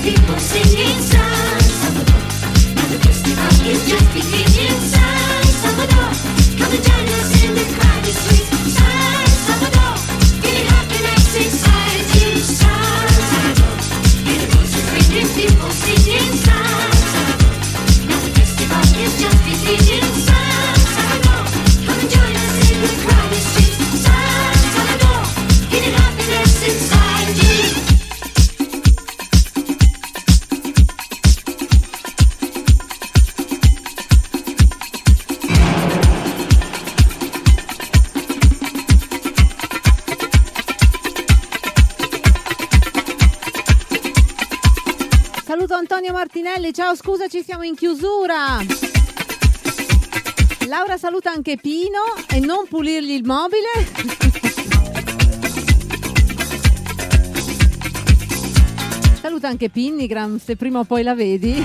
People 0.02 0.40
singing 0.40 1.00
San 1.00 1.60
Salvador. 1.62 2.22
Now 2.76 2.88
the 2.90 2.98
festival 3.04 3.68
is 3.68 3.82
just 3.88 4.06
ciao 46.76 46.94
scusa 46.94 47.30
ci 47.30 47.42
siamo 47.42 47.64
in 47.64 47.74
chiusura. 47.74 48.95
Laura 50.68 50.98
saluta 50.98 51.32
anche 51.32 51.58
Pino 51.58 52.02
e 52.28 52.40
non 52.40 52.66
pulirgli 52.68 53.12
il 53.12 53.24
mobile. 53.24 53.70
Saluta 59.22 59.48
anche 59.48 59.70
Pinnigram 59.70 60.40
se 60.40 60.56
prima 60.56 60.80
o 60.80 60.84
poi 60.84 61.04
la 61.04 61.14
vedi. 61.14 61.64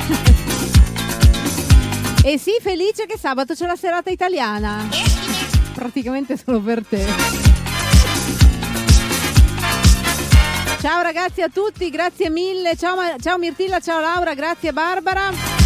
E 2.22 2.38
sì, 2.38 2.52
felice 2.60 3.06
che 3.06 3.16
sabato 3.18 3.54
c'è 3.54 3.66
la 3.66 3.76
serata 3.76 4.10
italiana. 4.10 4.86
Praticamente 5.74 6.36
solo 6.36 6.60
per 6.60 6.84
te. 6.84 7.06
Ciao 10.80 11.02
ragazzi 11.02 11.40
a 11.40 11.48
tutti, 11.48 11.88
grazie 11.88 12.28
mille. 12.28 12.76
Ciao, 12.76 12.96
ciao 13.18 13.38
Mirtilla, 13.38 13.80
ciao 13.80 14.00
Laura, 14.00 14.34
grazie 14.34 14.72
Barbara. 14.72 15.59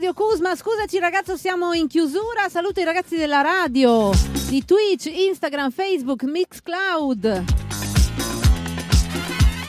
Claudio 0.00 0.14
Cusma, 0.14 0.56
scusaci 0.56 0.98
ragazzo 0.98 1.36
siamo 1.36 1.74
in 1.74 1.86
chiusura, 1.86 2.48
saluto 2.48 2.80
i 2.80 2.84
ragazzi 2.84 3.18
della 3.18 3.42
radio, 3.42 4.10
di 4.48 4.64
Twitch, 4.64 5.04
Instagram, 5.04 5.70
Facebook, 5.70 6.22
Mixcloud 6.22 7.44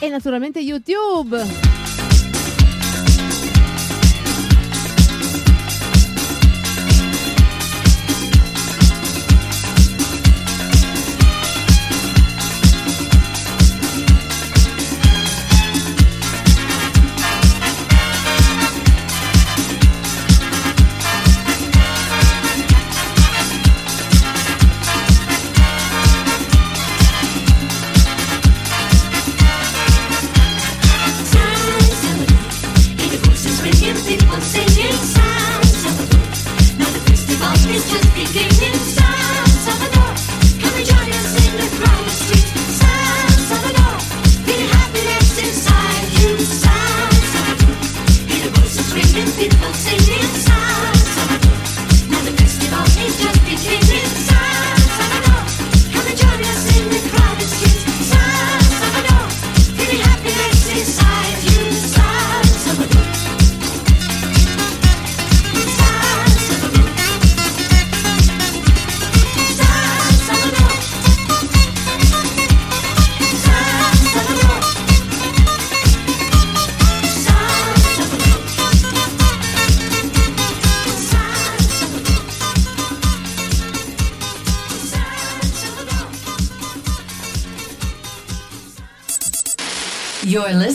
e 0.00 0.08
naturalmente 0.08 0.58
YouTube. 0.60 1.71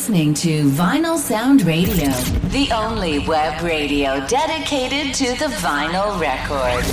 Listening 0.07 0.33
to 0.33 0.69
Vinyl 0.69 1.17
Sound 1.17 1.63
Radio, 1.63 2.09
the 2.51 2.71
only 2.71 3.19
web 3.27 3.61
radio 3.61 4.25
dedicated 4.27 5.13
to 5.13 5.35
the 5.35 5.53
vinyl 5.59 6.17
record. 6.17 6.85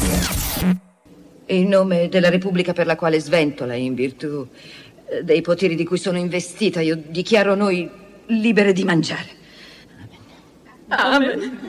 In 1.46 1.68
nome 1.68 2.08
della 2.08 2.28
Repubblica 2.28 2.72
per 2.72 2.86
la 2.86 2.96
quale 2.96 3.20
sventola 3.20 3.74
in 3.74 3.94
virtù 3.94 4.44
eh, 5.06 5.22
dei 5.22 5.42
poteri 5.42 5.76
di 5.76 5.84
cui 5.84 5.96
sono 5.96 6.18
investita, 6.18 6.80
io 6.80 6.96
dichiaro 6.96 7.54
noi 7.54 7.88
libere 8.26 8.72
di 8.72 8.82
mangiare. 8.82 9.28
Amen. 10.88 11.60